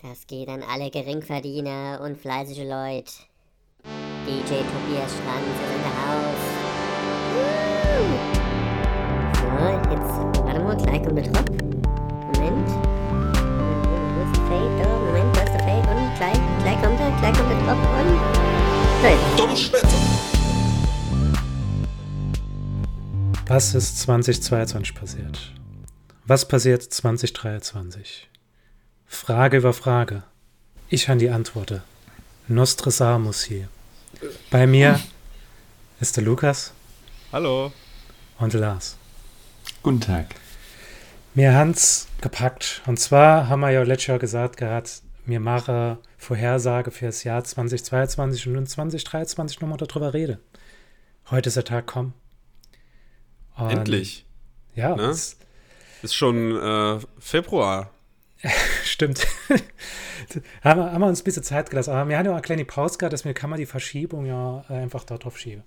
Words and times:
Das 0.00 0.28
geht 0.28 0.48
an 0.48 0.62
alle 0.62 0.92
Geringverdiener 0.92 2.00
und 2.04 2.16
fleißige 2.16 2.58
Leute. 2.58 3.10
DJ 4.24 4.62
Tobias 4.62 5.10
Schranz 5.10 5.58
ist 5.58 5.74
in 5.74 5.82
der 5.82 5.96
Haus. 6.06 6.42
So, 9.34 9.58
jetzt, 9.90 10.14
warte 10.44 10.60
mal, 10.60 10.76
gleich 10.76 11.02
kommt 11.02 11.18
der 11.18 11.24
Drop. 11.24 11.50
Moment. 12.32 12.68
Wo 14.14 14.22
ist 14.22 14.36
der 14.36 14.44
Fade? 14.46 14.70
Da, 14.80 14.88
Moment, 15.00 15.36
da 15.36 15.42
ist 15.42 15.52
der 15.54 15.62
Fade 15.66 15.88
und 15.90 16.14
gleich, 16.14 16.38
gleich 16.62 16.80
kommt 16.80 17.00
er, 17.00 17.10
gleich 17.18 17.34
kommt 17.36 17.50
der 17.50 17.58
Drop 17.58 17.82
und... 17.98 18.16
Dummschwätzer. 19.36 19.88
Was 23.48 23.74
ist 23.74 23.98
2022 23.98 24.94
passiert? 24.94 25.54
Was 26.24 26.46
passiert 26.46 26.84
2023? 26.84 28.27
Frage 29.08 29.56
über 29.58 29.72
Frage. 29.72 30.22
Ich 30.88 31.08
an 31.08 31.18
die 31.18 31.30
Antworten. 31.30 31.82
Nostradamus 32.46 33.42
hier. 33.42 33.68
Bei 34.50 34.66
mir 34.66 35.00
ist 36.00 36.16
der 36.16 36.24
Lukas 36.24 36.72
Hallo. 37.32 37.72
und 38.38 38.52
der 38.52 38.60
Lars. 38.60 38.96
Guten 39.82 40.00
Tag. 40.00 40.26
Mir 41.34 41.54
Hans 41.54 42.08
gepackt. 42.20 42.82
Und 42.86 42.98
zwar 42.98 43.48
haben 43.48 43.60
wir 43.60 43.70
ja 43.70 43.82
letztes 43.82 44.06
Jahr 44.08 44.18
gesagt 44.18 44.56
gehabt, 44.56 45.02
mir 45.26 45.40
mache 45.40 45.98
Vorhersage 46.16 46.90
für 46.90 47.06
das 47.06 47.22
Jahr 47.24 47.44
2022 47.44 48.46
und 48.48 48.56
in 48.56 48.66
2023 48.66 49.60
nochmal 49.60 49.78
darüber 49.78 50.14
rede. 50.14 50.38
Heute 51.30 51.48
ist 51.48 51.56
der 51.56 51.64
Tag 51.64 51.86
kommen. 51.86 52.14
Und 53.56 53.70
Endlich. 53.70 54.24
Ja, 54.74 54.96
Ne? 54.96 55.02
es- 55.04 55.36
Ist 56.02 56.14
schon 56.14 56.56
äh, 56.56 56.98
Februar. 57.18 57.90
Stimmt. 58.84 59.26
haben, 60.62 60.80
wir, 60.80 60.92
haben 60.92 61.00
wir 61.00 61.06
uns 61.08 61.20
ein 61.20 61.24
bisschen 61.24 61.42
Zeit 61.42 61.70
gelassen. 61.70 61.90
Aber 61.90 62.08
wir 62.08 62.18
haben 62.18 62.24
ja 62.24 62.32
auch 62.32 62.36
eine 62.36 62.42
kleine 62.42 62.64
Pause 62.64 62.98
gehabt, 62.98 63.12
deswegen 63.12 63.34
kann 63.34 63.50
man 63.50 63.58
die 63.58 63.66
Verschiebung 63.66 64.26
ja 64.26 64.64
äh, 64.68 64.74
einfach 64.74 65.04
dort 65.04 65.24
drauf 65.24 65.38
schieben. 65.38 65.64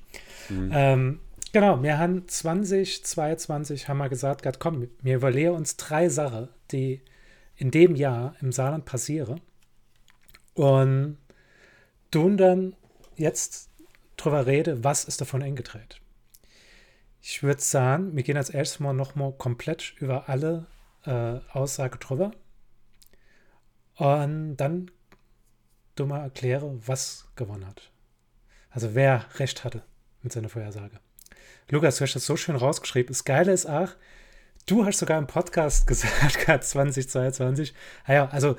Ähm, 0.50 1.20
genau, 1.52 1.82
wir 1.84 1.98
haben 1.98 2.28
2022 2.28 3.88
haben 3.88 3.98
wir 3.98 4.10
gesagt, 4.10 4.44
gehabt, 4.44 4.60
komm, 4.60 4.88
wir 5.02 5.16
überlegen 5.16 5.52
uns 5.52 5.78
drei 5.78 6.10
Sachen, 6.10 6.50
die 6.72 7.02
in 7.56 7.72
dem 7.72 7.96
Jahr 7.96 8.36
im 8.42 8.52
Saarland 8.52 8.86
passieren. 8.86 9.42
Und 10.54 11.18
tun 12.10 12.38
dann 12.38 12.76
jetzt 13.16 13.70
drüber 14.18 14.46
rede, 14.46 14.84
was 14.84 15.06
ist 15.06 15.22
davon 15.22 15.44
eingetreten. 15.44 16.00
Ich 17.22 17.44
würde 17.44 17.62
sagen, 17.62 18.16
wir 18.16 18.24
gehen 18.24 18.38
als 18.38 18.50
erstes 18.50 18.80
mal 18.80 18.94
nochmal 18.94 19.32
komplett 19.34 19.94
über 20.00 20.28
alle 20.28 20.68
äh, 21.06 21.40
Aussage 21.52 21.98
drüber. 22.00 22.32
Und 24.02 24.58
dann 24.58 24.90
du 25.94 26.08
mal 26.08 26.24
erkläre, 26.24 26.76
was 26.88 27.28
gewonnen 27.36 27.68
hat. 27.68 27.92
Also 28.72 28.96
wer 28.96 29.26
recht 29.38 29.64
hatte 29.64 29.84
mit 30.24 30.34
seiner 30.34 30.50
Vorhersage. 30.50 31.00
Lukas, 31.70 31.98
du 31.98 32.06
hast 32.06 32.16
das 32.16 32.26
so 32.26 32.36
schön 32.36 32.56
rausgeschrieben. 32.56 33.10
Das 33.10 33.26
Geile 33.26 33.52
ist 33.52 33.68
auch, 33.68 33.90
du 34.66 34.86
hast 34.86 34.98
sogar 34.98 35.20
im 35.20 35.28
Podcast 35.28 35.86
gesagt, 35.88 36.40
gehabt, 36.44 36.64
2022. 36.64 37.76
Ah 38.06 38.14
ja, 38.14 38.30
also 38.30 38.56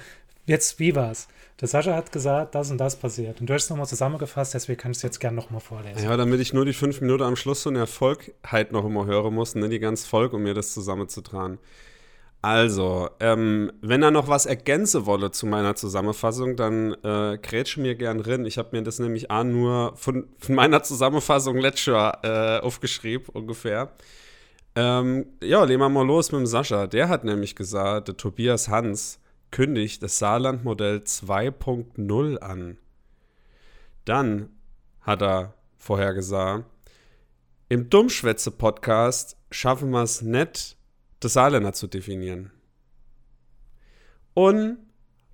jetzt, 0.47 0.79
wie 0.79 0.95
war's? 0.95 1.27
Der 1.61 1.67
Sascha 1.67 1.97
hat 1.97 2.13
gesagt, 2.13 2.55
das 2.55 2.71
und 2.71 2.79
das 2.79 2.95
passiert. 2.95 3.41
Und 3.41 3.51
du 3.51 3.55
hast 3.55 3.65
es 3.65 3.71
nochmal 3.71 3.89
zusammengefasst, 3.89 4.55
deswegen 4.55 4.79
kann 4.79 4.93
ich 4.93 4.99
es 4.99 5.03
jetzt 5.03 5.19
gerne 5.19 5.35
nochmal 5.35 5.61
vorlesen. 5.61 6.05
Ja, 6.05 6.17
damit 6.17 6.39
ich 6.39 6.53
nur 6.53 6.67
die 6.67 6.73
fünf 6.73 7.01
Minuten 7.01 7.25
am 7.25 7.35
Schluss 7.35 7.65
so 7.65 7.71
eine 7.71 7.81
Erfolg 7.81 8.33
halt 8.47 8.71
noch 8.71 8.85
immer 8.85 9.07
hören 9.07 9.35
muss, 9.35 9.57
ne, 9.57 9.69
die 9.69 9.81
ganz 9.81 10.07
Volk, 10.07 10.35
um 10.35 10.45
mir 10.45 10.55
das 10.55 10.73
zusammenzutragen. 10.73 11.59
Also, 12.43 13.09
ähm, 13.21 13.71
wenn 13.83 14.03
er 14.03 14.11
noch 14.11 14.27
was 14.27 14.47
ergänzen 14.47 15.07
wolle 15.07 15.31
zu 15.31 15.47
meiner 15.47 15.77
Zusammenfassung, 15.77 16.57
dann 16.57 16.93
äh, 17.05 17.39
grätsche 17.41 17.81
mir 17.81 17.95
gern 17.95 18.19
rein. 18.19 18.45
Ich 18.47 18.59
habe 18.59 18.71
mir 18.73 18.83
das 18.83 18.99
nämlich 18.99 19.31
auch 19.31 19.45
nur 19.45 19.97
von, 19.97 20.27
von 20.39 20.57
meiner 20.57 20.83
Zusammenfassung 20.83 21.57
letztes 21.59 21.87
Jahr 21.87 22.19
äh, 22.25 22.59
aufgeschrieben, 22.61 23.29
ungefähr. 23.33 23.93
Ähm, 24.75 25.27
ja, 25.41 25.63
legen 25.63 25.81
wir 25.81 25.89
mal 25.89 26.05
los 26.05 26.33
mit 26.33 26.41
dem 26.41 26.47
Sascha. 26.47 26.89
Der 26.89 27.09
hat 27.09 27.23
nämlich 27.23 27.55
gesagt, 27.55 28.09
der 28.09 28.17
Tobias 28.17 28.69
Hans 28.69 29.21
kündigt 29.53 30.03
das 30.03 30.19
Saarland-Modell 30.19 30.99
2.0 30.99 32.39
an. 32.39 32.77
Dann 34.05 34.49
hat 35.03 35.23
er 35.23 35.55
vorher 35.77 36.13
gesagt, 36.13 36.65
im 37.69 37.89
Dummschwätze-Podcast 37.89 39.37
schaffen 39.53 39.91
wir 39.91 40.03
es 40.03 40.23
nicht, 40.23 40.77
das 41.25 41.35
Saarländer 41.35 41.73
zu 41.73 41.87
definieren. 41.87 42.51
Und 44.35 44.79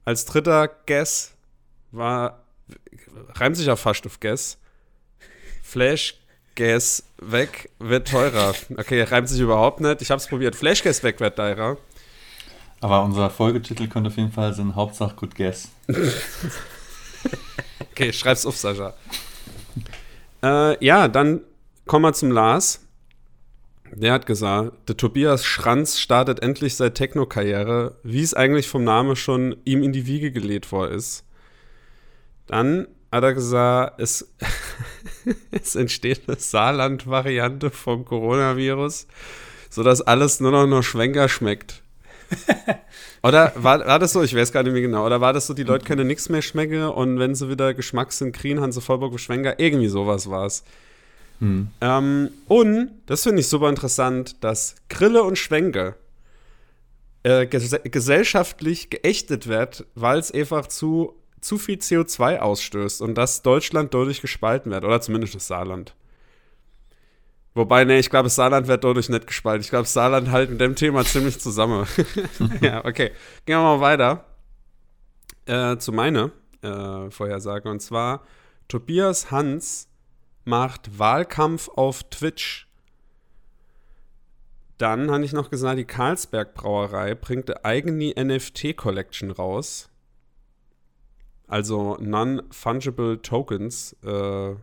als 0.04 0.24
dritter 0.24 0.68
Guess 0.86 1.34
war, 1.90 2.44
reimt 3.34 3.56
sich 3.56 3.66
ja 3.66 3.76
fast 3.76 4.06
auf 4.06 4.20
Guess, 4.20 4.58
Flash 5.62 6.14
Gas 6.54 7.04
weg 7.18 7.70
wird 7.78 8.08
teurer. 8.08 8.52
Okay, 8.76 9.02
reimt 9.02 9.28
sich 9.28 9.40
überhaupt 9.40 9.80
nicht. 9.80 10.02
Ich 10.02 10.10
habe 10.10 10.18
es 10.20 10.26
probiert. 10.26 10.56
Flash 10.56 10.82
Gas 10.82 11.02
weg 11.04 11.20
wird 11.20 11.36
teurer. 11.36 11.76
Aber 12.80 13.02
unser 13.04 13.30
Folgetitel 13.30 13.86
könnte 13.86 14.08
auf 14.08 14.16
jeden 14.16 14.32
Fall 14.32 14.52
sein 14.54 14.74
Hauptsache 14.74 15.14
Good 15.14 15.34
Guess. 15.34 15.68
Okay, 17.92 18.12
schreib's 18.12 18.46
auf, 18.46 18.56
Sascha. 18.56 18.94
äh, 20.40 20.84
ja, 20.84 21.08
dann 21.08 21.40
kommen 21.84 22.04
wir 22.04 22.12
zum 22.12 22.30
Lars. 22.30 22.86
Der 24.00 24.12
hat 24.12 24.26
gesagt, 24.26 24.88
der 24.88 24.96
Tobias 24.96 25.44
Schranz 25.44 25.98
startet 25.98 26.40
endlich 26.40 26.76
seine 26.76 26.94
Techno-Karriere, 26.94 27.96
wie 28.04 28.22
es 28.22 28.32
eigentlich 28.32 28.68
vom 28.68 28.84
Namen 28.84 29.16
schon 29.16 29.56
ihm 29.64 29.82
in 29.82 29.92
die 29.92 30.06
Wiege 30.06 30.30
gelegt 30.30 30.70
worden 30.70 30.94
ist. 30.94 31.24
Dann 32.46 32.86
hat 33.10 33.24
er 33.24 33.34
gesagt, 33.34 34.00
es, 34.00 34.32
es 35.50 35.74
entsteht 35.74 36.22
eine 36.28 36.36
Saarland-Variante 36.38 37.70
vom 37.70 38.04
Coronavirus, 38.04 39.08
sodass 39.68 40.00
alles 40.00 40.38
nur 40.38 40.52
noch 40.52 40.66
nach 40.68 40.84
Schwenker 40.84 41.28
schmeckt. 41.28 41.82
Oder 43.24 43.52
war, 43.56 43.84
war 43.84 43.98
das 43.98 44.12
so? 44.12 44.22
Ich 44.22 44.36
weiß 44.36 44.52
gar 44.52 44.62
nicht 44.62 44.74
mehr 44.74 44.82
genau. 44.82 45.06
Oder 45.06 45.20
war 45.20 45.32
das 45.32 45.48
so, 45.48 45.54
die 45.54 45.64
Leute 45.64 45.84
können 45.84 46.06
nichts 46.06 46.28
mehr 46.28 46.42
schmecken 46.42 46.84
und 46.84 47.18
wenn 47.18 47.34
sie 47.34 47.48
wieder 47.48 47.74
Geschmackssinn 47.74 48.30
kriegen, 48.30 48.60
haben 48.60 48.70
sie 48.70 48.80
Vollbock 48.80 49.18
Schwenker? 49.18 49.58
Irgendwie 49.58 49.88
sowas 49.88 50.30
war 50.30 50.46
es. 50.46 50.62
Hm. 51.40 51.68
Ähm, 51.80 52.30
und, 52.48 52.90
das 53.06 53.22
finde 53.22 53.40
ich 53.40 53.48
super 53.48 53.68
interessant, 53.68 54.42
dass 54.42 54.76
Grille 54.88 55.22
und 55.22 55.38
Schwenke 55.38 55.94
äh, 57.22 57.46
ges 57.46 57.76
gesellschaftlich 57.84 58.90
geächtet 58.90 59.46
wird, 59.46 59.86
weil 59.94 60.18
es 60.18 60.32
einfach 60.32 60.66
zu, 60.66 61.14
zu 61.40 61.58
viel 61.58 61.78
CO2 61.78 62.38
ausstößt 62.38 63.02
und 63.02 63.14
dass 63.14 63.42
Deutschland 63.42 63.94
dadurch 63.94 64.20
gespalten 64.20 64.72
wird. 64.72 64.84
Oder 64.84 65.00
zumindest 65.00 65.34
das 65.34 65.46
Saarland. 65.46 65.94
Wobei, 67.54 67.84
ne, 67.84 67.98
ich 67.98 68.10
glaube, 68.10 68.24
das 68.24 68.36
Saarland 68.36 68.68
wird 68.68 68.84
dadurch 68.84 69.08
nicht 69.08 69.26
gespalten. 69.26 69.62
Ich 69.62 69.70
glaube, 69.70 69.82
das 69.82 69.92
Saarland 69.92 70.30
halt 70.30 70.50
mit 70.50 70.60
dem 70.60 70.76
Thema 70.76 71.04
ziemlich 71.04 71.40
zusammen. 71.40 71.86
ja, 72.60 72.84
okay. 72.84 73.10
Gehen 73.46 73.58
wir 73.58 73.62
mal 73.62 73.80
weiter 73.80 74.24
äh, 75.46 75.76
zu 75.78 75.92
meiner 75.92 76.30
äh, 76.62 77.10
Vorhersage. 77.10 77.68
Und 77.68 77.80
zwar, 77.80 78.22
Tobias 78.68 79.30
Hans 79.30 79.87
macht 80.48 80.98
Wahlkampf 80.98 81.68
auf 81.68 82.02
Twitch. 82.04 82.66
Dann 84.78 85.10
habe 85.10 85.24
ich 85.24 85.32
noch 85.32 85.50
gesagt, 85.50 85.78
die 85.78 85.84
Karlsberg 85.84 86.54
Brauerei 86.54 87.14
bringt 87.14 87.50
eine 87.50 87.64
eigene 87.64 88.14
NFT-Collection 88.16 89.30
raus. 89.30 89.90
Also 91.46 91.96
Non-Fungible 92.00 93.20
Tokens. 93.22 93.96
Äh, 94.02 94.54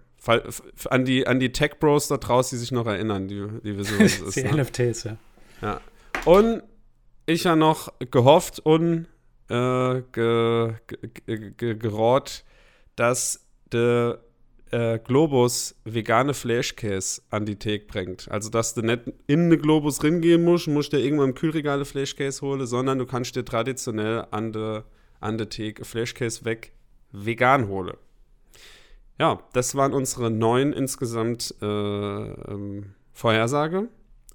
an 0.90 1.06
die, 1.06 1.28
an 1.28 1.40
die 1.40 1.52
Tech 1.52 1.74
Bros 1.80 2.08
da 2.08 2.18
draußen, 2.18 2.58
die 2.58 2.60
sich 2.60 2.72
noch 2.72 2.88
erinnern, 2.88 3.28
die, 3.28 3.46
die 3.64 3.78
wissen, 3.78 4.00
was 4.00 4.20
es 4.20 4.34
Die 4.34 4.42
ist. 4.42 4.52
Ne? 4.52 4.62
NFTs, 4.64 5.04
ja. 5.04 5.18
Ja. 5.62 5.82
Und 6.26 6.64
ich 7.28 7.46
habe 7.46 7.60
noch 7.60 7.94
gehofft 8.00 8.60
und 8.60 9.06
äh, 9.50 10.02
ge, 10.12 10.74
ge, 10.88 11.52
ge, 11.52 11.76
gerot, 11.76 12.44
dass 12.96 13.46
der 13.72 14.20
äh, 14.72 15.00
Globus 15.00 15.76
vegane 15.84 16.34
Flashcase 16.34 17.22
an 17.30 17.46
die 17.46 17.58
Theke 17.58 17.86
bringt. 17.86 18.30
Also, 18.32 18.50
dass 18.50 18.74
du 18.74 18.82
nicht 18.82 19.04
in 19.28 19.50
den 19.50 19.62
Globus 19.62 20.04
ringehen 20.04 20.44
musst, 20.44 20.68
musst 20.68 20.94
dir 20.94 21.00
irgendwann 21.00 21.30
im 21.30 21.36
Kühlregal 21.36 21.76
eine 21.76 21.86
Flashcase 21.86 22.42
holen, 22.42 22.66
sondern 22.66 23.00
du 23.00 23.06
kannst 23.06 23.36
dir 23.36 23.46
traditionell 23.46 24.26
an 24.32 24.52
der 24.54 24.86
an 25.20 25.38
der 25.38 25.50
Theke 25.50 25.86
Flashcase 25.86 26.46
weg 26.46 26.74
vegan 27.12 27.68
holen. 27.68 27.96
Ja, 29.20 29.40
das 29.54 29.76
waren 29.76 29.94
unsere 29.94 30.30
neun 30.30 30.74
insgesamt 30.74 31.56
äh, 31.62 31.66
ähm, 31.66 32.94
Vorhersage. 33.14 33.88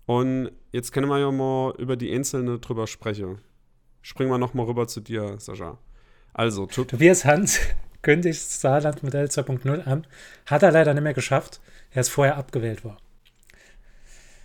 Und 0.06 0.50
jetzt 0.73 0.93
können 0.93 1.09
wir 1.09 1.19
ja 1.19 1.31
mal 1.31 1.75
über 1.79 1.97
die 1.97 2.12
einzelne 2.12 2.59
drüber 2.59 2.87
sprechen. 2.87 3.38
Springen 4.03 4.31
wir 4.31 4.38
noch 4.38 4.55
mal 4.55 4.65
rüber 4.65 4.88
zu 4.88 5.00
dir, 5.00 5.38
Sascha. 5.38 5.79
Also, 6.32 6.67
Tobias 6.67 7.25
Hans 7.25 7.61
kündigt 8.02 8.41
das 8.41 8.61
Saarland-Modell 8.61 9.26
2.0 9.26 9.85
an. 9.87 10.06
Hat 10.47 10.62
er 10.62 10.73
leider 10.73 10.94
nicht 10.94 11.02
mehr 11.02 11.14
geschafft. 11.14 11.61
Er 11.93 12.00
ist 12.00 12.08
vorher 12.08 12.37
abgewählt 12.37 12.85
worden. 12.85 12.99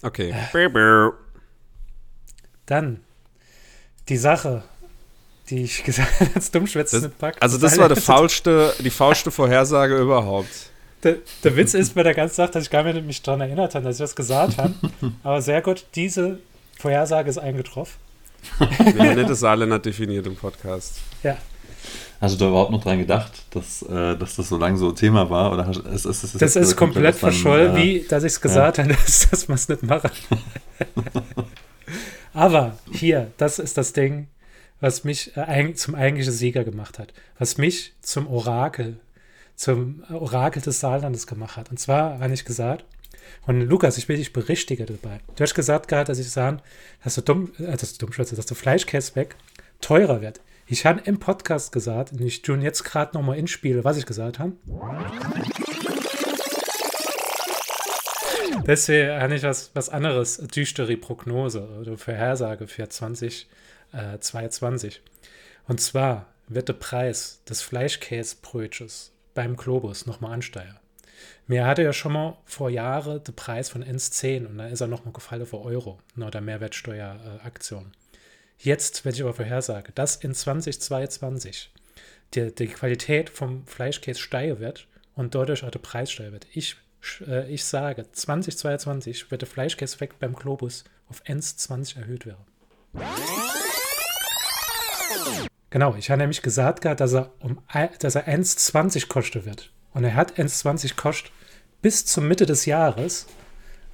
okay. 0.02 0.34
Dann 2.66 3.02
die 4.10 4.18
Sache, 4.18 4.64
die 5.50 5.64
ich 5.64 5.84
gesagt 5.86 6.20
habe, 6.20 6.32
als 6.36 6.52
Dummschwätze 6.52 7.00
nicht 7.00 7.18
packt. 7.18 7.42
Also 7.42 7.58
das 7.58 7.78
war 7.78 7.90
die 7.90 8.00
faulste, 8.00 8.74
die 8.80 8.90
faulste 8.90 9.32
Vorhersage 9.32 9.98
überhaupt. 9.98 10.72
Der, 11.04 11.18
der 11.44 11.56
Witz 11.56 11.76
ist, 11.76 11.96
wenn 11.96 12.06
er 12.06 12.16
ganz 12.16 12.36
sagt, 12.36 12.56
dass 12.56 12.64
ich 12.64 12.70
gar 12.72 12.82
nicht 12.84 13.06
mich 13.06 13.22
daran 13.22 13.42
erinnert 13.42 13.76
habe, 13.76 13.86
dass 13.86 13.96
ich 13.98 14.00
das 14.00 14.16
gesagt 14.16 14.58
habe. 14.58 14.74
Aber 15.24 15.42
sehr 15.42 15.62
gut, 15.62 15.86
diese 15.94 16.40
Vorhersage 16.80 17.30
ist 17.30 17.38
eingetroffen. 17.38 17.94
Wir 18.60 19.10
haben 19.10 19.16
nicht 19.16 19.30
das 19.30 19.40
Saarländer 19.40 19.80
definiert 19.80 20.26
im 20.26 20.36
Podcast. 20.36 21.00
Ja. 21.24 21.38
Hast 22.22 22.36
du 22.36 22.40
da 22.40 22.48
überhaupt 22.48 22.72
noch 22.72 22.84
dran 22.84 23.00
gedacht, 23.00 23.32
dass, 23.52 23.82
äh, 23.84 24.18
dass 24.18 24.36
das 24.36 24.50
so 24.50 24.58
lange 24.58 24.78
so 24.78 24.92
Thema 24.92 25.30
war? 25.30 25.52
Oder 25.52 25.68
hast, 25.68 25.80
ist, 25.80 26.06
ist, 26.06 26.24
ist 26.24 26.42
das 26.42 26.56
ist 26.56 26.76
komplett 26.76 27.16
verschollen, 27.16 27.76
äh, 27.76 27.82
wie 27.82 28.06
dass 28.08 28.24
ich 28.24 28.34
es 28.34 28.42
gesagt 28.42 28.78
ja. 28.78 28.84
habe, 28.84 28.94
dass, 29.06 29.30
dass 29.30 29.48
man 29.48 29.56
es 29.56 29.70
nicht 29.70 29.84
mache. 29.84 30.12
Aber 32.34 32.78
hier, 32.92 33.32
das 33.38 33.60
ist 33.60 33.78
das 33.78 33.94
Ding, 33.94 34.28
was 34.82 35.04
mich 35.04 35.36
äh, 35.38 35.74
zum 35.74 35.96
eigentlichen 35.96 36.34
Sieger 36.34 36.64
gemacht 36.64 37.00
hat. 37.00 37.14
Was 37.40 37.58
mich 37.58 37.94
zum 38.02 38.28
Orakel, 38.28 38.98
zum 39.56 40.04
Orakel 40.10 40.62
des 40.62 40.80
Saarlandes 40.80 41.28
gemacht 41.28 41.58
hat. 41.58 41.72
Und 41.72 41.80
zwar 41.80 42.20
habe 42.20 42.34
ich 42.34 42.46
gesagt, 42.46 42.86
und 43.48 43.62
Lukas, 43.62 43.98
ich 43.98 44.10
will 44.10 44.18
dich 44.18 44.34
berichtigen 44.34 44.86
dabei. 44.86 45.20
Du 45.36 45.44
hast 45.44 45.54
gesagt 45.54 45.88
gerade, 45.88 46.06
dass 46.06 46.20
ich 46.20 46.30
sagen, 46.30 46.62
dass 47.04 47.16
du 47.16 47.22
dumm, 47.22 47.52
äh, 47.60 47.78
dass 47.78 47.98
du 47.98 48.06
dumm 48.06 48.16
dass 48.18 48.46
du 48.46 48.56
Fleischkäse 48.56 49.16
weg 49.16 49.36
teurer 49.82 50.22
wird. 50.22 50.42
Ich 50.68 50.84
habe 50.84 51.00
im 51.02 51.20
Podcast 51.20 51.72
gesagt, 51.72 52.14
und 52.14 52.22
ich 52.22 52.42
tue 52.42 52.58
jetzt 52.58 52.84
gerade 52.84 53.16
nochmal 53.16 53.38
ins 53.38 53.52
Spiel, 53.52 53.84
was 53.84 53.98
ich 53.98 54.08
gesagt 54.08 54.40
habe. 54.40 54.54
Deswegen 58.66 59.22
habe 59.22 59.36
ich 59.36 59.44
was, 59.44 59.70
was 59.76 59.90
anderes, 59.90 60.38
düstere 60.38 60.98
Prognose 60.98 61.68
oder 61.82 62.00
Vorhersage 62.00 62.68
für 62.68 62.90
2022. 62.90 64.96
Äh, 64.96 65.00
und 65.68 65.80
zwar 65.80 66.26
wird 66.48 66.70
der 66.70 66.74
Preis 66.74 67.44
des 67.48 67.62
Fleischkäsebrötchens 67.62 69.12
beim 69.36 69.58
Globus 69.58 70.08
nochmal 70.08 70.34
ansteigen. 70.34 70.80
Mir 71.46 71.68
hatte 71.68 71.84
ja 71.84 71.94
schon 71.94 72.14
mal 72.14 72.40
vor 72.46 72.72
Jahren 72.72 73.24
den 73.24 73.36
Preis 73.36 73.70
von 73.70 73.84
1,10 73.84 74.48
und 74.48 74.58
dann 74.58 74.72
ist 74.72 74.82
er 74.82 74.88
nochmal 74.88 75.14
gefallen 75.14 75.46
für 75.46 75.62
Euro, 75.62 76.00
nach 76.16 76.32
der 76.32 76.42
Mehrwertsteueraktion. 76.42 77.92
Jetzt 78.58 79.06
werde 79.06 79.16
ich 79.18 79.24
aber 79.24 79.34
vorhersage, 79.34 79.92
dass 79.94 80.16
in 80.16 80.34
2022 80.34 81.72
die, 82.34 82.54
die 82.54 82.68
Qualität 82.68 83.30
vom 83.30 83.66
Fleischkäse 83.68 84.20
steigen 84.20 84.60
wird 84.60 84.88
und 85.16 85.36
dadurch 85.36 85.64
auch 85.64 85.72
der 85.72 85.80
Preis 85.80 86.12
steigen 86.12 86.34
wird. 86.34 86.48
Ich, 86.54 86.78
äh, 87.28 87.50
ich 87.52 87.64
sage, 87.64 88.06
2022 88.12 89.32
wird 89.32 89.42
der 89.42 89.50
Fleischkäseffekt 89.50 90.20
beim 90.20 90.34
Globus 90.34 90.84
auf 91.10 91.24
1,20 91.24 91.98
erhöht 91.98 92.26
werden. 92.26 92.44
Genau, 95.70 95.96
ich 95.96 96.10
habe 96.10 96.20
nämlich 96.20 96.42
gesagt, 96.42 96.86
dass 96.86 97.14
er, 97.14 97.32
um, 97.40 97.62
er 97.72 97.92
1,20 97.92 99.08
kosten 99.08 99.46
wird. 99.46 99.72
Und 99.94 100.04
er 100.04 100.16
hat 100.16 100.38
1,20 100.40 100.96
kostet 100.96 101.32
bis 101.82 102.06
zur 102.06 102.24
Mitte 102.24 102.46
des 102.46 102.66
Jahres, 102.66 103.28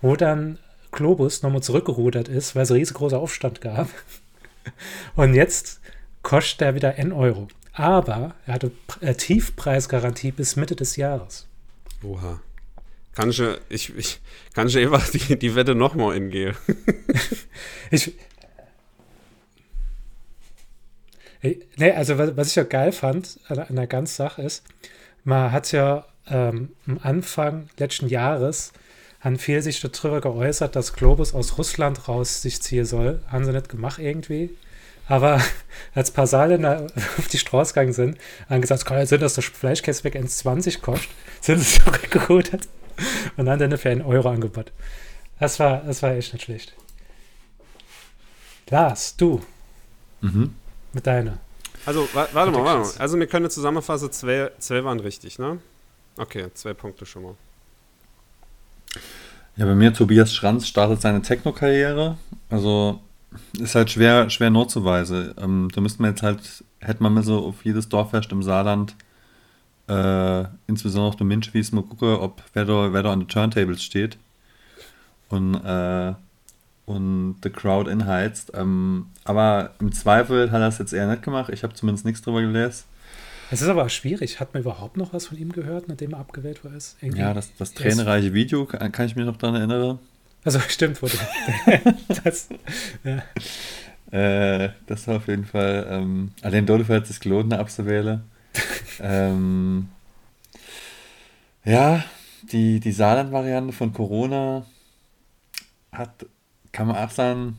wo 0.02 0.16
dann 0.16 0.60
Globus 0.92 1.42
nochmal 1.42 1.64
zurückgerudert 1.64 2.28
ist, 2.28 2.56
weil 2.56 2.64
es 2.64 2.72
riesengroßer 2.72 3.20
Aufstand 3.20 3.62
gab. 3.62 3.90
Und 5.16 5.34
jetzt 5.34 5.82
kostet 6.24 6.62
er 6.62 6.76
wieder 6.76 6.98
N 6.98 7.12
Euro. 7.12 7.48
Aber 7.74 8.36
er 8.46 8.56
hatte 8.56 8.72
äh, 9.00 9.14
Tiefpreisgarantie 9.16 10.32
bis 10.32 10.56
Mitte 10.56 10.76
des 10.76 10.96
Jahres. 10.96 11.48
Oha. 12.04 12.42
Kann 13.14 13.30
ich, 13.30 13.42
ich, 13.70 13.96
ich, 13.98 14.22
kann 14.54 14.68
ich 14.68 14.78
einfach 14.78 15.10
die, 15.10 15.38
die 15.38 15.56
Wette 15.56 15.76
nochmal 15.76 16.16
ingehen? 16.16 16.56
ich. 17.92 18.14
Nee, 21.42 21.92
also 21.92 22.18
was, 22.18 22.38
was 22.38 22.50
ich 22.50 22.56
ja 22.56 22.64
geil 22.64 22.92
fand 22.92 23.40
an, 23.48 23.60
an 23.60 23.76
der 23.76 23.88
ganzen 23.88 24.16
Sache 24.16 24.44
ist, 24.44 24.64
man 25.24 25.52
hat 25.52 25.72
ja 25.72 26.06
ähm, 26.28 26.70
am 26.88 27.00
Anfang 27.02 27.70
letzten 27.78 28.08
Jahres 28.08 28.74
haben 29.22 29.38
viele 29.38 29.62
sich 29.62 29.80
darüber 29.82 30.20
geäußert, 30.20 30.76
dass 30.76 30.94
Globus 30.94 31.34
aus 31.34 31.58
Russland 31.58 32.08
raus 32.08 32.42
sich 32.42 32.62
ziehen 32.62 32.86
soll. 32.86 33.22
Haben 33.28 33.46
sie 33.46 33.52
nicht 33.52 33.70
gemacht 33.70 34.00
irgendwie. 34.00 34.50
Aber 35.08 35.42
als 35.94 36.12
paar 36.12 36.28
Saarländer 36.28 36.88
auf 37.18 37.28
die 37.28 37.38
Straße 37.38 37.74
gegangen 37.74 37.94
sind, 37.94 38.18
haben 38.50 38.62
gesagt, 38.62 38.80
es 38.80 38.86
kann 38.86 38.98
ja 38.98 39.06
sein, 39.06 39.20
dass 39.20 39.36
das 39.36 39.46
Fleischkäse 39.46 40.04
weg 40.04 40.16
1,20 40.16 40.82
kostet, 40.82 41.10
sind 41.42 41.60
sie 41.60 41.80
zurückgerudert 41.80 42.68
und 43.38 43.50
haben 43.50 43.60
dann 43.60 43.78
für 43.78 43.90
einen 43.90 44.02
Euro 44.02 44.30
angeboten. 44.30 44.72
Das 45.40 45.60
war, 45.60 45.82
das 45.82 46.02
war 46.04 46.12
echt 46.12 46.34
nicht 46.34 46.44
schlecht. 46.44 46.74
Lars, 48.70 49.18
du. 49.18 49.42
Mhm. 50.22 50.56
Mit 50.94 51.06
deiner. 51.06 51.40
Also, 51.86 52.08
warte 52.14 52.34
mal, 52.34 52.46
warte 52.46 52.60
mal. 52.60 52.92
Also, 53.00 53.20
wir 53.20 53.28
können 53.28 53.50
zusammenfassen, 53.50 54.12
zwei, 54.12 54.52
zwei 54.60 54.84
waren 54.84 55.00
richtig, 55.00 55.40
ne? 55.40 55.60
Okay, 56.16 56.48
zwei 56.54 56.74
Punkte 56.74 57.06
schon 57.06 57.24
mal. 57.24 57.36
Ja, 59.58 59.66
bei 59.66 59.76
mir 59.76 59.94
Tobias 59.94 60.34
Schranz 60.34 60.68
startet 60.68 61.02
seine 61.02 61.22
Techno-Karriere. 61.22 62.18
Also, 62.50 63.02
ist 63.60 63.76
halt 63.76 63.90
schwer, 63.92 64.30
schwer 64.30 64.50
notzuweisen. 64.50 65.34
Ähm, 65.38 65.70
da 65.74 65.82
müsste 65.82 66.02
man 66.02 66.12
jetzt 66.12 66.24
halt, 66.24 66.64
hätte 66.80 67.04
man 67.04 67.14
mal 67.14 67.24
so 67.24 67.46
auf 67.46 67.66
jedes 67.66 67.90
Dorffest 67.90 68.32
im 68.32 68.44
Saarland, 68.44 68.96
äh, 69.88 70.46
insbesondere 70.68 71.10
auf 71.10 71.16
dem 71.16 71.28
Minchwies, 71.28 71.72
mal 71.72 71.84
gucken, 71.84 72.16
ob 72.16 72.42
wer 72.54 72.66
da, 72.66 72.94
wer 72.94 73.04
da 73.04 73.12
an 73.12 73.22
den 73.22 73.28
Turntables 73.28 73.84
steht. 73.84 74.18
Und, 75.30 75.56
äh, 75.56 76.14
und 76.86 77.38
The 77.44 77.50
Crowd 77.50 77.90
inheizt. 77.90 78.52
Ähm, 78.54 79.08
aber 79.24 79.72
im 79.80 79.92
Zweifel 79.92 80.52
hat 80.52 80.62
er 80.62 80.68
es 80.68 80.78
jetzt 80.78 80.94
eher 80.94 81.08
nicht 81.08 81.24
gemacht. 81.24 81.52
Ich 81.54 81.64
habe 81.64 81.74
zumindest 81.74 82.06
nichts 82.06 82.22
drüber 82.22 82.42
gelesen. 82.42 82.84
Es 83.52 83.62
ist 83.62 83.68
aber 83.68 83.90
schwierig. 83.90 84.40
Hat 84.40 84.54
man 84.54 84.64
überhaupt 84.64 84.96
noch 84.96 85.14
was 85.14 85.28
von 85.28 85.38
ihm 85.38 85.52
gehört, 85.52 85.90
nachdem 85.90 86.14
er 86.14 86.20
abgewählt 86.20 86.64
war? 86.64 86.72
Irgendwie 87.02 87.20
ja, 87.20 87.34
das, 87.34 87.54
das 87.58 87.74
tränenreiche 87.74 88.34
Video, 88.34 88.66
kann, 88.66 89.06
ich 89.06 89.16
mich 89.18 89.26
noch 89.26 89.36
daran 89.36 89.56
erinnern. 89.56 90.00
Also 90.46 90.60
stimmt, 90.70 91.02
wurde. 91.02 91.18
das, 92.24 92.48
ja. 93.04 93.22
äh, 94.18 94.70
das 94.88 95.06
war 95.08 95.18
auf 95.18 95.28
jeden 95.28 95.46
Fall. 95.46 95.86
Ähm, 95.90 96.32
allein 96.42 96.66
dort 96.66 96.88
hat 96.88 97.10
es 97.10 97.20
gelohnt, 97.20 97.54
abzuwählen. 97.54 98.22
ähm, 99.02 99.90
ja, 101.66 102.04
die, 102.52 102.80
die 102.80 102.92
Saarland-Variante 102.92 103.74
von 103.74 103.92
Corona 103.92 104.66
hat, 105.92 106.26
kann 106.72 106.88
man 106.88 106.96
auch 106.96 107.12
sagen, 107.12 107.58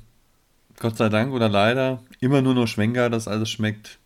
Gott 0.78 0.96
sei 0.96 1.10
Dank 1.10 1.32
oder 1.34 1.50
leider, 1.50 2.02
immer 2.18 2.40
nur 2.40 2.54
noch 2.54 2.66
Schwenker, 2.66 3.10
dass 3.10 3.28
alles 3.28 3.50
schmeckt. 3.50 3.98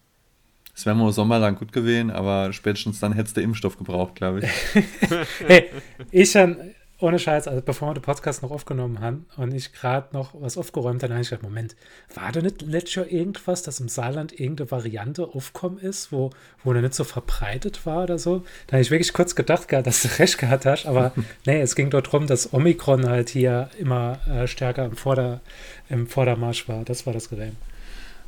Es 0.76 0.84
wäre 0.84 0.94
mal 0.94 1.10
Sommer 1.10 1.38
lang 1.38 1.56
gut 1.56 1.72
gewesen, 1.72 2.10
aber 2.10 2.52
spätestens 2.52 3.00
dann 3.00 3.14
hättest 3.14 3.38
du 3.38 3.40
Impfstoff 3.40 3.78
gebraucht, 3.78 4.14
glaube 4.14 4.40
ich. 4.40 4.50
hey, 5.46 5.70
ich 6.10 6.30
dann, 6.32 6.74
ohne 6.98 7.18
Scheiß, 7.18 7.48
also 7.48 7.62
bevor 7.62 7.88
wir 7.88 7.94
den 7.94 8.02
Podcast 8.02 8.42
noch 8.42 8.50
aufgenommen 8.50 9.00
haben 9.00 9.24
und 9.38 9.54
ich 9.54 9.72
gerade 9.72 10.14
noch 10.14 10.34
was 10.34 10.58
aufgeräumt 10.58 11.02
habe, 11.02 11.14
habe 11.14 11.22
ich 11.22 11.30
gedacht, 11.30 11.42
Moment, 11.42 11.76
war 12.14 12.30
da 12.30 12.42
nicht 12.42 12.60
letztes 12.60 12.94
Jahr 12.96 13.06
irgendwas, 13.06 13.62
dass 13.62 13.80
im 13.80 13.88
Saarland 13.88 14.38
irgendeine 14.38 14.70
Variante 14.70 15.24
aufkommen 15.24 15.78
ist, 15.78 16.12
wo, 16.12 16.28
wo 16.62 16.74
der 16.74 16.82
nicht 16.82 16.92
so 16.92 17.04
verbreitet 17.04 17.86
war 17.86 18.02
oder 18.02 18.18
so? 18.18 18.44
Da 18.66 18.72
habe 18.72 18.82
ich 18.82 18.90
wirklich 18.90 19.14
kurz 19.14 19.34
gedacht, 19.34 19.72
dass 19.72 20.02
du 20.02 20.08
recht 20.18 20.36
gehabt 20.36 20.66
hast, 20.66 20.84
aber 20.84 21.12
nee, 21.46 21.58
es 21.62 21.74
ging 21.74 21.88
dort 21.88 22.08
darum, 22.08 22.26
dass 22.26 22.52
Omikron 22.52 23.08
halt 23.08 23.30
hier 23.30 23.70
immer 23.78 24.18
äh, 24.28 24.46
stärker 24.46 24.84
im, 24.84 24.96
Vorder-, 24.96 25.40
im 25.88 26.06
Vordermarsch 26.06 26.68
war. 26.68 26.84
Das 26.84 27.06
war 27.06 27.14
das 27.14 27.28
Problem. 27.28 27.56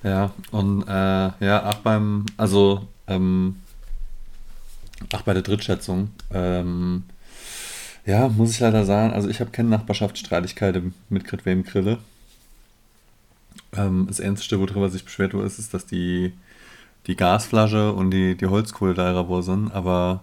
Ja, 0.03 0.33
und 0.53 0.83
äh, 0.87 1.31
ja, 1.45 1.71
auch 1.71 1.79
beim, 1.79 2.27
also, 2.37 2.87
ähm, 3.07 3.57
auch 5.13 5.23
bei 5.23 5.33
der 5.33 5.43
Drittschätzung, 5.43 6.11
ähm, 6.33 7.05
ja, 8.07 8.29
muss 8.29 8.53
ich 8.53 8.61
leider 8.61 8.85
sagen, 8.85 9.13
also 9.13 9.29
ich 9.29 9.41
habe 9.41 9.51
keine 9.51 9.69
Nachbarschaftsstreitigkeiten 9.71 10.95
mit 11.09 11.45
wem 11.45 11.65
Grille. 11.65 11.99
Ähm, 13.77 14.07
das 14.09 14.21
Einzige, 14.21 14.61
worüber 14.61 14.89
sich 14.89 15.05
beschwert 15.05 15.35
wurde, 15.35 15.47
ist, 15.47 15.59
ist, 15.59 15.75
dass 15.75 15.87
die, 15.87 16.33
die 17.07 17.17
Gasflasche 17.17 17.93
und 17.93 18.11
die, 18.11 18.37
die 18.37 18.47
Holzkohle 18.47 18.95
da 18.95 19.29
wo 19.29 19.41
sind, 19.43 19.73
aber 19.73 20.23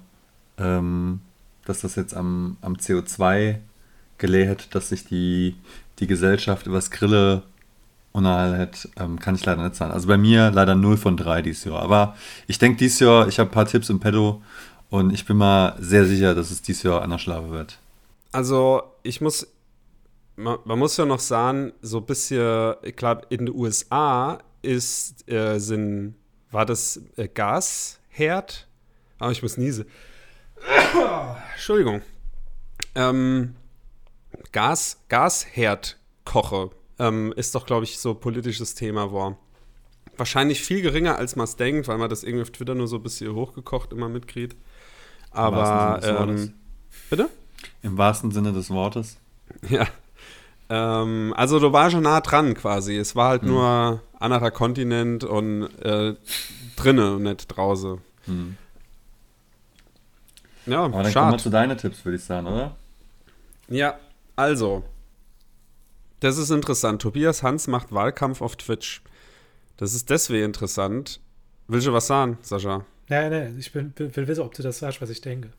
ähm, 0.57 1.21
dass 1.65 1.81
das 1.81 1.95
jetzt 1.95 2.15
am, 2.15 2.57
am 2.61 2.75
CO2 2.75 3.57
gelehrt, 4.17 4.73
dass 4.73 4.89
sich 4.89 5.05
die, 5.05 5.55
die 5.99 6.07
Gesellschaft 6.07 6.67
übers 6.67 6.91
Grille 6.91 7.43
Unheil 8.15 8.69
ähm, 8.95 9.19
kann 9.19 9.35
ich 9.35 9.45
leider 9.45 9.63
nicht 9.63 9.75
sagen. 9.75 9.91
Also 9.91 10.07
bei 10.07 10.17
mir 10.17 10.49
leider 10.51 10.73
0 10.73 10.95
von 10.97 11.17
3 11.17 11.41
dieses 11.41 11.65
Jahr. 11.65 11.81
Aber 11.81 12.15
ich 12.47 12.57
denke 12.57 12.77
dieses 12.77 12.99
Jahr, 12.99 13.27
ich 13.27 13.39
habe 13.39 13.49
ein 13.49 13.53
paar 13.53 13.65
Tipps 13.65 13.89
im 13.89 13.99
Pedo 13.99 14.41
und 14.89 15.13
ich 15.13 15.25
bin 15.25 15.37
mal 15.37 15.75
sehr 15.79 16.05
sicher, 16.05 16.33
dass 16.33 16.49
es 16.49 16.61
dieses 16.61 16.83
Jahr 16.83 17.01
anders 17.01 17.21
schlafen 17.21 17.51
wird. 17.51 17.77
Also 18.31 18.83
ich 19.03 19.19
muss, 19.19 19.47
man, 20.37 20.59
man, 20.63 20.79
muss 20.79 20.95
ja 20.95 21.05
noch 21.05 21.19
sagen, 21.19 21.73
so 21.81 21.97
ein 21.97 22.05
bisschen, 22.05 22.75
ich 22.83 22.95
glaube, 22.95 23.23
in 23.29 23.47
den 23.47 23.55
USA 23.55 24.39
ist, 24.61 25.29
äh, 25.29 25.59
sind, 25.59 26.15
war 26.51 26.65
das 26.65 27.01
äh, 27.17 27.27
Gasherd? 27.27 28.67
Aber 29.19 29.29
oh, 29.29 29.31
ich 29.31 29.41
muss 29.41 29.57
niese. 29.57 29.85
Entschuldigung. 31.53 32.01
Ähm, 32.95 33.55
Gas, 34.51 34.99
Gasherdkoche 35.09 36.71
ähm, 36.99 37.33
ist 37.35 37.55
doch, 37.55 37.65
glaube 37.65 37.83
ich, 37.83 37.99
so 37.99 38.13
politisches 38.13 38.75
Thema 38.75 39.11
war. 39.11 39.37
wahrscheinlich 40.17 40.61
viel 40.61 40.81
geringer, 40.81 41.17
als 41.17 41.35
man 41.35 41.43
es 41.43 41.57
denkt, 41.57 41.89
weil 41.89 41.97
man 41.97 42.09
das 42.09 42.23
irgendwie 42.23 42.43
auf 42.43 42.51
Twitter 42.51 42.73
nur 42.73 42.87
so 42.87 42.97
ein 42.97 43.03
bisschen 43.03 43.33
hochgekocht 43.35 43.91
immer 43.91 44.07
mitkriegt. 44.07 44.55
Aber, 45.31 45.99
ähm, 46.03 46.53
bitte? 47.09 47.29
Im 47.81 47.97
wahrsten 47.97 48.31
Sinne 48.31 48.53
des 48.53 48.69
Wortes. 48.69 49.17
Ja. 49.69 49.85
Ähm, 50.69 51.33
also 51.37 51.59
du 51.59 51.71
warst 51.71 51.93
schon 51.93 52.03
nah 52.03 52.19
dran 52.21 52.55
quasi. 52.55 52.97
Es 52.97 53.15
war 53.15 53.29
halt 53.29 53.43
hm. 53.43 53.49
nur 53.49 54.01
anderer 54.19 54.49
Kontinent 54.49 55.23
und 55.23 55.63
äh, 55.83 56.15
drinnen 56.75 57.15
und 57.15 57.23
nicht 57.23 57.45
draußen. 57.47 57.99
Hm. 58.25 58.57
Ja, 60.65 60.85
Aber 60.85 61.03
dann 61.03 61.11
schad. 61.11 61.21
kommen 61.21 61.31
wir 61.33 61.37
zu 61.37 61.49
deinen 61.49 61.77
Tipps, 61.77 62.03
würde 62.03 62.17
ich 62.17 62.23
sagen, 62.23 62.47
oder? 62.47 62.75
Ja, 63.67 63.99
also. 64.35 64.83
Das 66.25 66.39
ist 66.39 66.49
interessant. 66.49 67.03
Tobias 67.03 67.43
Hans 67.43 67.67
macht 67.67 67.91
Wahlkampf 67.91 68.41
auf 68.41 68.55
Twitch. 68.55 69.03
Das 69.77 69.93
ist 69.93 70.09
deswegen 70.09 70.45
interessant. 70.45 71.19
Willst 71.67 71.85
du 71.85 71.93
was 71.93 72.07
sagen, 72.07 72.39
Sascha? 72.41 72.83
Nein, 73.09 73.29
nein, 73.29 73.55
ich 73.59 73.71
bin, 73.71 73.93
will 73.95 74.27
wissen, 74.27 74.41
ob 74.41 74.51
du 74.55 74.63
das 74.63 74.79
sagst, 74.79 74.99
was 75.03 75.11
ich 75.11 75.21
denke. 75.21 75.51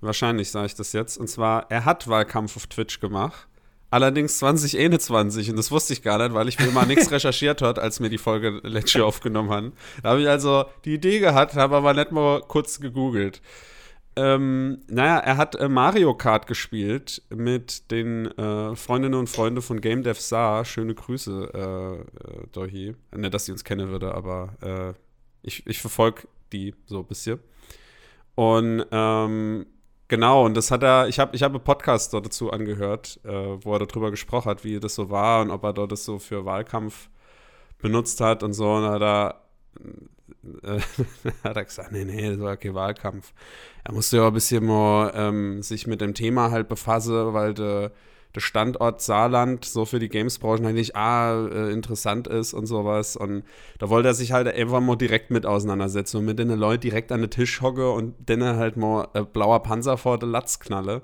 Wahrscheinlich 0.00 0.52
sage 0.52 0.66
ich 0.66 0.76
das 0.76 0.92
jetzt. 0.92 1.16
Und 1.16 1.26
zwar, 1.26 1.68
er 1.68 1.84
hat 1.84 2.06
Wahlkampf 2.06 2.56
auf 2.56 2.68
Twitch 2.68 3.00
gemacht. 3.00 3.48
Allerdings 3.90 4.38
2021 4.38 5.50
und 5.50 5.56
das 5.56 5.72
wusste 5.72 5.94
ich 5.94 6.02
gar 6.02 6.18
nicht, 6.18 6.32
weil 6.32 6.46
ich 6.46 6.60
mir 6.60 6.70
mal 6.70 6.86
nichts 6.86 7.10
recherchiert 7.10 7.60
hat, 7.60 7.80
als 7.80 7.98
mir 7.98 8.08
die 8.08 8.18
Folge 8.18 8.60
letztes 8.62 8.92
Jahr 8.92 9.06
aufgenommen 9.06 9.50
haben. 9.50 9.72
Da 10.04 10.10
habe 10.10 10.22
ich 10.22 10.28
also 10.28 10.66
die 10.84 10.94
Idee 10.94 11.18
gehabt, 11.18 11.56
habe 11.56 11.74
aber 11.74 11.92
nicht 11.92 12.12
mal 12.12 12.40
kurz 12.42 12.78
gegoogelt. 12.78 13.42
Ähm, 14.14 14.82
naja, 14.88 15.18
er 15.18 15.36
hat 15.38 15.54
äh, 15.54 15.68
Mario 15.68 16.14
Kart 16.14 16.46
gespielt 16.46 17.22
mit 17.30 17.90
den 17.90 18.26
äh, 18.26 18.76
Freundinnen 18.76 19.18
und 19.18 19.28
Freunden 19.28 19.62
von 19.62 19.80
Game 19.80 20.02
Dev 20.02 20.20
Saar. 20.20 20.64
Schöne 20.66 20.94
Grüße, 20.94 21.50
äh, 21.54 22.00
äh, 22.00 22.46
Dohi. 22.52 22.94
Nicht, 23.16 23.34
dass 23.34 23.46
sie 23.46 23.52
uns 23.52 23.64
kennen 23.64 23.88
würde, 23.88 24.14
aber 24.14 24.54
äh, 24.60 24.92
ich, 25.42 25.66
ich 25.66 25.80
verfolge 25.80 26.28
die 26.52 26.74
so 26.84 26.98
ein 26.98 27.06
bisschen. 27.06 27.40
Und 28.34 28.84
ähm, 28.90 29.66
genau, 30.08 30.44
und 30.44 30.56
das 30.56 30.70
hat 30.70 30.82
er, 30.82 31.08
ich 31.08 31.18
habe 31.18 31.34
ich 31.34 31.42
hab 31.42 31.52
einen 31.52 31.64
Podcast 31.64 32.12
dort 32.12 32.26
dazu 32.26 32.50
angehört, 32.50 33.18
äh, 33.24 33.30
wo 33.64 33.72
er 33.72 33.86
darüber 33.86 34.10
gesprochen 34.10 34.50
hat, 34.50 34.62
wie 34.64 34.78
das 34.78 34.94
so 34.94 35.08
war 35.08 35.40
und 35.40 35.50
ob 35.50 35.64
er 35.64 35.72
dort 35.72 35.92
das 35.92 36.04
so 36.04 36.18
für 36.18 36.44
Wahlkampf 36.44 37.08
benutzt 37.78 38.20
hat 38.20 38.42
und 38.42 38.52
so. 38.52 38.70
Und 38.74 38.84
hat 38.84 39.02
er 39.02 39.42
äh, 40.62 40.80
hat 41.44 41.56
er 41.56 41.64
gesagt, 41.64 41.92
nee, 41.92 42.04
nee, 42.04 42.30
das 42.30 42.40
war 42.40 42.56
kein 42.56 42.74
Wahlkampf. 42.74 43.32
Er 43.84 43.92
musste 43.92 44.18
ja 44.18 44.26
ein 44.26 44.32
bisschen 44.32 44.64
mal 44.64 45.12
ähm, 45.14 45.62
sich 45.62 45.86
mit 45.86 46.00
dem 46.00 46.14
Thema 46.14 46.50
halt 46.50 46.68
befassen, 46.68 47.32
weil 47.32 47.54
der 47.54 47.92
de 48.34 48.40
Standort 48.40 49.02
Saarland 49.02 49.64
so 49.64 49.84
für 49.84 49.98
die 49.98 50.08
Games-Branche 50.08 50.66
eigentlich 50.66 50.96
ah, 50.96 51.46
äh, 51.46 51.70
interessant 51.72 52.28
ist 52.28 52.54
und 52.54 52.66
sowas. 52.66 53.16
Und 53.16 53.44
da 53.78 53.90
wollte 53.90 54.08
er 54.08 54.14
sich 54.14 54.32
halt 54.32 54.48
einfach 54.48 54.80
mal 54.80 54.96
direkt 54.96 55.30
mit 55.30 55.44
auseinandersetzen 55.44 56.18
und 56.18 56.24
mit 56.24 56.38
den 56.38 56.48
Leuten 56.50 56.80
direkt 56.80 57.12
an 57.12 57.20
den 57.20 57.30
Tisch 57.30 57.60
hocke 57.60 57.90
und 57.90 58.14
dann 58.26 58.42
halt 58.42 58.76
mal 58.76 59.08
äh, 59.14 59.22
blauer 59.22 59.62
Panzer 59.62 59.98
vor 59.98 60.18
der 60.18 60.28
Latz 60.28 60.60
knalle. 60.60 61.02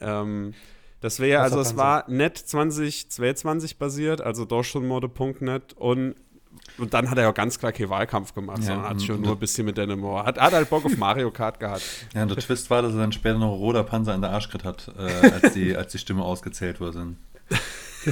Ähm, 0.00 0.54
das 1.00 1.20
wäre, 1.20 1.42
also 1.42 1.60
es 1.60 1.76
war 1.76 2.10
net 2.10 2.36
2022 2.36 3.78
basiert, 3.78 4.20
also 4.22 4.44
doch 4.44 4.64
schon 4.64 4.88
Mode.net 4.88 5.74
und 5.74 6.16
und 6.78 6.92
dann 6.94 7.10
hat 7.10 7.18
er 7.18 7.24
ja 7.24 7.32
ganz 7.32 7.58
klar 7.58 7.72
keinen 7.72 7.90
Wahlkampf 7.90 8.34
gemacht, 8.34 8.58
ja, 8.58 8.66
sondern 8.66 8.88
hat 8.88 9.02
schon 9.02 9.20
nur 9.20 9.32
ein 9.32 9.38
bisschen 9.38 9.66
mit 9.66 9.78
Dynamo. 9.78 10.22
Hat, 10.24 10.38
hat 10.38 10.52
halt 10.52 10.68
Bock 10.70 10.84
auf 10.84 10.96
Mario 10.96 11.30
Kart 11.30 11.60
gehabt. 11.60 11.82
Ja, 12.14 12.22
und 12.22 12.28
der 12.30 12.38
Twist 12.38 12.70
war, 12.70 12.82
dass 12.82 12.92
er 12.92 13.00
dann 13.00 13.12
später 13.12 13.38
noch 13.38 13.56
roter 13.56 13.84
Panzer 13.84 14.14
in 14.14 14.20
der 14.20 14.30
Arschkrit 14.30 14.64
hat, 14.64 14.90
äh, 14.98 15.30
als, 15.30 15.52
die, 15.54 15.76
als 15.76 15.92
die 15.92 15.98
Stimme 15.98 16.22
ausgezählt 16.22 16.80
wurde. 16.80 17.14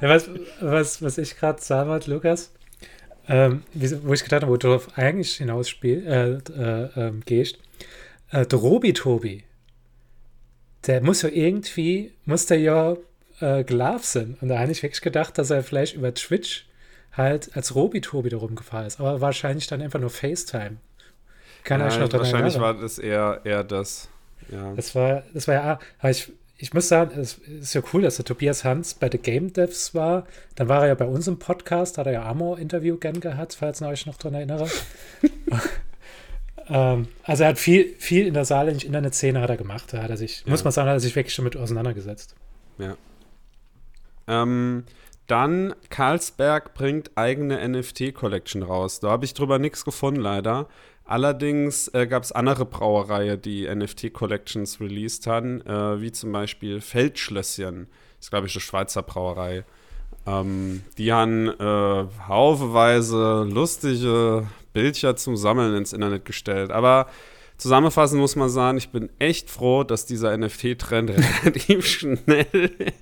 ja, 0.00 0.08
was, 0.08 0.30
was, 0.60 1.02
was 1.02 1.18
ich 1.18 1.36
gerade 1.36 1.60
sagen 1.62 1.90
wollte, 1.90 2.10
Lukas, 2.10 2.52
ähm, 3.28 3.62
wo 4.02 4.12
ich 4.12 4.22
gedacht 4.22 4.42
habe, 4.42 4.52
wo 4.52 4.56
du 4.56 4.68
darauf 4.68 4.96
eigentlich 4.98 5.36
hinaus 5.36 5.68
spiel, 5.68 6.06
äh, 6.06 6.52
äh, 6.52 6.90
ähm, 6.96 7.22
gehst, 7.24 7.58
äh, 8.30 8.46
der 8.46 8.58
Robi-Tobi, 8.58 9.44
der 10.86 11.02
muss 11.02 11.22
ja 11.22 11.28
irgendwie, 11.28 12.12
muss 12.24 12.46
der 12.46 12.58
ja 12.58 12.96
äh, 13.40 13.64
Glove 13.64 14.02
sein. 14.02 14.36
Und 14.40 14.48
da 14.48 14.58
habe 14.58 14.72
ich 14.72 14.82
wirklich 14.82 15.02
gedacht, 15.02 15.38
dass 15.38 15.50
er 15.50 15.62
vielleicht 15.62 15.94
über 15.94 16.12
Twitch 16.14 16.65
halt 17.16 17.56
als 17.56 17.74
Robi-Tobi 17.74 18.28
da 18.28 18.36
rumgefahren 18.36 18.86
ist. 18.86 19.00
Aber 19.00 19.20
wahrscheinlich 19.20 19.66
dann 19.66 19.82
einfach 19.82 20.00
nur 20.00 20.10
FaceTime. 20.10 20.76
Kann 21.64 21.80
ja, 21.80 21.98
noch 21.98 22.12
wahrscheinlich 22.12 22.60
war 22.60 22.74
das 22.74 22.98
eher, 22.98 23.40
eher 23.44 23.64
das. 23.64 24.08
Ja. 24.50 24.72
Das 24.74 24.94
war, 24.94 25.24
das 25.34 25.48
war 25.48 25.54
ja, 25.54 25.78
aber 25.98 26.10
ich, 26.10 26.32
ich 26.58 26.72
muss 26.72 26.88
sagen, 26.88 27.18
es 27.18 27.38
ist 27.38 27.74
ja 27.74 27.82
cool, 27.92 28.02
dass 28.02 28.16
der 28.16 28.24
Tobias 28.24 28.64
Hans 28.64 28.94
bei 28.94 29.10
The 29.10 29.18
Game 29.18 29.52
Devs 29.52 29.94
war. 29.94 30.26
Dann 30.54 30.68
war 30.68 30.82
er 30.82 30.88
ja 30.88 30.94
bei 30.94 31.04
uns 31.04 31.26
im 31.26 31.38
Podcast, 31.38 31.98
hat 31.98 32.06
er 32.06 32.12
ja 32.12 32.22
Amor-Interview 32.24 32.96
gern 32.96 33.20
gehabt, 33.20 33.54
falls 33.54 33.82
ihr 33.82 33.88
euch 33.88 34.06
noch 34.06 34.16
daran 34.16 34.34
erinnere. 34.34 34.68
ähm, 36.68 37.08
also 37.24 37.42
er 37.42 37.50
hat 37.50 37.58
viel, 37.58 37.94
viel 37.98 38.26
in 38.26 38.34
der 38.34 38.44
saarländischen 38.44 38.86
Internetszene 38.86 39.40
hat 39.40 39.50
er 39.50 39.56
gemacht. 39.56 39.92
Da 39.92 40.02
hat 40.02 40.10
er 40.10 40.16
sich, 40.16 40.44
ja. 40.44 40.50
muss 40.50 40.64
man 40.64 40.72
sagen, 40.72 40.88
hat 40.88 40.96
er 40.96 41.00
sich 41.00 41.16
wirklich 41.16 41.34
schon 41.34 41.44
mit 41.44 41.56
auseinandergesetzt. 41.56 42.36
Ja. 42.78 42.96
Ähm, 44.28 44.84
dann 45.26 45.74
Carlsberg 45.90 46.74
bringt 46.74 47.10
eigene 47.16 47.66
NFT-Collection 47.68 48.62
raus. 48.62 49.00
Da 49.00 49.10
habe 49.10 49.24
ich 49.24 49.34
drüber 49.34 49.58
nichts 49.58 49.84
gefunden, 49.84 50.20
leider. 50.20 50.68
Allerdings 51.04 51.88
äh, 51.88 52.06
gab 52.06 52.24
es 52.24 52.32
andere 52.32 52.64
Brauereien, 52.64 53.40
die 53.40 53.72
NFT-Collections 53.72 54.80
released 54.80 55.26
haben, 55.26 55.60
äh, 55.66 56.00
wie 56.00 56.10
zum 56.10 56.32
Beispiel 56.32 56.80
Feldschlösschen. 56.80 57.86
Das 58.16 58.26
ist, 58.26 58.30
glaube 58.30 58.46
ich, 58.48 58.54
eine 58.54 58.60
Schweizer 58.60 59.02
Brauerei. 59.02 59.64
Ähm, 60.26 60.82
die 60.98 61.12
haben 61.12 61.48
äh, 61.48 62.06
haufenweise 62.28 63.44
lustige 63.48 64.48
Bildchen 64.72 65.16
zum 65.16 65.36
Sammeln 65.36 65.76
ins 65.76 65.92
Internet 65.92 66.24
gestellt. 66.24 66.72
Aber 66.72 67.06
zusammenfassend 67.56 68.20
muss 68.20 68.34
man 68.34 68.48
sagen, 68.48 68.78
ich 68.78 68.90
bin 68.90 69.08
echt 69.20 69.48
froh, 69.48 69.84
dass 69.84 70.06
dieser 70.06 70.36
NFT-Trend 70.36 71.10
relativ 71.44 71.86
schnell 71.86 72.92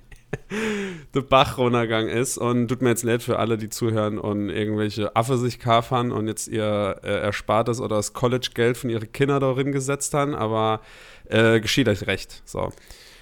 der 1.15 1.21
Bach 1.21 1.57
runtergegangen 1.57 2.09
ist 2.09 2.37
und 2.37 2.67
tut 2.67 2.81
mir 2.81 2.89
jetzt 2.89 3.03
leid 3.03 3.23
für 3.23 3.39
alle, 3.39 3.57
die 3.57 3.69
zuhören 3.69 4.19
und 4.19 4.49
irgendwelche 4.49 5.15
Affe 5.15 5.37
sich 5.37 5.59
kafern 5.59 6.11
und 6.11 6.27
jetzt 6.27 6.47
ihr 6.47 6.99
äh, 7.03 7.21
Erspartes 7.21 7.79
oder 7.79 7.95
das 7.95 8.13
College-Geld 8.13 8.77
von 8.77 8.89
ihren 8.89 9.11
Kindern 9.11 9.39
darin 9.39 9.71
gesetzt 9.71 10.13
haben, 10.13 10.35
aber 10.35 10.81
äh, 11.29 11.59
geschieht 11.59 11.87
euch 11.87 12.05
recht. 12.07 12.41
So. 12.45 12.71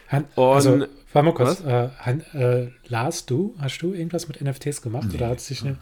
Han, 0.09 0.25
also, 0.35 0.85
warte 1.11 1.25
mal 1.25 1.33
kurz. 1.33 1.61
Äh, 1.61 1.89
Han, 1.99 2.21
äh, 2.33 2.67
Lars, 2.87 3.25
du, 3.25 3.55
hast 3.59 3.79
du 3.79 3.93
irgendwas 3.93 4.27
mit 4.27 4.41
NFTs 4.41 4.81
gemacht 4.81 5.07
nee. 5.09 5.17
oder 5.17 5.29
hat 5.29 5.39
sich 5.39 5.63
eine, 5.63 5.77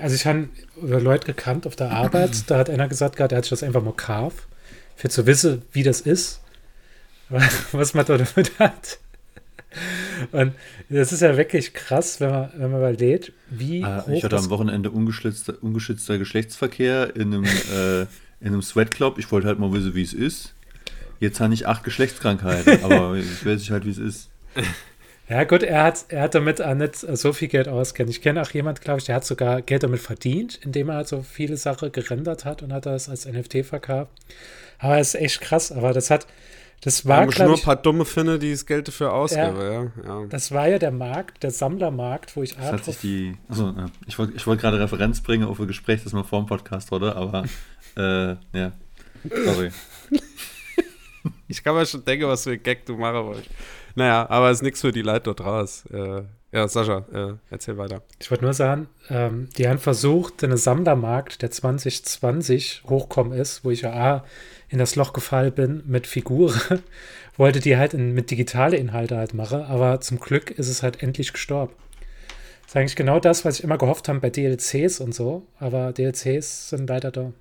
also 0.00 0.14
ich 0.14 0.26
habe 0.26 0.48
Leute 0.80 1.26
gekannt 1.26 1.66
auf 1.66 1.76
der 1.76 1.90
Arbeit, 1.90 2.50
da 2.50 2.58
hat 2.58 2.70
einer 2.70 2.88
gesagt, 2.88 3.20
er 3.20 3.24
hat 3.24 3.44
sich 3.44 3.50
das 3.50 3.62
einfach 3.62 3.82
mal 3.82 3.90
gekauft, 3.90 4.46
für 4.96 5.08
zu 5.08 5.26
wissen, 5.26 5.62
wie 5.72 5.82
das 5.82 6.00
ist, 6.00 6.40
was 7.28 7.94
man 7.94 8.06
da 8.06 8.18
damit 8.18 8.58
hat. 8.58 8.98
Und 10.32 10.54
das 10.88 11.12
ist 11.12 11.22
ja 11.22 11.36
wirklich 11.36 11.72
krass, 11.74 12.20
wenn 12.20 12.30
man, 12.30 12.50
wenn 12.56 12.70
man 12.70 12.80
überlegt, 12.80 13.32
wie. 13.50 13.84
Ah, 13.84 14.04
ich 14.10 14.24
hatte 14.24 14.36
am 14.36 14.50
Wochenende 14.50 14.90
ungeschützter, 14.90 15.54
ungeschützter 15.62 16.18
Geschlechtsverkehr 16.18 17.14
in 17.14 17.34
einem, 17.34 17.44
äh, 17.44 18.02
in 18.40 18.48
einem 18.48 18.62
Sweatclub. 18.62 19.18
Ich 19.18 19.30
wollte 19.30 19.46
halt 19.46 19.58
mal 19.58 19.72
wissen, 19.72 19.94
wie 19.94 20.02
es 20.02 20.12
ist. 20.12 20.54
Jetzt 21.20 21.40
habe 21.40 21.52
ich 21.54 21.66
acht 21.66 21.84
Geschlechtskrankheiten, 21.84 22.82
aber 22.84 23.14
ich 23.16 23.44
weiß 23.44 23.70
halt, 23.70 23.84
wie 23.84 23.90
es 23.90 23.98
ist. 23.98 24.30
Ja, 25.30 25.44
gut, 25.44 25.62
er 25.62 25.84
hat, 25.84 26.06
er 26.08 26.22
hat 26.22 26.34
damit 26.34 26.60
auch 26.60 26.74
nicht 26.74 26.96
so 26.96 27.32
viel 27.32 27.46
Geld 27.46 27.68
auskennt. 27.68 28.10
Ich 28.10 28.20
kenne 28.20 28.42
auch 28.42 28.50
jemanden, 28.50 28.80
glaube 28.80 28.98
ich, 28.98 29.04
der 29.04 29.14
hat 29.14 29.24
sogar 29.24 29.62
Geld 29.62 29.84
damit 29.84 30.00
verdient, 30.00 30.58
indem 30.64 30.88
er 30.88 30.96
halt 30.96 31.08
so 31.08 31.22
viele 31.22 31.56
Sachen 31.56 31.92
gerendert 31.92 32.44
hat 32.44 32.64
und 32.64 32.72
hat 32.72 32.84
das 32.84 33.08
als 33.08 33.26
NFT 33.26 33.64
verkauft. 33.64 34.10
Aber 34.80 34.98
es 34.98 35.14
ist 35.14 35.20
echt 35.20 35.40
krass, 35.40 35.70
aber 35.70 35.92
das 35.92 36.10
hat, 36.10 36.26
das 36.80 37.06
war, 37.06 37.30
ja, 37.30 37.46
nur 37.46 37.56
ein 37.56 37.62
paar 37.62 37.76
dumme 37.76 38.04
Finne, 38.04 38.38
die 38.38 38.52
das 38.52 38.64
Geld 38.64 38.88
dafür 38.88 39.12
ausgeben. 39.12 39.56
Ja, 39.60 39.82
ja, 40.04 40.26
Das 40.28 40.50
war 40.50 40.68
ja 40.68 40.78
der 40.78 40.90
Markt, 40.90 41.42
der 41.42 41.50
Sammlermarkt, 41.50 42.34
wo 42.36 42.42
ich 42.42 42.56
das 42.56 42.72
hat 42.72 42.84
sich 42.84 42.98
die, 42.98 43.36
also, 43.48 43.74
Ich 44.06 44.18
wollte 44.18 44.34
ich 44.34 44.46
wollt 44.46 44.60
gerade 44.60 44.80
Referenz 44.80 45.20
bringen 45.20 45.44
auf 45.44 45.60
ein 45.60 45.66
Gespräch, 45.66 46.02
das 46.02 46.14
wir 46.14 46.24
vor 46.24 46.40
dem 46.40 46.46
Podcast 46.46 46.90
oder, 46.92 47.16
aber 47.16 47.44
äh, 47.96 48.36
ja, 48.56 48.72
sorry. 49.44 49.70
ich 51.48 51.62
kann 51.62 51.74
mir 51.74 51.84
schon 51.84 52.04
denken, 52.04 52.26
was 52.26 52.44
für 52.44 52.52
ein 52.52 52.62
Gag 52.62 52.86
du 52.86 52.96
machen 52.96 53.26
wolltest. 53.26 53.50
Naja, 53.94 54.28
aber 54.30 54.50
es 54.50 54.58
ist 54.58 54.62
nichts 54.62 54.80
für 54.80 54.92
die 54.92 55.02
Leute 55.02 55.34
dort 55.34 55.42
raus. 55.42 55.84
Äh, 55.86 56.22
ja, 56.52 56.66
Sascha, 56.66 57.04
äh, 57.12 57.34
erzähl 57.50 57.78
weiter. 57.78 58.02
Ich 58.18 58.30
wollte 58.30 58.44
nur 58.44 58.54
sagen, 58.54 58.88
ähm, 59.08 59.48
die 59.56 59.68
haben 59.68 59.78
versucht, 59.78 60.42
den 60.42 60.56
Sammlermarkt, 60.56 61.42
der 61.42 61.50
2020 61.50 62.82
hochkommen 62.88 63.38
ist, 63.38 63.64
wo 63.64 63.70
ich 63.70 63.82
ja 63.82 63.92
A, 63.92 64.24
in 64.68 64.78
das 64.78 64.96
Loch 64.96 65.12
gefallen 65.12 65.52
bin 65.52 65.82
mit 65.86 66.08
Figuren, 66.08 66.60
wollte 67.36 67.60
die 67.60 67.76
halt 67.76 67.94
in, 67.94 68.14
mit 68.14 68.30
digitale 68.30 68.76
Inhalte 68.76 69.16
halt 69.16 69.32
machen, 69.32 69.62
aber 69.62 70.00
zum 70.00 70.18
Glück 70.18 70.50
ist 70.50 70.68
es 70.68 70.82
halt 70.82 71.02
endlich 71.02 71.32
gestorben. 71.32 71.72
Das 72.62 72.72
ist 72.72 72.76
eigentlich 72.76 72.96
genau 72.96 73.20
das, 73.20 73.44
was 73.44 73.58
ich 73.58 73.64
immer 73.64 73.78
gehofft 73.78 74.08
habe 74.08 74.20
bei 74.20 74.30
DLCs 74.30 75.00
und 75.00 75.14
so, 75.14 75.46
aber 75.58 75.92
DLCs 75.92 76.70
sind 76.70 76.88
leider 76.88 77.12
da. 77.12 77.32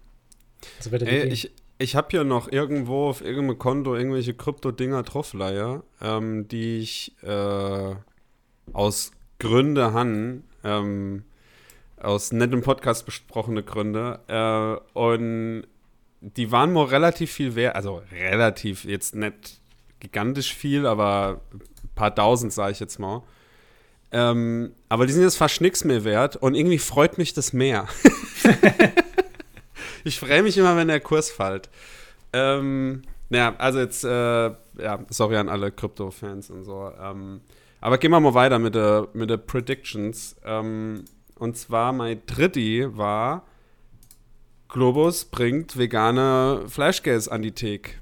Also 0.77 0.95
Ey, 1.05 1.27
ich, 1.27 1.51
ich 1.79 1.95
habe 1.95 2.09
hier 2.11 2.23
noch 2.23 2.51
irgendwo 2.51 3.09
auf 3.09 3.21
irgendeinem 3.21 3.57
Konto 3.57 3.95
irgendwelche 3.95 4.33
Krypto-Dinger 4.33 5.03
draufleier, 5.03 5.83
ähm, 6.01 6.47
die 6.47 6.79
ich 6.79 7.15
äh, 7.23 7.95
aus 8.73 9.11
Gründe 9.39 9.93
han 9.93 10.43
ähm, 10.63 11.23
Aus 11.97 12.31
nettem 12.31 12.61
Podcast 12.61 13.05
besprochene 13.05 13.63
Gründe. 13.63 14.19
Äh, 14.27 14.97
und 14.97 15.63
die 16.21 16.51
waren 16.51 16.73
mir 16.73 16.91
relativ 16.91 17.31
viel 17.31 17.55
wert. 17.55 17.75
Also 17.75 18.01
relativ, 18.11 18.85
jetzt 18.85 19.15
nicht 19.15 19.59
gigantisch 19.99 20.53
viel, 20.53 20.85
aber 20.85 21.41
ein 21.53 21.89
paar 21.95 22.13
tausend, 22.13 22.53
sage 22.53 22.71
ich 22.73 22.79
jetzt 22.79 22.99
mal. 22.99 23.23
Ähm, 24.11 24.73
aber 24.89 25.05
die 25.05 25.13
sind 25.13 25.23
jetzt 25.23 25.37
fast 25.37 25.61
nichts 25.61 25.83
mehr 25.83 26.03
wert 26.03 26.35
und 26.35 26.55
irgendwie 26.55 26.79
freut 26.79 27.17
mich 27.17 27.33
das 27.33 27.53
mehr. 27.53 27.87
ich 30.03 30.19
freue 30.19 30.41
mich 30.41 30.57
immer, 30.57 30.75
wenn 30.75 30.87
der 30.87 30.99
Kurs 30.99 31.29
fällt. 31.29 31.69
Ähm, 32.33 33.03
naja, 33.29 33.55
also 33.57 33.79
jetzt, 33.79 34.03
äh, 34.03 34.09
ja, 34.09 35.05
sorry 35.09 35.37
an 35.37 35.49
alle 35.49 35.71
Krypto-Fans 35.71 36.49
und 36.49 36.63
so. 36.63 36.91
Ähm, 36.99 37.41
aber 37.81 37.97
gehen 37.97 38.11
wir 38.11 38.19
mal 38.19 38.33
weiter 38.33 38.59
mit 38.59 38.75
den 38.75 39.07
mit 39.13 39.47
Predictions. 39.47 40.35
Ähm, 40.43 41.05
und 41.35 41.57
zwar 41.57 41.93
mein 41.93 42.21
dritti 42.25 42.85
war, 42.89 43.43
Globus 44.67 45.25
bringt 45.25 45.77
vegane 45.77 46.65
Fleischkäse 46.67 47.31
an 47.31 47.41
die 47.41 47.53
Theke. 47.53 47.93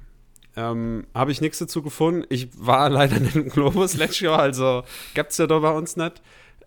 Ähm, 0.56 1.06
Habe 1.14 1.30
ich 1.30 1.40
nichts 1.40 1.58
dazu 1.58 1.82
gefunden. 1.82 2.26
Ich 2.28 2.48
war 2.58 2.90
leider 2.90 3.20
nicht 3.20 3.36
im 3.36 3.48
Globus 3.48 3.96
letztes 3.96 4.20
Jahr, 4.20 4.40
also 4.40 4.82
gibt 5.14 5.30
es 5.30 5.38
ja 5.38 5.46
da 5.46 5.58
bei 5.60 5.70
uns 5.70 5.96
nicht. 5.96 6.20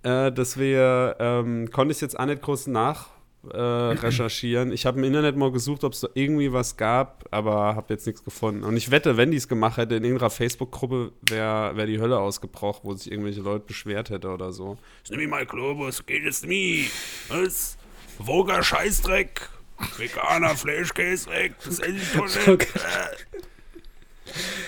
Äh, 0.03 0.31
deswegen 0.31 1.13
ähm, 1.19 1.71
konnte 1.71 1.91
ich 1.91 2.01
jetzt 2.01 2.19
auch 2.19 2.25
nicht 2.25 2.41
groß 2.41 2.67
nach 2.67 3.09
äh, 3.49 3.57
recherchieren. 3.57 4.71
Ich 4.71 4.85
habe 4.85 4.99
im 4.99 5.03
Internet 5.03 5.35
mal 5.35 5.51
gesucht, 5.51 5.83
ob 5.83 5.93
es 5.93 6.01
da 6.01 6.09
irgendwie 6.13 6.53
was 6.53 6.77
gab, 6.77 7.25
aber 7.31 7.75
habe 7.75 7.93
jetzt 7.93 8.05
nichts 8.05 8.23
gefunden. 8.23 8.63
Und 8.63 8.77
ich 8.77 8.91
wette, 8.91 9.17
wenn 9.17 9.31
die 9.31 9.37
es 9.37 9.47
gemacht 9.47 9.77
hätte, 9.77 9.95
in 9.95 10.03
irgendeiner 10.03 10.29
Facebook-Gruppe 10.29 11.11
wäre 11.21 11.75
wär 11.75 11.85
die 11.85 11.99
Hölle 11.99 12.19
ausgebrochen, 12.19 12.81
wo 12.83 12.93
sich 12.93 13.11
irgendwelche 13.11 13.41
Leute 13.41 13.65
beschwert 13.65 14.09
hätte 14.09 14.29
oder 14.29 14.51
so. 14.51 14.77
Ich 15.03 15.11
nehme 15.11 15.27
mal 15.27 15.45
Globus, 15.45 16.05
geht 16.05 16.25
es 16.25 16.43
nie. 16.43 16.87
Was? 17.29 17.77
Woger 18.19 18.61
Scheißdreck. 18.61 19.49
Veganer 19.97 20.55
Fleischkäse 20.55 21.29
weg. 21.31 21.55
Das 21.65 21.79
esse 21.79 21.89
ich 21.89 22.13
doch 22.13 22.47
nicht. 22.47 22.67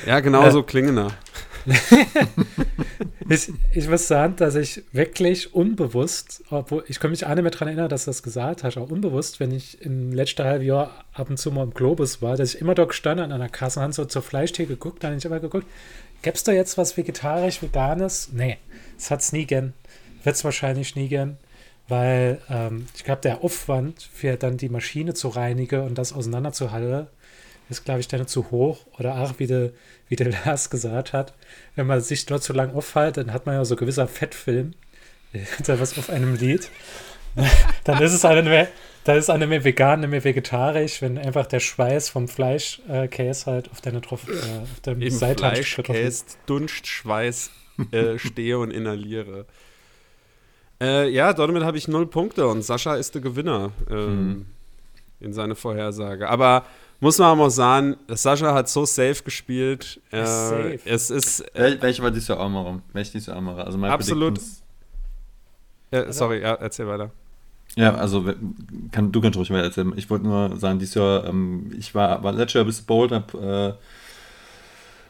Ja, 0.07 0.19
genau 0.19 0.49
so 0.49 0.63
klingen 0.63 0.97
er. 0.97 1.11
Ich, 3.29 3.51
ich 3.73 3.87
muss 3.87 4.07
sagen, 4.07 4.35
dass 4.35 4.55
ich 4.55 4.83
wirklich 4.91 5.53
unbewusst, 5.53 6.43
obwohl 6.49 6.83
ich 6.87 6.99
kann 6.99 7.11
mich 7.11 7.25
auch 7.25 7.33
nicht 7.33 7.41
mehr 7.41 7.51
daran 7.51 7.69
erinnern, 7.69 7.89
dass 7.89 8.05
du 8.05 8.09
das 8.09 8.23
gesagt 8.23 8.63
hast, 8.63 8.77
auch 8.77 8.89
unbewusst, 8.89 9.39
wenn 9.39 9.51
ich 9.51 9.81
im 9.81 10.11
letzten 10.11 10.43
halben 10.43 10.65
Jahr 10.65 11.05
ab 11.13 11.29
und 11.29 11.37
zu 11.37 11.51
mal 11.51 11.63
im 11.63 11.73
Globus 11.73 12.21
war, 12.21 12.35
dass 12.37 12.55
ich 12.55 12.61
immer 12.61 12.75
dort 12.75 12.89
gestanden 12.89 13.25
an 13.25 13.31
einer 13.31 13.49
Kasse 13.49 13.79
und 13.79 13.93
so 13.93 14.05
zur 14.05 14.21
Fleischtheke 14.21 14.73
geguckt, 14.73 15.03
dann 15.03 15.11
habe 15.11 15.19
ich 15.19 15.25
immer 15.25 15.39
geguckt, 15.39 15.67
gäbe 16.21 16.35
es 16.35 16.43
da 16.43 16.51
jetzt 16.51 16.77
was 16.77 16.97
vegetarisch, 16.97 17.61
veganes? 17.61 18.29
Nee, 18.33 18.57
das 18.97 19.11
hat 19.11 19.21
es 19.21 19.31
nie 19.31 19.45
gern. 19.45 19.73
Wird 20.23 20.35
es 20.35 20.43
wahrscheinlich 20.43 20.95
nie 20.95 21.09
gern, 21.09 21.37
weil 21.87 22.39
ähm, 22.49 22.87
ich 22.95 23.03
glaube, 23.03 23.21
der 23.21 23.43
Aufwand 23.43 24.09
für 24.13 24.37
dann 24.37 24.57
die 24.57 24.69
Maschine 24.69 25.13
zu 25.13 25.29
reinigen 25.29 25.81
und 25.81 25.97
das 25.97 26.13
auseinanderzuhalten, 26.13 27.07
ist, 27.73 27.85
glaube 27.85 27.99
ich, 27.99 28.07
dann 28.07 28.27
zu 28.27 28.51
hoch. 28.51 28.85
Oder 28.97 29.17
auch, 29.17 29.39
wie 29.39 29.47
der, 29.47 29.71
wie 30.07 30.15
der 30.15 30.31
Lars 30.45 30.69
gesagt 30.69 31.13
hat, 31.13 31.33
wenn 31.75 31.87
man 31.87 32.01
sich 32.01 32.25
dort 32.25 32.43
zu 32.43 32.53
lang 32.53 32.73
aufhält, 32.73 33.17
dann 33.17 33.33
hat 33.33 33.45
man 33.45 33.55
ja 33.55 33.65
so 33.65 33.75
gewisser 33.75 34.07
Fettfilm, 34.07 34.73
was 35.65 35.97
auf 35.97 36.09
einem 36.09 36.35
Lied. 36.35 36.69
dann 37.83 38.01
ist 38.01 38.13
es 38.13 38.25
eine 38.25 38.43
mehr, 38.43 38.67
da 39.05 39.15
ist 39.15 39.29
eine 39.29 39.47
mehr 39.47 39.63
vegan, 39.63 39.99
eine 39.99 40.07
mehr 40.07 40.23
vegetarisch, 40.23 41.01
wenn 41.01 41.17
einfach 41.17 41.47
der 41.47 41.59
Schweiß 41.59 42.09
vom 42.09 42.27
Fleischkäse 42.27 43.49
äh, 43.49 43.53
halt 43.53 43.71
auf 43.71 43.81
deine 43.81 44.01
drauf, 44.01 44.27
äh, 44.27 44.61
auf 44.61 44.79
der 44.85 44.93
Im 44.93 45.09
Seite 45.09 45.39
Fleischkäse, 45.39 46.25
Dunstschweiß 46.45 47.49
äh, 47.91 48.19
stehe 48.19 48.59
und 48.59 48.71
inhaliere. 48.71 49.45
Äh, 50.79 51.09
ja, 51.09 51.33
damit 51.33 51.63
habe 51.63 51.77
ich 51.77 51.87
null 51.87 52.07
Punkte 52.07 52.47
und 52.47 52.61
Sascha 52.61 52.95
ist 52.95 53.15
der 53.15 53.21
Gewinner 53.21 53.71
ähm, 53.89 53.97
hm. 53.97 54.45
in 55.19 55.33
seine 55.33 55.55
Vorhersage. 55.55 56.29
Aber 56.29 56.65
muss 57.03 57.19
man 57.19 57.37
auch 57.37 57.49
sagen, 57.49 57.97
Sascha 58.07 58.53
hat 58.53 58.69
so 58.69 58.85
safe 58.85 59.21
gespielt. 59.23 59.99
Äh, 60.09 60.25
safe. 60.25 60.79
Es 60.85 61.09
ist. 61.09 61.41
Äh, 61.53 61.77
Welche 61.81 62.01
war 62.01 62.11
dieses 62.11 62.29
Jahr 62.29 62.39
auch 62.39 62.49
mal 62.49 62.61
rum? 62.61 62.81
Welche 62.93 63.11
dieses 63.11 63.27
Jahr 63.27 63.37
auch 63.37 63.41
mal 63.41 63.61
Also 63.61 63.77
absolut. 63.83 64.39
Äh, 65.91 66.11
sorry, 66.11 66.41
ja, 66.41 66.53
erzähl 66.53 66.87
weiter. 66.87 67.11
Ja, 67.75 67.95
also 67.95 68.23
kann, 68.91 69.11
du 69.11 69.21
kannst 69.21 69.37
ruhig 69.37 69.51
weiter 69.51 69.65
erzählen. 69.65 69.93
Ich 69.97 70.09
wollte 70.09 70.25
nur 70.25 70.57
sagen, 70.57 70.79
dieses 70.79 70.95
Jahr, 70.95 71.25
ähm, 71.25 71.71
ich 71.77 71.93
war, 71.93 72.23
war 72.23 72.31
letztes 72.31 72.53
Jahr 72.53 72.63
ein 72.63 72.67
bisschen 72.67 72.85
bold, 72.85 73.11
hab, 73.11 73.33
äh, 73.33 73.73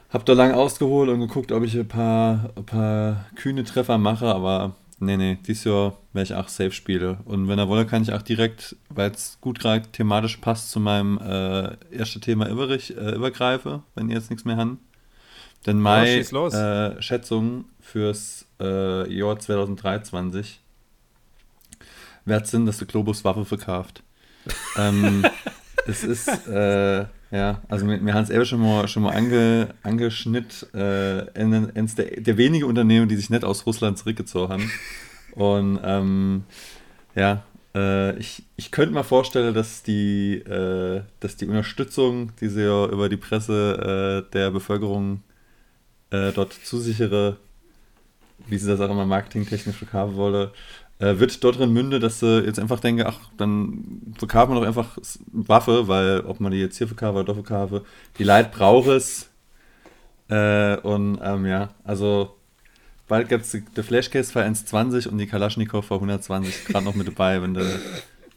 hab 0.10 0.26
da 0.26 0.34
lang 0.34 0.54
ausgeholt 0.54 1.10
und 1.10 1.20
geguckt, 1.20 1.52
ob 1.52 1.64
ich 1.64 1.78
ein 1.78 1.88
paar, 1.88 2.50
ein 2.56 2.66
paar 2.66 3.26
kühne 3.36 3.64
Treffer 3.64 3.98
mache, 3.98 4.28
aber 4.34 4.76
Nee, 5.00 5.18
nee, 5.18 5.38
dieses 5.46 5.66
Jahr 5.66 5.98
werde 6.14 6.26
ich 6.26 6.34
auch 6.36 6.48
safe 6.48 6.72
spiele. 6.72 7.18
Und 7.26 7.48
wenn 7.48 7.60
er 7.60 7.68
wolle, 7.68 7.86
kann 7.86 8.04
ich 8.04 8.14
auch 8.14 8.22
direkt, 8.22 8.76
weil 8.90 9.12
es 9.12 9.38
gut 9.42 9.60
gerade 9.60 9.92
thematisch 9.92 10.38
passt, 10.38 10.72
zu 10.72 10.80
meinem 10.80 11.18
äh, 11.18 11.76
ersten 11.96 12.22
Thema 12.22 12.48
überrig, 12.48 12.96
äh, 12.96 13.16
übergreife, 13.16 13.84
wenn 13.96 14.10
ihr 14.10 14.16
jetzt 14.16 14.30
nichts 14.30 14.46
mehr 14.46 14.58
habt. 14.58 14.78
Denn 15.66 15.80
meine 15.80 16.20
äh, 16.20 17.02
Schätzung 17.02 17.66
fürs 17.80 18.46
äh, 18.60 19.12
Jahr 19.14 19.40
2023 19.40 20.60
wird 22.26 22.48
sind, 22.48 22.66
dass 22.66 22.78
der 22.78 22.88
Globus 22.88 23.24
Waffe 23.24 23.46
verkauft. 23.46 24.04
ähm, 24.78 25.26
es 25.88 26.04
ist, 26.04 26.28
äh, 26.48 27.06
ja, 27.34 27.64
also 27.68 27.88
wir, 27.88 28.06
wir 28.06 28.14
haben 28.14 28.24
es 28.24 28.30
eben 28.30 28.46
schon 28.46 28.62
mal, 28.62 28.88
schon 28.88 29.02
mal 29.02 29.16
ange, 29.16 29.74
angeschnitten, 29.82 30.72
äh, 30.76 31.26
eines 31.34 31.96
der, 31.96 32.22
der 32.22 32.38
wenigen 32.38 32.66
Unternehmen, 32.66 33.10
die 33.10 33.16
sich 33.16 33.32
nicht 33.32 33.44
aus 33.44 33.66
Russland 33.66 33.98
zurückgezogen 33.98 34.54
haben. 34.54 34.72
Und 35.32 35.80
ähm, 35.84 36.44
ja, 37.16 37.44
äh, 37.74 38.16
ich, 38.20 38.44
ich 38.56 38.70
könnte 38.70 38.94
mir 38.94 39.04
vorstellen, 39.04 39.56
dass 39.56 39.82
die, 39.82 40.36
äh, 40.36 41.02
dass 41.22 41.36
die 41.36 41.48
Unterstützung, 41.48 42.34
die 42.40 42.50
sie 42.50 42.66
ja 42.66 42.86
über 42.86 43.10
die 43.10 43.18
Presse 43.18 44.26
äh, 44.28 44.32
der 44.32 44.52
Bevölkerung 44.52 45.24
äh, 46.12 46.32
dort 46.34 46.54
zusichere, 46.54 47.38
wie 48.48 48.58
sie 48.58 48.68
das 48.68 48.80
auch 48.80 48.90
immer 48.90 49.06
marketingtechnisch 49.06 49.78
verkaufen 49.78 50.16
wolle, 50.16 50.52
äh, 51.00 51.20
wird 51.20 51.44
dort 51.44 51.60
drin 51.60 51.74
münde, 51.74 52.00
dass 52.00 52.20
sie 52.20 52.44
jetzt 52.46 52.60
einfach 52.60 52.80
denken, 52.80 53.04
ach, 53.06 53.20
dann 53.38 54.14
verkaufen 54.18 54.54
wir 54.54 54.62
doch 54.62 54.68
einfach 54.68 54.98
Waffe, 55.32 55.88
weil 55.88 56.22
ob 56.22 56.40
man 56.40 56.52
die 56.52 56.60
jetzt 56.60 56.78
hier 56.78 56.88
verkaufe 56.88 57.20
oder 57.20 57.26
dort 57.26 57.46
verkaufe, 57.46 57.86
die 58.18 58.24
Leute 58.24 58.50
braucht 58.50 58.88
es. 58.88 59.30
Äh, 60.30 60.78
und 60.78 61.20
ähm, 61.22 61.46
ja, 61.46 61.70
also 61.84 62.36
bald 63.08 63.28
gibt 63.30 63.44
es 63.44 63.58
der 63.76 63.84
Flashcase 63.84 64.32
für 64.32 64.42
1,20 64.42 65.08
und 65.08 65.18
die 65.18 65.28
Kalaschnikow 65.28 65.86
für 65.86 65.96
120 65.96 66.66
gerade 66.66 66.86
noch 66.86 66.96
mit 66.96 67.08
dabei, 67.08 67.42
wenn 67.42 67.54
du, 67.54 67.62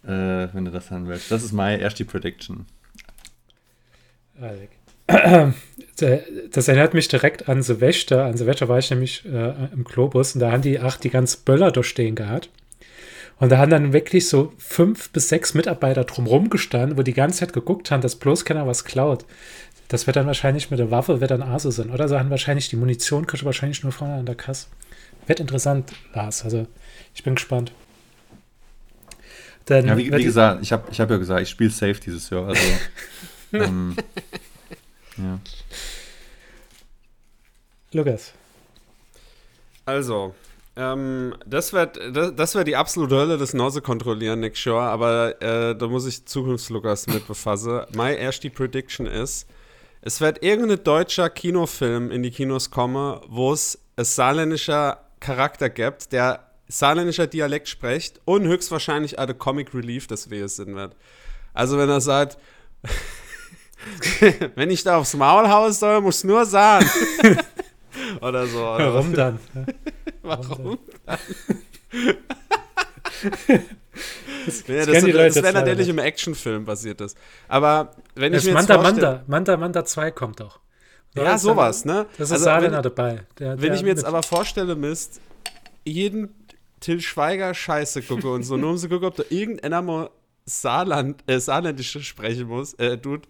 äh, 0.05 0.49
wenn 0.53 0.64
du 0.64 0.71
das 0.71 0.90
haben 0.90 1.07
willst. 1.07 1.31
Das 1.31 1.45
ist 1.45 1.53
meine 1.53 1.81
erste 1.81 2.05
Prediction. 2.05 2.66
Das 5.07 6.69
erinnert 6.69 6.95
mich 6.95 7.09
direkt 7.09 7.49
an 7.49 7.62
Silvester. 7.62 8.25
An 8.25 8.37
Silvester 8.37 8.69
war 8.69 8.79
ich 8.79 8.90
nämlich 8.90 9.25
äh, 9.25 9.73
im 9.73 9.85
Globus 9.85 10.35
und 10.35 10.40
da 10.40 10.53
haben 10.53 10.62
die 10.62 10.79
acht 10.79 11.03
die 11.05 11.11
ganzen 11.11 11.42
Böller 11.45 11.71
durchstehen 11.71 12.14
gehabt. 12.14 12.51
Und 13.38 13.53
da 13.53 13.59
haben 13.59 13.71
dann 13.71 13.92
wirklich 13.92 14.29
so 14.29 14.53
fünf 14.59 15.11
bis 15.11 15.29
sechs 15.29 15.55
Mitarbeiter 15.55 16.05
drumherum 16.05 16.49
gestanden, 16.49 16.97
wo 16.97 17.03
die 17.03 17.12
ganze 17.12 17.40
Zeit 17.40 17.53
geguckt 17.53 17.90
haben, 17.90 18.01
dass 18.01 18.16
bloß 18.16 18.45
keiner 18.45 18.66
was 18.66 18.85
klaut. 18.85 19.25
Das 19.88 20.07
wird 20.07 20.16
dann 20.16 20.27
wahrscheinlich 20.27 20.71
mit 20.71 20.81
der 20.81 20.90
Waffe, 20.90 21.21
wird 21.21 21.31
dann 21.31 21.42
ASO 21.42 21.71
sein. 21.71 21.90
Oder 21.90 22.09
sagen 22.09 22.31
wahrscheinlich, 22.31 22.69
die 22.69 22.77
Munition 22.77 23.27
könnte 23.27 23.45
wahrscheinlich 23.45 23.83
nur 23.83 23.92
vorne 23.92 24.14
an 24.14 24.27
der 24.27 24.35
Kasse. 24.35 24.66
Wird 25.27 25.40
interessant, 25.40 25.92
Lars. 26.14 26.45
Also, 26.45 26.66
ich 27.14 27.23
bin 27.23 27.35
gespannt. 27.35 27.73
Dann 29.66 29.87
ja, 29.87 29.97
wie, 29.97 30.12
wie 30.12 30.25
gesagt, 30.25 30.62
ich 30.62 30.73
habe 30.73 30.85
ich 30.90 31.01
hab 31.01 31.11
ja 31.11 31.16
gesagt, 31.16 31.42
ich 31.42 31.49
spiele 31.49 31.71
safe 31.71 32.01
dieses 32.01 32.31
Jahr. 32.31 32.49
Also, 32.49 32.62
ähm, 33.53 33.97
ja. 35.18 35.40
Lukas. 37.92 38.33
Also, 39.85 40.35
ähm, 40.76 41.35
das 41.46 41.72
wird 41.72 41.98
das, 42.14 42.35
das 42.35 42.55
wär 42.55 42.64
die 42.64 42.76
absolute 42.76 43.16
Hölle 43.16 43.38
des 43.38 43.55
Nose 43.55 43.81
kontrollieren, 43.81 44.40
Nick 44.40 44.57
Shaw, 44.57 44.81
aber 44.81 45.40
äh, 45.40 45.74
da 45.74 45.87
muss 45.87 46.07
ich 46.07 46.26
Zukunftslukas 46.26 47.07
mit 47.07 47.26
befassen. 47.26 47.83
Meine 47.94 48.16
erste 48.16 48.50
Prediction 48.50 49.07
ist, 49.07 49.48
es 50.02 50.20
wird 50.20 50.42
irgendein 50.44 50.85
deutscher 50.85 51.31
Kinofilm 51.31 52.11
in 52.11 52.22
die 52.22 52.31
Kinos 52.31 52.70
kommen, 52.70 53.20
wo 53.29 53.52
es 53.52 53.79
ein 53.96 54.05
saarländischer 54.05 55.00
Charakter 55.20 55.70
gibt, 55.70 56.12
der 56.12 56.46
saarländischer 56.68 57.26
Dialekt 57.26 57.68
spricht 57.68 58.20
und 58.24 58.46
höchstwahrscheinlich 58.46 59.18
auch 59.18 59.26
der 59.26 59.35
Comic 59.35 59.72
Relief 59.74 60.07
des 60.07 60.31
Wesen 60.31 60.74
wird. 60.74 60.94
Also 61.55 61.79
wenn 61.79 61.88
er 61.88 62.00
sagt, 62.00 62.37
wenn 64.55 64.71
ich 64.71 64.83
da 64.83 64.99
aufs 64.99 65.15
Maul 65.15 65.49
hauen 65.49 65.73
soll, 65.73 66.01
muss 66.01 66.25
nur 66.25 66.45
sagen. 66.45 66.89
oder 68.21 68.47
so. 68.47 68.59
Oder 68.59 68.95
Warum 68.95 69.12
dann? 69.12 69.39
Warum 70.23 70.79
dann? 71.05 71.19
Das, 74.47 74.67
ja, 74.67 74.87
das, 74.87 74.87
das, 74.87 75.35
das 75.35 75.43
wäre 75.43 75.53
natürlich 75.53 75.89
im 75.89 75.99
Actionfilm 75.99 76.65
passiert 76.65 77.01
ist. 77.01 77.17
Aber 77.49 77.93
wenn 78.15 78.33
das 78.33 78.43
ich 78.43 78.49
mir 78.49 78.55
Manta, 78.55 78.75
jetzt 78.75 78.83
Manta, 78.83 79.25
Manta, 79.27 79.57
Manta 79.57 79.85
2 79.85 80.11
kommt 80.11 80.41
doch. 80.41 80.61
So 81.15 81.23
ja, 81.23 81.39
sowas, 81.39 81.85
ne? 81.85 82.07
Das 82.19 82.29
ist 82.29 82.33
also, 82.33 82.45
Saarländer 82.45 82.83
dabei. 82.83 83.23
Der, 83.39 83.53
wenn 83.53 83.69
der 83.69 83.75
ich 83.75 83.83
mir 83.83 83.89
jetzt 83.89 84.05
aber 84.05 84.23
vorstelle, 84.23 84.77
Mist, 84.77 85.21
jeden 85.85 86.35
Till 86.81 87.01
Schweiger 87.01 87.55
Scheiße 87.55 88.03
gucke 88.03 88.31
und 88.31 88.43
so, 88.43 88.57
nur 88.57 88.71
um 88.71 88.77
zu 88.77 88.89
gucken, 88.89 89.09
ob 89.09 89.17
da 89.17 89.25
irgendeiner 89.31 89.81
mal 89.81 90.11
Saarland, 90.45 91.23
äh, 91.27 91.41
Saarländisch 91.41 91.99
sprechen 92.07 92.49
muss, 92.49 92.75
äh, 92.75 92.99
tut, 92.99 93.23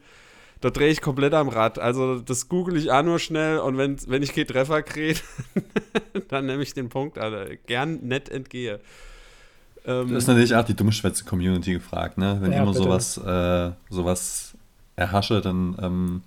da 0.66 0.70
drehe 0.70 0.88
ich 0.88 1.00
komplett 1.00 1.32
am 1.32 1.48
Rad. 1.48 1.78
Also 1.78 2.18
das 2.18 2.48
google 2.48 2.76
ich 2.76 2.90
auch 2.90 3.04
nur 3.04 3.20
schnell 3.20 3.58
und 3.58 3.78
wenn, 3.78 3.96
wenn 4.08 4.24
ich 4.24 4.34
keinen 4.34 4.48
Treffer 4.48 4.82
kriege, 4.82 5.20
dann 6.28 6.46
nehme 6.46 6.60
ich 6.64 6.74
den 6.74 6.88
Punkt, 6.88 7.18
Alter. 7.18 7.54
Gern 7.66 8.00
nett 8.02 8.28
entgehe. 8.28 8.80
Ähm, 9.84 10.08
das 10.08 10.24
ist 10.24 10.26
natürlich 10.26 10.56
auch 10.56 10.64
die 10.64 10.74
Dummschwätze-Community 10.74 11.74
gefragt, 11.74 12.18
ne? 12.18 12.38
Wenn 12.40 12.50
ja, 12.50 12.62
immer 12.62 12.72
bitte. 12.72 12.82
sowas, 12.82 13.16
äh, 13.16 13.70
sowas 13.90 14.54
erhasche, 14.96 15.40
dann 15.40 15.76
ähm, 15.80 16.22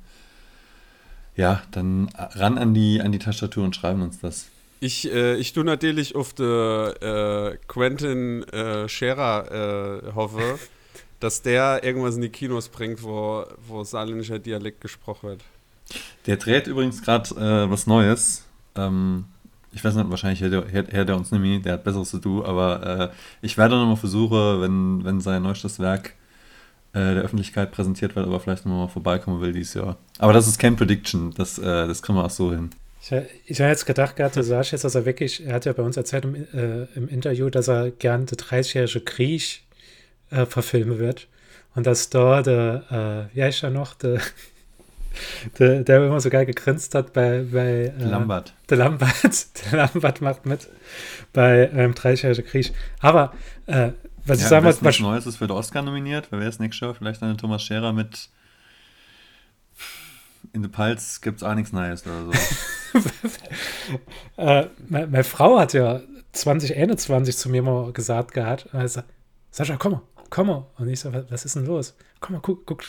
ja, 1.36 1.62
dann 1.72 2.10
ran 2.16 2.58
an 2.58 2.74
die, 2.74 3.02
an 3.02 3.12
die 3.12 3.20
Tastatur 3.20 3.66
und 3.66 3.76
schreiben 3.76 4.02
uns 4.02 4.20
das. 4.20 4.48
Ich, 4.80 5.12
äh, 5.12 5.36
ich 5.36 5.52
tue 5.52 5.66
natürlich 5.66 6.16
auf 6.16 6.32
die 6.32 6.44
äh, 6.44 7.58
Quentin 7.68 8.44
äh, 8.44 8.88
Scherer 8.88 10.06
äh, 10.08 10.14
hoffe, 10.16 10.60
dass 11.20 11.42
der 11.42 11.84
irgendwas 11.84 12.16
in 12.16 12.22
die 12.22 12.30
Kinos 12.30 12.70
bringt, 12.70 13.04
wo, 13.04 13.46
wo 13.68 13.84
saarländischer 13.84 14.40
Dialekt 14.40 14.82
gesprochen 14.82 15.30
wird. 15.30 15.42
Der 16.26 16.38
dreht 16.38 16.68
übrigens 16.68 17.02
gerade 17.02 17.30
äh, 17.36 17.70
was 17.70 17.88
Neues. 17.88 18.46
Ähm, 18.76 19.26
ich 19.72 19.84
weiß 19.84 19.96
nicht, 19.96 20.10
wahrscheinlich 20.10 20.42
hört 20.42 21.10
der 21.10 21.16
uns 21.16 21.32
nicht 21.32 21.42
mehr, 21.42 21.60
der 21.60 21.74
hat 21.74 21.84
Besseres 21.84 22.10
zu 22.10 22.20
tun, 22.20 22.44
aber 22.44 23.12
äh, 23.12 23.16
ich 23.42 23.58
werde 23.58 23.76
nochmal 23.76 23.98
versuchen, 23.98 24.62
wenn, 24.62 25.06
wenn 25.06 25.22
sein 25.22 25.44
neuestes 25.44 25.80
Werk 25.80 26.14
äh, 26.94 27.14
der 27.14 27.24
Öffentlichkeit 27.24 27.72
präsentiert 27.72 28.16
wird, 28.16 28.26
aber 28.26 28.40
vielleicht 28.40 28.66
nochmal 28.66 28.88
vorbeikommen 28.88 29.42
will 29.42 29.54
dieses 29.54 29.76
Jahr. 29.76 29.98
Aber 30.18 30.34
das 30.34 30.48
ist 30.48 30.58
kein 30.58 30.76
Prediction, 30.76 31.34
das, 31.36 31.60
äh, 31.60 31.64
das 31.64 32.02
kriegen 32.02 32.18
wir 32.18 32.26
auch 32.26 32.32
so 32.32 32.52
hin. 32.52 32.72
Ich, 33.02 33.12
ich 33.46 33.62
habe 33.62 33.70
jetzt 33.70 33.86
gedacht 33.86 34.16
gehabt, 34.16 34.36
du 34.36 34.44
sagst 34.44 34.72
jetzt, 34.72 34.84
dass 34.84 34.96
er 34.96 35.06
wirklich, 35.06 35.46
er 35.46 35.54
hat 35.54 35.66
ja 35.66 35.74
bei 35.74 35.84
uns 35.84 35.98
erzählt 35.98 36.26
im, 36.26 36.36
äh, 36.36 36.86
im 36.96 37.08
Interview, 37.08 37.50
dass 37.50 37.68
er 37.68 37.92
gern 37.92 38.26
der 38.26 38.38
30-jährige 38.38 39.02
Krieg 39.02 39.62
äh, 40.32 40.46
verfilmen 40.46 41.00
wird. 41.00 41.28
Und 41.76 41.86
dass 41.88 42.10
da 42.10 42.42
der, 42.42 43.30
äh, 43.32 43.36
wie 43.36 43.44
heißt 43.44 43.64
er 43.64 43.70
noch, 43.70 43.94
der, 43.94 44.20
der, 45.60 45.84
der 45.84 46.06
immer 46.06 46.20
so 46.20 46.30
geil 46.30 46.46
gegrinst 46.46 46.96
hat 46.96 47.14
bei, 47.14 47.44
bei 47.52 47.94
äh, 47.98 48.04
Lambert. 48.04 48.54
Der 48.70 48.78
Lambert, 48.78 49.48
der 49.72 49.78
Lambert 49.78 50.22
macht 50.22 50.46
mit 50.46 50.68
bei 51.34 51.70
ähm, 51.74 51.94
30-jähriger 51.94 52.44
Krieg. 52.44 52.74
Aber 53.00 53.34
äh, 53.68 53.92
was 54.26 54.40
ja, 54.40 54.46
ich 54.46 54.50
sagen 54.50 54.66
wollte, 54.66 54.84
was 54.84 55.00
Neues 55.00 55.26
ist 55.26 55.38
für 55.38 55.48
den 55.48 55.56
Oscar 55.56 55.82
nominiert, 55.82 56.28
wer 56.32 56.40
wäre 56.40 56.50
es 56.50 56.60
nächstes 56.60 56.82
Jahr? 56.82 56.96
Vielleicht 56.96 57.24
eine 57.24 57.38
Thomas 57.38 57.64
Scherer 57.64 57.94
mit 57.94 58.30
in 60.54 60.62
der 60.62 60.70
Pulse 60.70 61.20
gibt 61.22 61.38
es 61.38 61.44
auch 61.44 61.54
nichts 61.54 61.72
Neues 61.72 62.06
oder 62.06 62.26
so. 62.26 62.32
äh, 64.38 64.68
meine, 64.88 65.08
meine, 65.08 65.24
Frau 65.24 65.60
hat 65.60 65.74
ja 65.74 66.02
2021 66.32 67.38
zu 67.38 67.50
mir 67.50 67.62
mal 67.62 67.92
gesagt 67.92 68.34
gehabt, 68.34 68.68
also, 68.74 69.02
Sascha, 69.52 69.78
komm 69.78 69.94
mal, 69.94 70.02
komm 70.30 70.48
mal. 70.48 70.66
Und 70.78 70.90
ich 70.90 71.00
so, 71.00 71.12
was 71.30 71.46
ist 71.46 71.56
denn 71.56 71.66
los? 71.66 71.96
Komm 72.20 72.34
mal, 72.34 72.42
guck, 72.42 72.66
guck, 72.66 72.84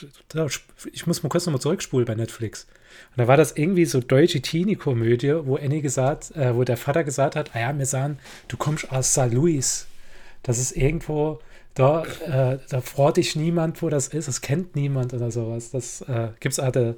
ich 0.92 1.06
muss 1.06 1.22
mal 1.22 1.28
kurz 1.28 1.46
nochmal 1.46 1.60
zurückspulen 1.60 2.06
bei 2.06 2.14
Netflix. 2.14 2.66
Und 3.10 3.18
da 3.18 3.28
war 3.28 3.36
das 3.36 3.52
irgendwie 3.52 3.84
so 3.84 4.00
deutsche 4.00 4.40
Teenie-Komödie, 4.40 5.34
wo 5.44 5.56
Annie 5.56 5.80
gesagt, 5.80 6.34
äh, 6.36 6.54
wo 6.54 6.64
der 6.64 6.76
Vater 6.76 7.04
gesagt 7.04 7.36
hat, 7.36 7.54
ah 7.54 7.60
ja, 7.60 7.78
wir 7.78 7.86
sagen, 7.86 8.18
du 8.48 8.56
kommst 8.56 8.90
aus 8.90 9.12
St. 9.12 9.32
Louis. 9.32 9.86
Das 10.42 10.58
ist 10.58 10.76
irgendwo, 10.76 11.40
da, 11.74 12.04
äh, 12.26 12.58
da 12.68 12.80
freut 12.80 13.16
dich 13.16 13.36
niemand, 13.36 13.80
wo 13.82 13.88
das 13.88 14.08
ist, 14.08 14.28
das 14.28 14.40
kennt 14.40 14.74
niemand 14.74 15.14
oder 15.14 15.30
sowas. 15.30 15.70
Das 15.70 16.02
äh, 16.02 16.28
gibt 16.40 16.52
es 16.52 16.60
auch 16.60 16.72
der, 16.72 16.96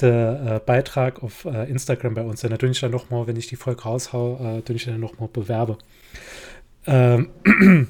der 0.00 0.56
äh, 0.56 0.60
Beitrag 0.64 1.22
auf 1.22 1.44
äh, 1.44 1.70
Instagram 1.70 2.14
bei 2.14 2.22
uns. 2.22 2.40
Den 2.40 2.56
tue 2.58 2.70
ich 2.70 2.80
dann 2.80 2.90
nochmal, 2.90 3.26
wenn 3.26 3.36
ich 3.36 3.46
die 3.46 3.56
Folge 3.56 3.82
raushaue, 3.82 4.58
äh, 4.58 4.62
tue 4.62 4.76
ich 4.76 4.84
dann 4.84 5.00
nochmal 5.00 5.28
bewerbe. 5.32 5.78
Ähm, 6.86 7.30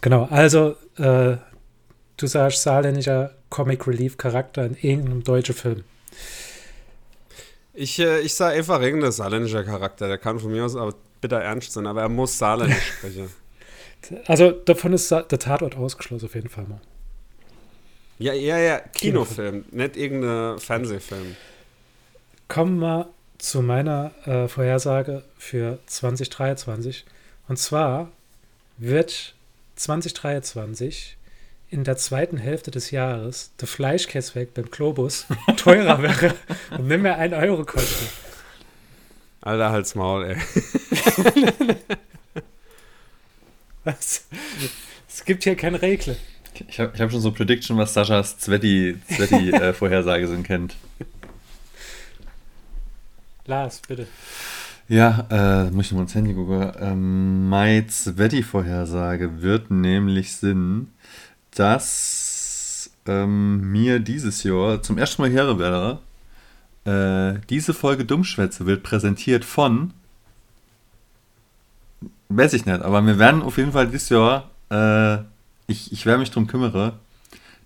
genau, 0.00 0.24
also 0.30 0.76
äh, 0.96 1.36
du 2.16 2.26
sagst 2.26 2.62
saarländischer 2.62 3.34
Comic 3.48 3.86
Relief 3.86 4.16
Charakter 4.16 4.64
in 4.64 4.76
irgendeinem 4.76 5.22
deutschen 5.22 5.54
Film. 5.54 5.84
Ich, 7.74 7.98
äh, 7.98 8.20
ich 8.20 8.34
sage 8.34 8.56
einfach 8.56 8.80
irgendein 8.80 9.12
saarländischer 9.12 9.64
Charakter. 9.64 10.08
Der 10.08 10.18
kann 10.18 10.38
von 10.38 10.52
mir 10.52 10.64
aus 10.64 10.76
aber 10.76 10.94
bitter 11.20 11.40
ernst 11.40 11.72
sein, 11.72 11.86
aber 11.86 12.02
er 12.02 12.08
muss 12.08 12.38
saarländisch 12.38 12.92
sprechen. 12.98 13.30
Also 14.26 14.50
davon 14.50 14.92
ist 14.92 15.10
der 15.10 15.26
Tatort 15.28 15.76
ausgeschlossen 15.76 16.26
auf 16.26 16.34
jeden 16.34 16.48
Fall 16.48 16.64
mal. 16.64 16.80
Ja, 18.18 18.32
ja, 18.32 18.58
ja, 18.58 18.78
Kinofilm, 18.78 19.64
Kinofilm. 19.64 19.64
nicht 19.70 19.96
irgendein 19.96 20.58
Fernsehfilm. 20.58 21.36
Kommen 22.48 22.78
wir 22.78 23.08
zu 23.38 23.62
meiner 23.62 24.12
äh, 24.26 24.48
Vorhersage 24.48 25.22
für 25.38 25.78
2023. 25.86 27.04
Und 27.48 27.58
zwar 27.58 28.10
wird 28.76 29.34
2023 29.80 31.16
in 31.70 31.84
der 31.84 31.96
zweiten 31.96 32.36
Hälfte 32.36 32.70
des 32.70 32.90
Jahres 32.90 33.52
der 33.60 33.66
Fleischkäseweg 33.66 34.52
beim 34.52 34.70
Globus 34.70 35.24
teurer 35.56 36.02
wäre 36.02 36.34
und 36.76 36.86
nicht 36.88 37.00
mehr 37.00 37.16
ein 37.16 37.32
Euro 37.32 37.64
kostet. 37.64 38.08
Alter, 39.40 39.70
halt's 39.70 39.94
Maul, 39.94 40.24
ey. 40.26 40.36
Es 43.84 45.24
gibt 45.24 45.44
hier 45.44 45.56
keine 45.56 45.80
Regel. 45.80 46.18
Ich 46.68 46.78
habe 46.78 46.92
ich 46.94 47.00
hab 47.00 47.10
schon 47.10 47.22
so 47.22 47.32
Prediction, 47.32 47.78
was 47.78 47.94
Saschas 47.94 48.38
Zwetti-Vorhersage 48.38 50.24
äh, 50.24 50.26
sind, 50.26 50.46
kennt. 50.46 50.76
Lars, 53.46 53.80
bitte. 53.88 54.06
Ja, 54.90 55.24
äh, 55.30 55.70
muss 55.70 55.86
ich 55.86 55.92
mal 55.92 56.00
ins 56.02 56.16
Handy 56.16 56.34
gucken. 56.34 56.72
Ähm, 56.80 57.48
meine 57.48 57.86
Zwetti-Vorhersage 57.86 59.40
wird 59.40 59.70
nämlich 59.70 60.32
Sinn, 60.32 60.88
dass 61.54 62.90
ähm, 63.06 63.70
mir 63.70 64.00
dieses 64.00 64.42
Jahr 64.42 64.82
zum 64.82 64.98
ersten 64.98 65.22
Mal 65.22 65.30
hören 65.30 65.60
werde, 65.60 66.00
äh, 66.86 67.40
diese 67.48 67.72
Folge 67.72 68.04
Dummschwätze 68.04 68.66
wird 68.66 68.82
präsentiert 68.82 69.44
von 69.44 69.92
weiß 72.28 72.54
ich 72.54 72.66
nicht, 72.66 72.82
aber 72.82 73.06
wir 73.06 73.20
werden 73.20 73.42
auf 73.42 73.58
jeden 73.58 73.70
Fall 73.70 73.86
dieses 73.86 74.08
Jahr 74.08 74.50
äh, 74.70 75.18
ich, 75.68 75.92
ich 75.92 76.04
werde 76.04 76.18
mich 76.18 76.30
darum 76.30 76.48
kümmere, 76.48 76.94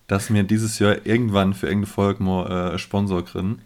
dass 0.08 0.30
wir 0.30 0.42
dieses 0.42 0.78
Jahr 0.78 1.06
irgendwann 1.06 1.54
für 1.54 1.68
irgendeine 1.68 1.90
Folge 1.94 2.22
mal 2.22 2.74
äh, 2.74 2.78
Sponsor 2.78 3.24
kriegen. 3.24 3.62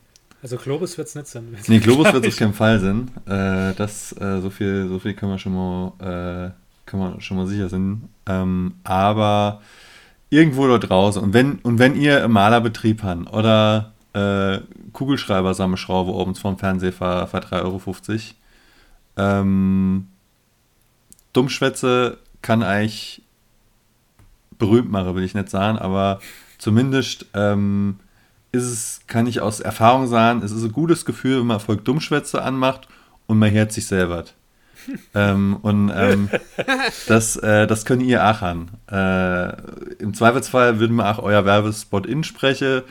Also 0.50 0.56
Globus 0.56 0.96
wird 0.96 1.08
es 1.08 1.14
nicht 1.14 1.26
sein. 1.26 1.54
Nee, 1.66 1.78
Globus 1.78 2.10
wird 2.10 2.24
es 2.24 2.32
auf 2.34 2.38
keinen 2.38 2.54
Fall 2.54 2.80
sein. 2.80 3.10
Äh, 3.26 3.74
das, 3.74 4.12
äh, 4.18 4.40
so, 4.40 4.48
viel, 4.48 4.88
so 4.88 4.98
viel 4.98 5.12
können 5.12 5.32
wir 5.32 5.38
schon 5.38 5.54
mal, 5.54 5.92
äh, 5.98 6.88
können 6.88 7.02
wir 7.02 7.20
schon 7.20 7.36
mal 7.36 7.46
sicher 7.46 7.68
sein. 7.68 8.08
Ähm, 8.24 8.76
aber 8.82 9.60
irgendwo 10.30 10.66
dort 10.66 10.88
draußen. 10.88 11.22
Und 11.22 11.34
wenn, 11.34 11.56
und 11.56 11.78
wenn 11.78 11.94
ihr 12.00 12.26
Malerbetrieb 12.28 13.02
habt 13.02 13.30
oder 13.30 13.92
äh, 14.14 14.60
Kugelschreiber 14.94 15.54
Schraube 15.76 16.12
oben 16.12 16.34
vom 16.34 16.56
Fernseher 16.56 16.94
für, 16.94 17.26
für 17.26 17.40
3,50 17.40 17.62
Euro, 17.64 17.92
ähm, 19.18 20.06
Dummschwätze 21.34 22.16
kann 22.40 22.62
eigentlich 22.62 23.20
berühmt 24.58 24.90
mache, 24.90 25.14
will 25.14 25.24
ich 25.24 25.34
nicht 25.34 25.50
sagen, 25.50 25.76
aber 25.76 26.20
zumindest 26.56 27.26
ähm, 27.34 27.98
ist 28.52 28.64
es, 28.64 29.00
kann 29.06 29.26
ich 29.26 29.40
aus 29.40 29.60
Erfahrung 29.60 30.06
sagen, 30.06 30.42
es 30.42 30.52
ist 30.52 30.64
ein 30.64 30.72
gutes 30.72 31.04
Gefühl, 31.04 31.40
wenn 31.40 31.46
man 31.46 31.56
Erfolg 31.56 31.84
Dummschwätze 31.84 32.42
anmacht 32.42 32.88
und 33.26 33.38
man 33.38 33.50
hört 33.50 33.72
sich 33.72 33.86
selber. 33.86 34.24
ähm, 35.14 35.58
und 35.62 35.92
ähm, 35.94 36.30
das, 37.08 37.36
äh, 37.36 37.66
das 37.66 37.84
können 37.84 38.00
ihr 38.00 38.24
auch 38.24 38.42
an. 38.42 38.70
Äh, 38.90 40.02
Im 40.02 40.14
Zweifelsfall 40.14 40.80
würden 40.80 40.96
wir 40.96 41.10
auch 41.10 41.18
euer 41.22 41.44
Werbespot 41.44 42.06
insprechen. 42.06 42.82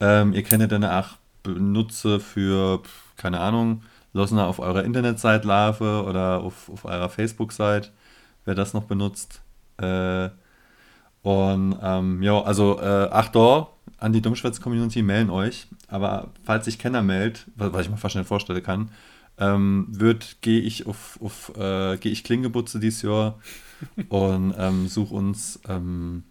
Ähm, 0.00 0.32
ihr 0.32 0.42
kennt 0.42 0.70
dann 0.72 0.84
auch 0.84 1.08
Benutze 1.42 2.20
für, 2.20 2.82
keine 3.16 3.40
Ahnung, 3.40 3.82
lassen 4.12 4.38
auf 4.38 4.58
eurer 4.58 4.84
Internetseite 4.84 5.46
laufen 5.46 6.00
oder 6.02 6.40
auf, 6.40 6.70
auf 6.70 6.84
eurer 6.84 7.08
Facebook-Seite, 7.08 7.90
wer 8.44 8.54
das 8.54 8.74
noch 8.74 8.84
benutzt. 8.84 9.42
Äh, 9.78 10.30
und 11.22 11.78
ähm, 11.82 12.22
ja, 12.22 12.40
also 12.42 12.80
äh, 12.80 13.08
Achtung 13.10 13.66
an 14.02 14.12
die 14.12 14.20
Dummschwätz-Community, 14.20 15.02
melden 15.02 15.30
euch. 15.30 15.68
Aber 15.86 16.30
falls 16.44 16.64
sich 16.64 16.78
keiner 16.78 17.02
meldet, 17.02 17.46
was 17.54 17.86
ich 17.86 17.90
mir 17.90 17.96
fast 17.96 18.12
schnell 18.12 18.24
vorstellen 18.24 18.62
kann, 18.62 18.90
ähm, 19.38 19.86
wird, 19.90 20.38
gehe 20.40 20.60
ich 20.60 20.86
auf, 20.86 21.18
auf 21.22 21.52
äh, 21.56 21.96
gehe 21.98 22.10
ich 22.10 22.24
Klingebutze 22.24 22.80
dieses 22.80 23.02
Jahr 23.02 23.38
und 24.08 24.54
ähm, 24.58 24.88
suche 24.88 25.14
uns 25.14 25.60
ähm, 25.68 26.24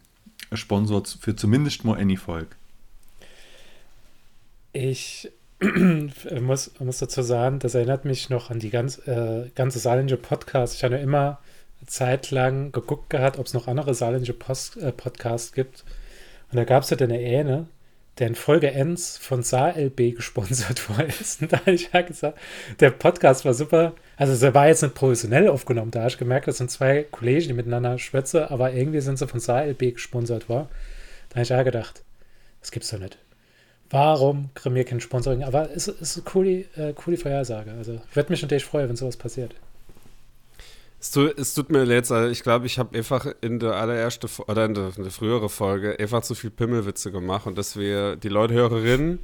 Sponsor 0.53 1.03
für 1.05 1.35
zumindest 1.35 1.85
mal 1.85 1.97
any 1.97 2.17
Volk. 2.17 2.57
Ich 4.73 5.31
muss, 6.41 6.71
muss 6.79 6.97
dazu 6.97 7.21
sagen, 7.21 7.59
das 7.59 7.73
erinnert 7.73 8.03
mich 8.03 8.29
noch 8.29 8.49
an 8.49 8.59
die 8.59 8.69
ganz, 8.69 8.97
äh, 9.07 9.49
ganze 9.55 9.79
saarländische 9.79 10.21
Podcast. 10.21 10.75
Ich 10.75 10.83
habe 10.83 10.95
ja 10.95 11.01
immer 11.01 11.39
Zeit 11.87 12.31
lang 12.31 12.71
geguckt 12.73 13.09
gehabt, 13.09 13.39
ob 13.39 13.45
es 13.45 13.53
noch 13.53 13.67
andere 13.67 13.93
saarländische 13.93 14.33
Post, 14.33 14.77
äh, 14.77 14.91
Podcasts 14.91 15.53
gibt. 15.53 15.85
Und 16.51 16.57
da 16.57 16.63
gab 16.63 16.83
es 16.83 16.89
ja 16.89 16.97
halt 16.97 17.09
eine 17.09 17.21
Ähne, 17.21 17.67
der 18.19 18.27
in 18.27 18.35
Folge 18.35 18.71
1 18.71 19.17
von 19.17 19.41
SaarLB 19.41 20.15
gesponsert 20.15 20.81
ist. 21.19 21.41
Und 21.41 21.53
da 21.53 21.59
habe 21.59 21.71
ich 21.71 21.91
ja 21.93 22.01
gesagt, 22.01 22.37
der 22.79 22.91
Podcast 22.91 23.45
war 23.45 23.53
super. 23.53 23.93
Also, 24.17 24.39
der 24.39 24.53
war 24.53 24.67
jetzt 24.67 24.83
nicht 24.83 24.95
professionell 24.95 25.47
aufgenommen. 25.47 25.91
Da 25.91 26.01
habe 26.01 26.09
ich 26.09 26.17
gemerkt, 26.17 26.47
das 26.47 26.57
sind 26.57 26.69
zwei 26.69 27.03
Kollegen, 27.03 27.47
die 27.47 27.53
miteinander 27.53 27.97
schwätzen, 27.97 28.43
aber 28.43 28.73
irgendwie 28.73 29.01
sind 29.01 29.17
sie 29.17 29.27
von 29.27 29.39
SaarLB 29.39 29.93
gesponsert 29.93 30.49
worden. 30.49 30.67
Da 31.29 31.35
habe 31.35 31.43
ich 31.43 31.49
ja 31.49 31.63
gedacht, 31.63 32.03
das 32.59 32.71
gibt's 32.71 32.89
doch 32.89 32.99
nicht. 32.99 33.17
Warum 33.89 34.49
kriegen 34.53 34.75
wir 34.75 34.85
kein 34.85 35.01
Sponsoring? 35.01 35.43
Aber 35.43 35.69
es 35.75 35.87
ist 35.87 36.17
eine 36.17 36.23
coole, 36.23 36.65
äh, 36.75 36.93
coole 36.93 37.17
Vorhersage. 37.17 37.71
Also, 37.71 37.99
ich 38.09 38.15
würde 38.15 38.31
mich 38.31 38.41
natürlich 38.41 38.65
freuen, 38.65 38.89
wenn 38.89 38.95
sowas 38.95 39.17
passiert. 39.17 39.55
Es 41.01 41.09
tut, 41.09 41.35
es 41.39 41.55
tut 41.55 41.71
mir 41.71 41.83
leid, 41.83 42.11
also 42.11 42.29
ich 42.29 42.43
glaube, 42.43 42.67
ich 42.67 42.77
habe 42.77 42.95
einfach 42.95 43.25
in 43.41 43.57
der 43.57 43.73
allererste 43.73 44.27
oder 44.45 44.65
in 44.65 44.75
der, 44.75 44.91
in 44.95 45.01
der 45.01 45.11
frühere 45.11 45.49
Folge 45.49 45.97
einfach 45.99 46.21
zu 46.21 46.35
viel 46.35 46.51
Pimmelwitze 46.51 47.11
gemacht 47.11 47.47
und 47.47 47.57
dass 47.57 47.75
wir 47.75 48.15
die 48.17 48.29
Leute 48.29 48.53
Hörerinnen 48.53 49.17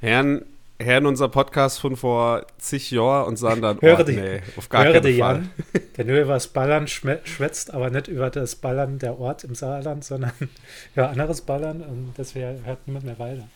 Herren 0.00 0.44
hören 0.78 1.06
unser 1.06 1.30
Podcast 1.30 1.80
von 1.80 1.96
vor 1.96 2.46
zig 2.58 2.90
Jahren 2.90 3.28
und 3.28 3.36
sagen 3.38 3.62
dann, 3.62 3.80
höre 3.80 4.00
oh, 4.00 4.02
die, 4.02 4.16
nee, 4.16 4.42
auf 4.58 4.68
gar 4.68 4.84
höre 4.84 4.92
keinen 4.92 5.06
die 5.14 5.18
Fall. 5.18 5.36
Jan, 5.36 5.50
der 5.96 6.04
nur 6.04 6.20
über 6.20 6.34
das 6.34 6.48
Ballern 6.48 6.88
schwätzt, 6.88 7.72
aber 7.72 7.88
nicht 7.88 8.08
über 8.08 8.28
das 8.28 8.56
Ballern 8.56 8.98
der 8.98 9.18
Ort 9.18 9.44
im 9.44 9.54
Saarland, 9.54 10.04
sondern 10.04 10.32
über 10.94 11.08
anderes 11.08 11.40
Ballern 11.40 11.80
und 11.80 12.12
deswegen 12.18 12.66
hört 12.66 12.86
niemand 12.86 13.06
mehr 13.06 13.18
weiter. 13.18 13.48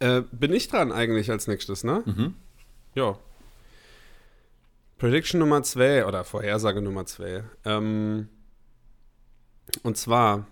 Äh, 0.00 0.22
bin 0.32 0.52
ich 0.52 0.66
dran 0.66 0.90
eigentlich 0.90 1.30
als 1.30 1.46
nächstes, 1.46 1.84
ne? 1.84 2.02
Mhm. 2.04 2.34
Ja. 2.96 3.16
Prediction 4.98 5.38
Nummer 5.38 5.62
zwei 5.62 6.04
oder 6.04 6.24
Vorhersage 6.24 6.82
Nummer 6.82 7.06
zwei. 7.06 7.44
Ähm, 7.64 8.28
und 9.84 9.96
zwar, 9.96 10.48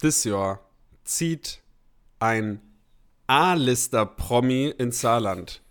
this 0.00 0.24
Jahr 0.24 0.58
zieht 1.04 1.62
ein 2.18 2.60
A-Lister-Promi 3.28 4.74
ins 4.76 5.00
Saarland. 5.00 5.62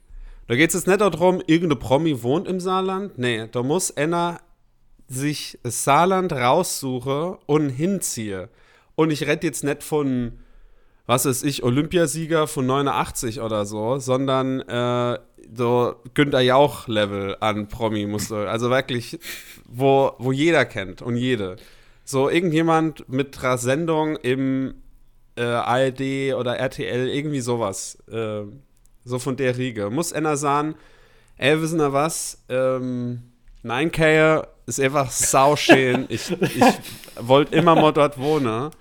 Da 0.48 0.56
geht 0.56 0.70
es 0.70 0.76
jetzt 0.76 0.88
nicht 0.88 1.02
darum, 1.02 1.42
irgendeine 1.48 1.76
Promi 1.76 2.24
wohnt 2.24 2.48
im 2.48 2.62
Saarland. 2.62 3.18
Nee, 3.18 3.48
da 3.52 3.62
muss 3.62 3.96
einer 3.96 4.40
sich 5.10 5.60
das 5.64 5.84
Saarland 5.84 6.32
raussuche 6.32 7.40
und 7.46 7.70
hinziehe. 7.70 8.50
Und 8.96 9.12
ich 9.12 9.28
rede 9.28 9.48
jetzt 9.48 9.66
nicht 9.66 9.84
von, 9.84 10.40
was 11.06 11.26
weiß 11.26 11.44
ich, 11.44 11.64
Olympiasieger 11.64 12.48
von 12.48 12.66
89 12.66 13.42
oder 13.42 13.66
so, 13.66 13.98
sondern 13.98 14.62
äh, 14.62 15.20
so 15.54 15.96
Günther 16.14 16.42
Jauch-Level 16.42 17.38
an 17.40 17.68
Promi 17.68 18.06
musste. 18.06 18.50
Also 18.50 18.70
wirklich, 18.70 19.20
wo, 19.68 20.14
wo 20.20 20.32
jeder 20.32 20.66
kennt 20.66 21.02
und 21.02 21.18
jede. 21.18 21.58
So 22.06 22.30
irgendjemand 22.30 23.10
mit 23.10 23.44
einer 23.44 23.58
Sendung 23.58 24.16
im 24.18 24.76
äh, 25.36 25.44
ARD 25.44 26.34
oder 26.36 26.58
RTL, 26.58 27.10
irgendwie 27.10 27.42
sowas. 27.42 27.98
Äh, 28.10 28.44
so 29.04 29.20
von 29.20 29.36
der 29.36 29.58
Riege. 29.58 29.90
Muss 29.90 30.14
einer 30.14 30.38
sagen, 30.38 30.76
ey, 31.38 31.60
wissen 31.62 31.80
wir 31.80 31.94
was? 31.94 32.44
Ähm, 32.50 33.24
9K 33.64 34.48
ist 34.66 34.80
einfach 34.80 35.12
sauschön. 35.12 36.06
ich 36.10 36.32
ich 36.32 36.64
wollte 37.20 37.56
immer 37.56 37.76
mal 37.76 37.92
dort 37.92 38.18
wohnen 38.18 38.72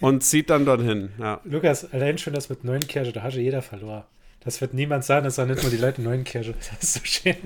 und 0.00 0.22
zieht 0.22 0.50
dann 0.50 0.64
dorthin. 0.64 1.10
Ja. 1.18 1.40
Lukas, 1.44 1.92
allein 1.92 2.18
schon 2.18 2.32
das 2.32 2.48
mit 2.48 2.64
Neunkirche, 2.64 3.12
da 3.12 3.22
hat 3.22 3.34
ja 3.34 3.40
jeder 3.40 3.62
verloren. 3.62 4.04
Das 4.40 4.60
wird 4.60 4.72
niemand 4.72 5.04
sagen, 5.04 5.24
das 5.24 5.34
sagen 5.34 5.50
nicht 5.50 5.62
nur 5.62 5.70
die 5.70 5.78
Leute 5.78 5.98
in 5.98 6.04
Neunkirche, 6.04 6.52
dass 6.52 6.70
es 6.80 6.94
so 6.94 7.00
schön. 7.04 7.36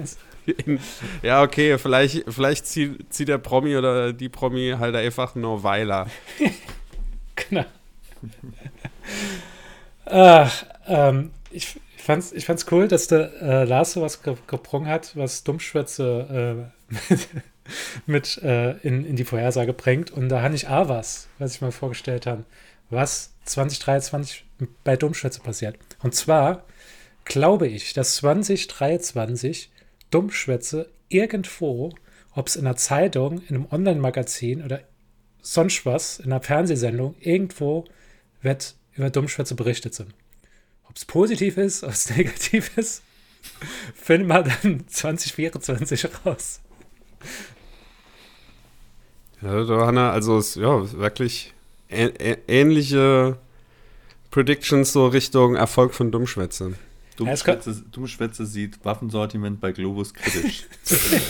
Ja, 1.23 1.43
okay, 1.43 1.79
vielleicht, 1.79 2.25
vielleicht 2.29 2.67
zieht, 2.67 3.13
zieht 3.13 3.29
der 3.29 3.39
Promi 3.39 3.77
oder 3.77 4.13
die 4.13 4.29
Promi 4.29 4.75
halt 4.77 4.97
einfach 4.97 5.35
nur 5.35 5.63
Weiler. 5.63 6.09
Genau. 7.35 7.65
Ach, 10.05 10.67
ähm, 10.87 11.31
ich, 11.51 11.81
ich, 11.97 12.03
fand's, 12.03 12.31
ich 12.33 12.45
fand's 12.45 12.67
cool, 12.71 12.87
dass 12.87 13.07
der 13.07 13.33
äh, 13.41 13.65
Lars 13.65 13.93
sowas 13.93 14.23
ge 14.23 14.37
gebrungen 14.47 14.89
hat, 14.89 15.17
was 15.17 15.43
Dummschwätze 15.43 16.71
äh, 16.91 16.95
mit, 17.11 17.29
mit 18.07 18.39
äh, 18.39 18.73
in, 18.79 19.05
in 19.05 19.17
die 19.17 19.25
Vorhersage 19.25 19.73
bringt. 19.73 20.11
Und 20.11 20.29
da 20.29 20.43
habe 20.43 20.55
ich 20.55 20.69
auch 20.69 20.89
was, 20.89 21.29
was 21.39 21.55
ich 21.55 21.61
mal 21.61 21.73
vorgestellt 21.73 22.27
habe, 22.27 22.45
was 22.91 23.33
2023 23.45 24.45
bei 24.85 24.97
Dummschwätze 24.97 25.41
passiert. 25.41 25.77
Und 26.03 26.15
zwar 26.15 26.65
glaube 27.25 27.69
ich, 27.69 27.93
dass 27.93 28.17
2023 28.17 29.71
Dummschwätze 30.11 30.91
irgendwo, 31.09 31.95
ob 32.35 32.49
es 32.49 32.57
in 32.57 32.67
einer 32.67 32.77
Zeitung, 32.77 33.43
in 33.49 33.57
einem 33.57 33.67
Online-Magazin 33.71 34.63
oder 34.63 34.81
sonst 35.41 35.85
was, 35.85 36.19
in 36.19 36.27
einer 36.27 36.43
Fernsehsendung, 36.43 37.15
irgendwo 37.21 37.85
wird 38.43 38.75
über 38.95 39.11
Dummschwätze 39.11 39.55
berichtet 39.55 39.95
sind. 39.95 40.15
Ob 40.89 40.97
es 40.97 41.05
positiv 41.05 41.57
ist, 41.57 41.85
ob 41.85 41.91
es 41.91 42.11
negativ 42.17 42.77
ist, 42.77 43.03
finden 43.95 44.29
wir 44.29 44.43
dann 44.43 44.87
2024 44.89 46.09
raus. 46.25 46.61
Ja, 49.43 49.67
wir 49.67 49.87
also 50.11 50.39
es- 50.39 50.55
ja, 50.55 50.93
wirklich 50.93 51.53
ähnliche 51.89 53.37
Predictions 54.31 54.93
so 54.93 55.09
Richtung 55.09 55.57
Erfolg 55.57 55.95
von 55.95 56.11
Dummschwätze. 56.11 56.75
Dummschwätze, 57.17 57.83
Dummschwätze 57.93 58.47
sieht 58.47 58.83
Waffensortiment 58.85 59.61
bei 59.61 59.73
Globus 59.73 60.15
kritisch. 60.15 60.65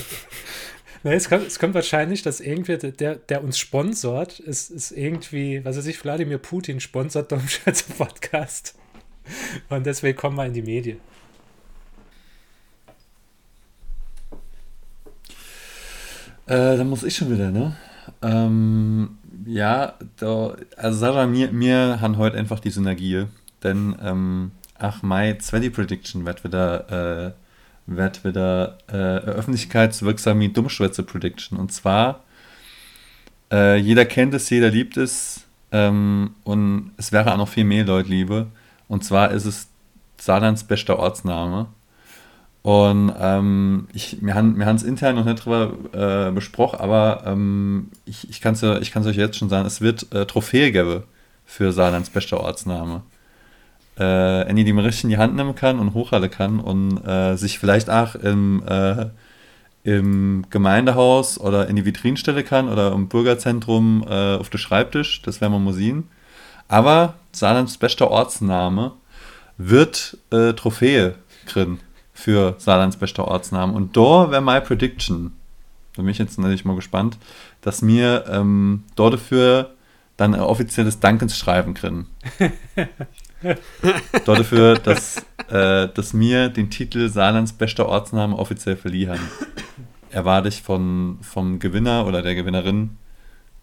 Nee, 1.04 1.14
es, 1.14 1.28
kommt, 1.28 1.44
es 1.44 1.58
kommt 1.58 1.74
wahrscheinlich, 1.74 2.22
dass 2.22 2.38
irgendwie 2.38 2.76
der, 2.78 3.16
der 3.16 3.42
uns 3.42 3.58
sponsort, 3.58 4.38
ist, 4.38 4.70
ist 4.70 4.92
irgendwie, 4.92 5.64
was 5.64 5.76
weiß 5.76 5.86
ich, 5.86 6.04
Wladimir 6.04 6.38
Putin 6.38 6.78
sponsert 6.78 7.32
Dummschwätze 7.32 7.86
Podcast. 7.98 8.76
Und 9.68 9.84
deswegen 9.84 10.16
kommen 10.16 10.36
wir 10.36 10.46
in 10.46 10.52
die 10.52 10.62
Medien. 10.62 11.00
Äh, 16.46 16.76
dann 16.76 16.88
muss 16.88 17.02
ich 17.02 17.16
schon 17.16 17.30
wieder, 17.32 17.50
ne? 17.50 17.76
Ähm, 18.22 19.18
ja, 19.46 19.94
da, 20.16 20.56
also 20.76 20.98
Sarah, 20.98 21.26
mir, 21.26 21.52
mir 21.52 22.00
haben 22.00 22.16
heute 22.16 22.38
einfach 22.38 22.60
die 22.60 22.70
Synergie. 22.70 23.26
Denn, 23.62 23.96
ähm, 24.02 24.52
ach, 24.78 25.02
Mai 25.02 25.34
20 25.34 25.72
Prediction 25.72 26.24
wird 26.24 26.44
wieder, 26.44 27.28
äh, 27.28 27.32
wird 27.86 28.24
wieder 28.24 28.78
äh, 28.88 28.96
öffentlichkeitswirksame 28.96 30.50
Dummschwätze 30.50 31.02
Prediction. 31.02 31.58
Und 31.58 31.72
zwar, 31.72 32.22
äh, 33.50 33.76
jeder 33.76 34.04
kennt 34.04 34.34
es, 34.34 34.50
jeder 34.50 34.70
liebt 34.70 34.96
es. 34.96 35.46
Ähm, 35.72 36.34
und 36.44 36.92
es 36.96 37.12
wäre 37.12 37.32
auch 37.32 37.38
noch 37.38 37.48
viel 37.48 37.64
mehr 37.64 37.84
Leute 37.84 38.10
liebe. 38.10 38.46
Und 38.88 39.04
zwar 39.04 39.30
ist 39.30 39.46
es 39.46 39.68
Saarlands 40.18 40.64
bester 40.64 40.98
Ortsname. 40.98 41.66
Und 42.62 43.12
ähm, 43.18 43.88
ich, 43.92 44.18
wir 44.20 44.34
haben 44.34 44.56
wir 44.56 44.66
es 44.68 44.84
intern 44.84 45.16
noch 45.16 45.24
nicht 45.24 45.44
drüber 45.44 46.28
äh, 46.28 46.30
besprochen, 46.30 46.78
aber 46.78 47.24
ähm, 47.26 47.90
ich, 48.04 48.30
ich 48.30 48.40
kann 48.40 48.54
es 48.54 48.62
ich 48.62 48.92
kann's 48.92 49.06
euch 49.06 49.16
jetzt 49.16 49.36
schon 49.36 49.48
sagen, 49.48 49.66
es 49.66 49.80
wird 49.80 50.12
äh, 50.12 50.26
Trophäe 50.26 50.70
geben 50.70 51.02
für 51.44 51.72
Saarlands 51.72 52.10
bester 52.10 52.38
Ortsname. 52.38 53.02
Äh, 53.96 54.46
wenn 54.46 54.56
die 54.56 54.72
mal 54.72 54.84
richtig 54.84 55.04
in 55.04 55.10
die 55.10 55.18
Hand 55.18 55.34
nehmen 55.34 55.56
kann 55.56 55.80
und 55.80 55.92
hochhalten 55.92 56.30
kann 56.30 56.60
und 56.60 57.04
äh, 57.04 57.36
sich 57.36 57.58
vielleicht 57.58 57.90
auch 57.90 58.14
im, 58.14 58.62
äh, 58.66 59.06
im 59.82 60.46
Gemeindehaus 60.48 61.38
oder 61.40 61.68
in 61.68 61.74
die 61.76 61.84
Vitrine 61.84 62.16
stellen 62.16 62.44
kann 62.44 62.68
oder 62.68 62.92
im 62.92 63.08
Bürgerzentrum 63.08 64.04
äh, 64.08 64.36
auf 64.36 64.50
den 64.50 64.58
Schreibtisch, 64.58 65.20
das 65.22 65.40
werden 65.40 65.52
wir 65.52 65.58
mal 65.58 65.74
sehen. 65.74 66.08
Aber 66.68 67.14
Saarlands 67.32 67.76
bester 67.76 68.10
Ortsname 68.10 68.92
wird 69.58 70.16
äh, 70.30 70.52
Trophäe 70.52 71.16
kriegen 71.46 71.80
für 72.22 72.54
Saarlands 72.58 72.96
bester 72.96 73.26
Ortsnamen. 73.26 73.74
Und 73.74 73.96
da 73.96 74.30
wäre 74.30 74.40
meine 74.40 74.60
Prediction, 74.60 75.32
da 75.96 76.02
bin 76.02 76.10
ich 76.12 76.18
jetzt 76.18 76.38
natürlich 76.38 76.64
mal 76.64 76.76
gespannt, 76.76 77.18
dass 77.62 77.82
mir 77.82 78.24
ähm, 78.28 78.84
dort 78.94 79.14
dafür 79.14 79.74
dann 80.16 80.34
ein 80.34 80.40
offizielles 80.40 81.00
Dankensschreiben 81.00 81.74
kriegen. 81.74 82.06
dort 84.24 84.38
dafür, 84.38 84.78
dass, 84.78 85.16
äh, 85.48 85.88
dass 85.88 86.12
mir 86.12 86.48
den 86.48 86.70
Titel 86.70 87.08
Saarlands 87.08 87.54
bester 87.54 87.88
Ortsname 87.88 88.38
offiziell 88.38 88.76
verliehen. 88.76 89.18
Erwarte 90.10 90.48
ich 90.48 90.62
von, 90.62 91.18
vom 91.22 91.58
Gewinner 91.58 92.06
oder 92.06 92.22
der 92.22 92.36
Gewinnerin, 92.36 92.98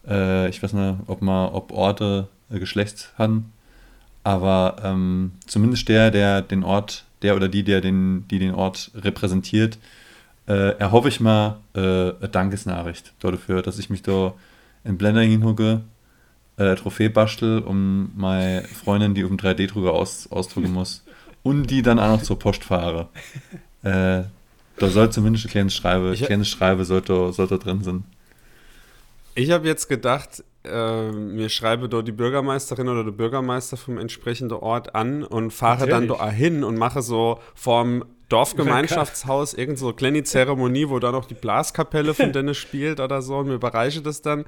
äh, 0.06 0.50
ich 0.50 0.62
weiß 0.62 0.74
nicht, 0.74 0.96
ob 1.08 1.22
man, 1.22 1.50
ob 1.50 1.72
Orte 1.72 2.28
äh, 2.52 2.60
Geschlecht 2.60 3.14
haben, 3.18 3.54
aber 4.30 4.76
ähm, 4.84 5.32
zumindest 5.48 5.90
der, 5.90 6.12
der 6.12 6.44
den 6.44 6.64
Ort, 6.64 7.04
der 7.24 7.36
oder 7.36 7.48
die, 7.48 7.64
der 7.64 7.82
den, 7.82 8.28
die 8.28 8.38
den 8.38 8.54
Ort 8.54 8.92
repräsentiert, 8.94 9.80
äh, 10.48 10.78
erhoffe 10.78 11.08
ich 11.08 11.20
mal 11.20 11.58
äh, 11.74 11.80
eine 11.80 12.30
Dankesnachricht 12.32 13.14
dafür, 13.22 13.64
dass 13.64 13.80
ich 13.80 13.90
mich 13.90 14.04
da 14.04 14.36
in 14.84 15.00
Blender 15.00 15.22
hinhucke, 15.22 15.82
äh, 16.58 16.76
Trophäe 16.76 17.10
bastel, 17.10 17.64
um 17.64 18.12
meine 18.16 18.66
Freundin, 18.66 19.16
die 19.16 19.24
auf 19.24 19.30
dem 19.30 19.40
3D-Drucker 19.40 19.94
aus, 19.94 20.32
ausdrucken 20.32 20.74
muss, 20.74 21.04
und 21.44 21.72
die 21.72 21.82
dann 21.82 21.98
auch 21.98 22.10
noch 22.10 22.22
zur 22.22 22.38
Post 22.38 22.64
fahre. 22.64 23.10
Äh, 23.82 24.26
da 24.78 24.90
soll 24.90 25.10
zumindest 25.12 25.46
ein 25.46 25.50
kleines 25.50 25.74
Schreibe, 25.74 26.14
kleines 26.14 26.50
Schreibe 26.50 26.86
sollte, 26.86 27.34
sollte 27.34 27.58
drin 27.58 27.84
sein. 27.84 28.04
Ich 29.34 29.50
habe 29.50 29.68
jetzt 29.68 29.90
gedacht, 29.90 30.44
äh, 30.72 31.12
mir 31.12 31.50
schreibe 31.50 31.90
dort 31.90 32.08
die 32.08 32.12
Bürgermeisterin 32.12 32.88
oder 32.88 33.04
der 33.04 33.12
Bürgermeister 33.12 33.78
vom 33.78 33.98
entsprechenden 33.98 34.58
Ort 34.58 34.96
an 34.96 35.24
und 35.24 35.52
fahre 35.52 35.88
dann 35.88 36.08
Natürlich. 36.08 36.22
da 36.22 36.32
hin 36.32 36.64
und 36.64 36.78
mache 36.78 37.02
so 37.02 37.40
vorm 37.56 38.06
Dorfgemeinschaftshaus 38.30 39.54
irgend 39.56 39.80
so 39.80 39.88
eine 39.88 39.96
kleine 39.96 40.24
Zeremonie, 40.24 40.90
wo 40.90 41.00
da 41.00 41.12
noch 41.12 41.26
die 41.26 41.34
Blaskapelle 41.34 42.14
von 42.14 42.32
Dennis 42.34 42.58
spielt 42.58 43.00
oder 43.00 43.22
so 43.22 43.38
und 43.38 43.48
mir 43.48 43.56
überreiche 43.56 44.02
das 44.02 44.22
dann 44.22 44.46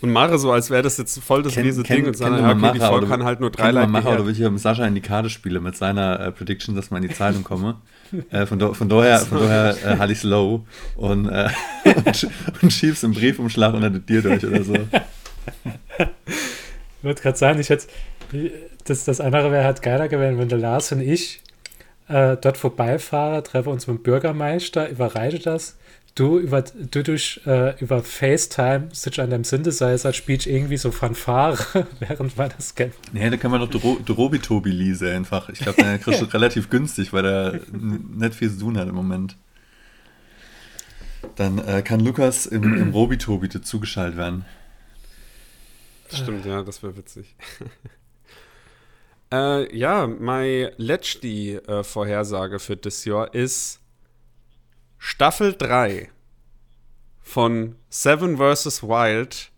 und 0.00 0.12
mache 0.12 0.38
so, 0.38 0.52
als 0.52 0.70
wäre 0.70 0.82
das 0.82 0.96
jetzt 0.96 1.18
voll 1.18 1.42
das 1.42 1.56
riesige 1.56 1.88
Ding 1.88 2.06
und 2.06 2.16
sage, 2.16 2.36
ja, 2.36 2.52
okay, 2.52 2.70
die 2.74 2.78
Frau 2.78 3.00
kann 3.00 3.24
halt 3.24 3.40
nur 3.40 3.50
drei 3.50 3.72
Leute. 3.72 3.88
Macher, 3.88 4.12
oder 4.12 4.24
will 4.24 4.32
ich 4.32 4.38
hier 4.38 4.50
mit 4.50 4.60
Sascha 4.60 4.86
in 4.86 4.94
die 4.94 5.00
Karte 5.00 5.28
spielen 5.28 5.62
mit 5.62 5.76
seiner 5.76 6.20
äh, 6.20 6.30
Prediction, 6.30 6.76
dass 6.76 6.90
man 6.90 7.02
in 7.02 7.08
die 7.08 7.14
Zeitung 7.14 7.42
komme. 7.42 7.76
äh, 8.30 8.46
von, 8.46 8.60
do, 8.60 8.74
von 8.74 8.88
daher, 8.88 9.18
von 9.18 9.40
daher 9.40 9.76
äh, 9.84 9.98
halte 9.98 10.12
ich 10.12 10.22
low 10.22 10.64
und, 10.94 11.28
äh, 11.28 11.48
und, 11.84 12.28
und 12.62 12.72
schieb's 12.72 13.02
im 13.02 13.12
Briefumschlag 13.12 13.74
unter 13.74 13.90
die 13.90 14.00
Tier 14.00 14.22
durch 14.22 14.46
oder 14.46 14.62
so. 14.62 14.74
Ich 15.98 17.04
wollte 17.04 17.22
gerade 17.22 17.38
sagen, 17.38 17.60
ich 17.60 17.68
hätte, 17.70 17.86
das, 18.84 19.04
das 19.04 19.20
andere 19.20 19.52
wäre 19.52 19.64
halt 19.64 19.82
geiler 19.82 20.08
gewesen, 20.08 20.38
wenn 20.38 20.48
der 20.48 20.58
Lars 20.58 20.90
und 20.92 21.00
ich 21.00 21.40
äh, 22.08 22.36
dort 22.40 22.56
vorbeifahren, 22.56 23.44
treffe 23.44 23.70
uns 23.70 23.86
mit 23.86 23.98
dem 23.98 24.02
Bürgermeister, 24.02 24.88
überreite 24.88 25.38
das. 25.38 25.76
Du, 26.14 26.38
über, 26.40 26.62
du 26.62 27.04
durch, 27.04 27.40
äh, 27.46 27.78
über 27.78 28.02
FaceTime 28.02 28.88
sitzt 28.92 29.20
an 29.20 29.30
deinem 29.30 29.44
Synthesizer, 29.44 30.12
spielst 30.12 30.48
irgendwie 30.48 30.76
so 30.76 30.90
Fanfare, 30.90 31.56
während 32.00 32.36
man 32.36 32.50
das 32.56 32.74
kennt. 32.74 32.94
Nee, 33.12 33.30
da 33.30 33.36
kann 33.36 33.52
man 33.52 33.60
doch 33.60 33.70
den 33.70 33.80
Ro- 33.80 33.98
den 34.00 34.14
Robi-Tobi 34.16 34.70
leasen 34.70 35.08
einfach. 35.08 35.48
Ich 35.50 35.60
glaube, 35.60 35.80
den 35.80 36.00
kriegst 36.00 36.20
du 36.20 36.24
relativ 36.32 36.70
günstig, 36.70 37.12
weil 37.12 37.22
der 37.22 37.60
nicht 37.70 38.34
viel 38.34 38.50
zu 38.50 38.58
tun 38.58 38.76
hat 38.78 38.88
im 38.88 38.96
Moment. 38.96 39.36
Dann 41.36 41.58
äh, 41.58 41.82
kann 41.82 42.00
Lukas 42.00 42.46
im, 42.46 42.64
im 42.76 42.90
Robi-Tobi 42.90 43.48
dazugeschaltet 43.48 44.16
werden. 44.18 44.44
Stimmt, 46.12 46.46
ja, 46.46 46.62
das 46.62 46.82
wäre 46.82 46.96
witzig. 46.96 47.36
äh, 49.32 49.76
ja, 49.76 50.06
meine 50.06 50.72
letzte 50.76 51.28
äh, 51.28 51.84
Vorhersage 51.84 52.58
für 52.58 52.76
das 52.76 53.04
Jahr 53.04 53.34
ist 53.34 53.80
Staffel 54.98 55.54
3 55.54 56.10
von 57.20 57.76
Seven 57.90 58.38
vs. 58.38 58.82
Wild 58.82 59.50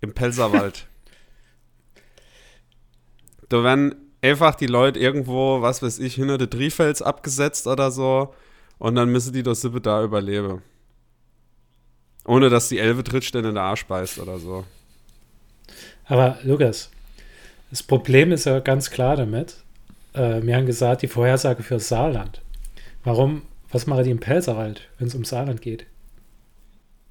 im 0.00 0.12
Pelzerwald. 0.12 0.88
da 3.48 3.62
werden 3.62 3.94
einfach 4.22 4.54
die 4.54 4.66
Leute 4.66 4.98
irgendwo, 4.98 5.62
was 5.62 5.82
weiß 5.82 5.98
ich, 6.00 6.14
hinter 6.14 6.38
der 6.38 6.50
Trifels 6.50 7.02
abgesetzt 7.02 7.66
oder 7.66 7.90
so 7.90 8.34
und 8.78 8.96
dann 8.96 9.10
müssen 9.10 9.32
die 9.32 9.42
das 9.42 9.60
Sippe 9.60 9.80
da 9.80 10.02
überleben. 10.02 10.62
Ohne 12.26 12.48
dass 12.48 12.68
die 12.68 12.78
Elbe 12.78 13.04
Trittstelle 13.04 13.50
in 13.50 13.54
der 13.54 13.64
Arsch 13.64 13.86
beißt 13.86 14.18
oder 14.18 14.38
so. 14.38 14.64
Aber 16.06 16.38
Lukas, 16.42 16.90
das 17.70 17.82
Problem 17.82 18.32
ist 18.32 18.46
ja 18.46 18.60
ganz 18.60 18.90
klar 18.90 19.16
damit. 19.16 19.56
Äh, 20.12 20.42
wir 20.42 20.56
haben 20.56 20.66
gesagt, 20.66 21.02
die 21.02 21.08
Vorhersage 21.08 21.62
für 21.62 21.80
Saarland. 21.80 22.40
Warum, 23.02 23.42
was 23.70 23.86
machen 23.86 24.04
die 24.04 24.10
im 24.10 24.20
Pelzerwald, 24.20 24.88
wenn 24.98 25.08
es 25.08 25.14
um 25.14 25.24
Saarland 25.24 25.60
geht? 25.60 25.86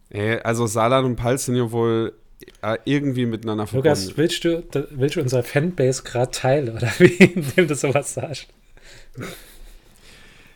Ey, 0.10 0.40
also 0.40 0.68
Saarland 0.68 1.06
und 1.06 1.16
Pals 1.16 1.46
sind 1.46 1.56
ja 1.56 1.72
wohl 1.72 2.14
äh, 2.62 2.78
irgendwie 2.86 3.26
miteinander 3.26 3.68
verbunden. 3.68 3.88
Lukas, 3.88 4.18
willst 4.18 4.44
du, 4.44 4.64
willst 4.92 5.16
du 5.16 5.22
unsere 5.22 5.44
Fanbase 5.44 6.04
gerade 6.04 6.32
teilen 6.32 6.76
oder 6.76 6.88
wie, 7.00 7.14
indem 7.24 7.68
du 7.68 7.76
sowas 7.76 8.14
sagst? 8.14 8.48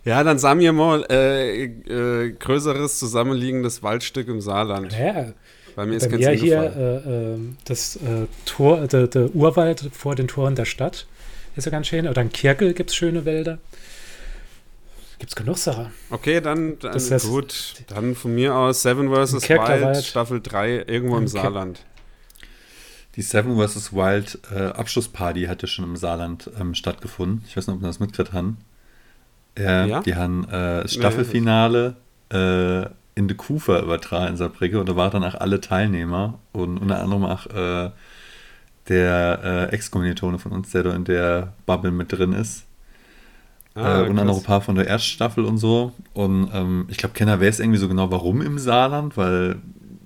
Ja, 0.05 0.23
dann 0.23 0.39
sagen 0.39 0.59
wir 0.59 0.73
mal 0.73 1.05
äh, 1.09 1.65
äh, 1.65 2.31
größeres 2.31 2.97
zusammenliegendes 2.99 3.83
Waldstück 3.83 4.27
im 4.29 4.41
Saarland. 4.41 4.97
Ja, 4.97 5.33
Bei 5.77 5.85
mir 5.85 5.97
ist 5.97 6.09
bei 6.09 6.17
mir 6.17 6.31
hier 6.31 6.59
äh, 6.75 7.33
äh, 7.35 7.37
das 7.65 7.97
äh, 7.97 8.25
Tor, 8.45 8.87
der, 8.87 9.05
der 9.05 9.35
Urwald 9.35 9.91
vor 9.93 10.15
den 10.15 10.27
Toren 10.27 10.55
der 10.55 10.65
Stadt 10.65 11.05
ist 11.55 11.65
ja 11.65 11.71
ganz 11.71 11.85
schön. 11.85 12.07
Oder 12.07 12.23
in 12.23 12.31
Kirkel 12.31 12.73
gibt 12.73 12.89
es 12.89 12.95
schöne 12.95 13.25
Wälder. 13.25 13.59
Gibt 15.19 15.31
es 15.31 15.35
genug 15.35 15.59
Sachen. 15.59 15.91
Okay, 16.09 16.41
dann, 16.41 16.79
dann 16.79 16.93
das 16.93 17.11
heißt- 17.11 17.29
gut. 17.29 17.75
Dann 17.89 18.15
von 18.15 18.33
mir 18.33 18.55
aus 18.55 18.81
Seven 18.81 19.07
vs. 19.13 19.47
Wild, 19.47 19.59
Wald. 19.59 20.03
Staffel 20.03 20.41
3, 20.41 20.85
irgendwo 20.87 21.17
im 21.17 21.23
Im 21.23 21.27
Saarland. 21.27 21.85
Die 23.15 23.21
Seven 23.21 23.55
vs. 23.55 23.93
Wild 23.93 24.39
äh, 24.51 24.69
Abschlussparty 24.69 25.43
hatte 25.43 25.67
schon 25.67 25.85
im 25.85 25.95
Saarland 25.95 26.49
ähm, 26.59 26.73
stattgefunden. 26.73 27.43
Ich 27.47 27.55
weiß 27.55 27.67
nicht, 27.67 27.75
ob 27.75 27.81
wir 27.83 27.87
das 27.87 27.99
mitgekriegt 27.99 28.33
haben. 28.33 28.57
Äh, 29.55 29.87
Ja? 29.89 30.01
Die 30.01 30.15
haben 30.15 30.43
äh, 30.45 30.81
das 30.81 30.95
Staffelfinale 30.95 31.97
äh, 32.29 32.87
in 33.17 33.27
de 33.27 33.35
Kufa 33.35 33.79
übertragen 33.79 34.27
in 34.27 34.37
Saarbrücke 34.37 34.79
und 34.79 34.87
da 34.87 34.95
waren 34.95 35.11
danach 35.11 35.33
alle 35.33 35.59
Teilnehmer 35.59 36.37
und 36.53 36.77
unter 36.77 37.01
anderem 37.01 37.25
auch 37.25 37.47
äh, 37.47 37.89
der 38.87 39.39
äh, 39.43 39.73
Ex-Kommilitone 39.73 40.37
von 40.37 40.51
uns, 40.51 40.69
der 40.69 40.83
da 40.83 40.95
in 40.95 41.03
der 41.03 41.53
Bubble 41.65 41.91
mit 41.91 42.11
drin 42.11 42.33
ist. 42.33 42.65
Ah, 43.73 44.01
äh, 44.01 44.07
und 44.07 44.15
dann 44.15 44.27
noch 44.27 44.37
ein 44.37 44.43
paar 44.43 44.61
von 44.61 44.75
der 44.75 44.87
Erststaffel 44.87 45.45
und 45.45 45.57
so. 45.57 45.93
Und 46.13 46.49
ähm, 46.53 46.85
ich 46.89 46.97
glaube, 46.97 47.15
keiner 47.15 47.41
weiß 47.41 47.59
irgendwie 47.59 47.79
so 47.79 47.87
genau, 47.87 48.11
warum 48.11 48.41
im 48.41 48.59
Saarland, 48.59 49.17
weil 49.17 49.57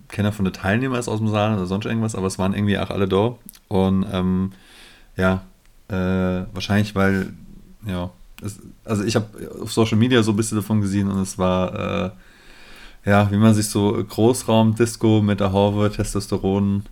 keiner 0.07 0.31
von 0.31 0.45
den 0.45 0.53
Teilnehmern 0.53 0.99
ist 0.99 1.09
aus 1.09 1.19
dem 1.19 1.27
Saarland 1.27 1.57
oder 1.57 1.67
sonst 1.67 1.85
irgendwas, 1.85 2.15
aber 2.15 2.27
es 2.27 2.39
waren 2.39 2.53
irgendwie 2.53 2.77
auch 2.77 2.89
alle 2.89 3.09
da. 3.09 3.35
Und 3.67 4.05
ähm, 4.11 4.53
ja, 5.17 5.43
äh, 5.89 6.45
wahrscheinlich, 6.53 6.95
weil, 6.95 7.33
ja, 7.85 8.09
es, 8.41 8.59
also 8.85 9.03
ich 9.03 9.15
habe 9.15 9.27
auf 9.61 9.71
Social 9.73 9.97
Media 9.97 10.23
so 10.23 10.31
ein 10.31 10.37
bisschen 10.37 10.57
davon 10.57 10.79
gesehen 10.79 11.09
und 11.09 11.19
es 11.19 11.37
war, 11.37 12.05
äh, 12.05 12.11
ja, 13.05 13.31
wie 13.31 13.37
man 13.37 13.53
sich 13.53 13.69
so 13.69 13.91
Großraum-Disco 14.03 15.21
mit 15.21 15.39
der 15.39 15.51
Haube, 15.51 15.91
Testosteron 15.91 16.83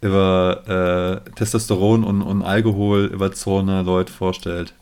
über 0.00 1.22
äh, 1.26 1.30
Testosteron 1.32 2.04
und, 2.04 2.22
und 2.22 2.42
Alkohol 2.42 3.06
über 3.06 3.32
Zone 3.32 3.82
Leute 3.82 4.12
vorstellt. 4.12 4.72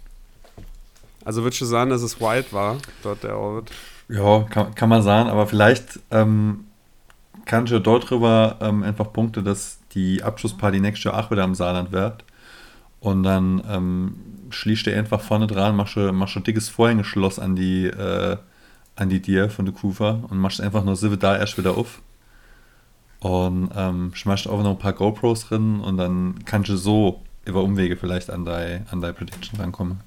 Also 1.24 1.42
würdest 1.42 1.60
du 1.62 1.64
sagen, 1.64 1.90
dass 1.90 2.02
es 2.02 2.20
Wild 2.20 2.52
war, 2.52 2.76
dort 3.02 3.22
der 3.24 3.36
Ort? 3.36 3.70
Ja, 4.08 4.42
kann, 4.42 4.74
kann 4.74 4.88
man 4.88 5.02
sagen, 5.02 5.28
aber 5.28 5.46
vielleicht 5.46 5.98
ähm, 6.10 6.66
kann 7.46 7.64
ich 7.64 7.70
ja 7.70 7.78
dort 7.78 8.10
drüber 8.10 8.56
ähm, 8.60 8.82
einfach 8.82 9.12
Punkte, 9.12 9.42
dass 9.42 9.78
die 9.94 10.22
Abschlussparty 10.22 10.80
nächstes 10.80 11.04
Jahr 11.04 11.18
auch 11.18 11.30
wieder 11.30 11.44
im 11.44 11.54
Saarland 11.54 11.92
wird. 11.92 12.24
Und 13.00 13.22
dann 13.22 13.62
ähm, 13.68 14.14
schließt 14.50 14.86
du 14.86 14.94
einfach 14.94 15.20
vorne 15.20 15.46
dran, 15.46 15.76
machst 15.76 15.96
du, 15.96 16.12
machst 16.12 16.34
du 16.34 16.40
ein 16.40 16.44
dickes 16.44 16.68
Vorhängeschloss 16.68 17.38
an 17.38 17.56
die, 17.56 17.86
äh, 17.86 18.36
an 18.96 19.08
die 19.08 19.20
Dir 19.20 19.50
von 19.50 19.64
der 19.64 19.74
Kufa 19.74 20.22
und 20.28 20.38
machst 20.38 20.60
einfach 20.60 20.84
nur 20.84 20.96
Silve 20.96 21.18
da 21.18 21.36
erst 21.36 21.56
wieder 21.58 21.76
auf. 21.76 22.00
Und 23.20 23.70
ähm, 23.74 24.12
schmeißt 24.14 24.48
auch 24.48 24.62
noch 24.62 24.70
ein 24.70 24.78
paar 24.78 24.92
GoPros 24.92 25.46
drin 25.48 25.80
und 25.80 25.96
dann 25.96 26.44
kannst 26.44 26.68
du 26.68 26.76
so 26.76 27.22
über 27.44 27.62
Umwege 27.62 27.96
vielleicht 27.96 28.30
an 28.30 28.44
deine 28.44 28.84
an 28.90 29.00
deine 29.00 29.14
Prediction 29.14 29.58
rankommen. 29.58 30.00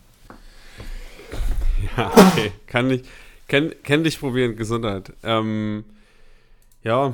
Ja, 1.97 2.11
okay. 2.13 2.51
Kann 2.67 2.91
ich, 2.91 3.03
kenn, 3.47 3.73
kenn 3.83 4.03
dich 4.03 4.19
probieren, 4.19 4.55
Gesundheit. 4.55 5.13
Ähm, 5.23 5.85
ja, 6.83 7.13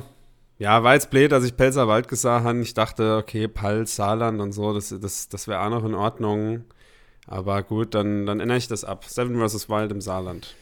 ja, 0.58 0.82
war 0.82 0.94
jetzt 0.94 1.10
blöd, 1.10 1.32
dass 1.32 1.44
ich 1.44 1.56
Pelzerwald 1.56 2.08
gesagt 2.08 2.44
habe. 2.44 2.60
Ich 2.60 2.74
dachte, 2.74 3.16
okay, 3.16 3.46
Pals, 3.46 3.96
Saarland 3.96 4.40
und 4.40 4.52
so, 4.52 4.72
das, 4.72 4.94
das, 5.00 5.28
das 5.28 5.48
wäre 5.48 5.60
auch 5.60 5.70
noch 5.70 5.84
in 5.84 5.94
Ordnung. 5.94 6.64
Aber 7.26 7.62
gut, 7.62 7.94
dann, 7.94 8.26
dann 8.26 8.40
ändere 8.40 8.58
ich 8.58 8.68
das 8.68 8.84
ab. 8.84 9.04
Seven 9.04 9.36
vs. 9.36 9.68
Wild 9.68 9.90
im 9.90 10.00
Saarland. 10.00 10.54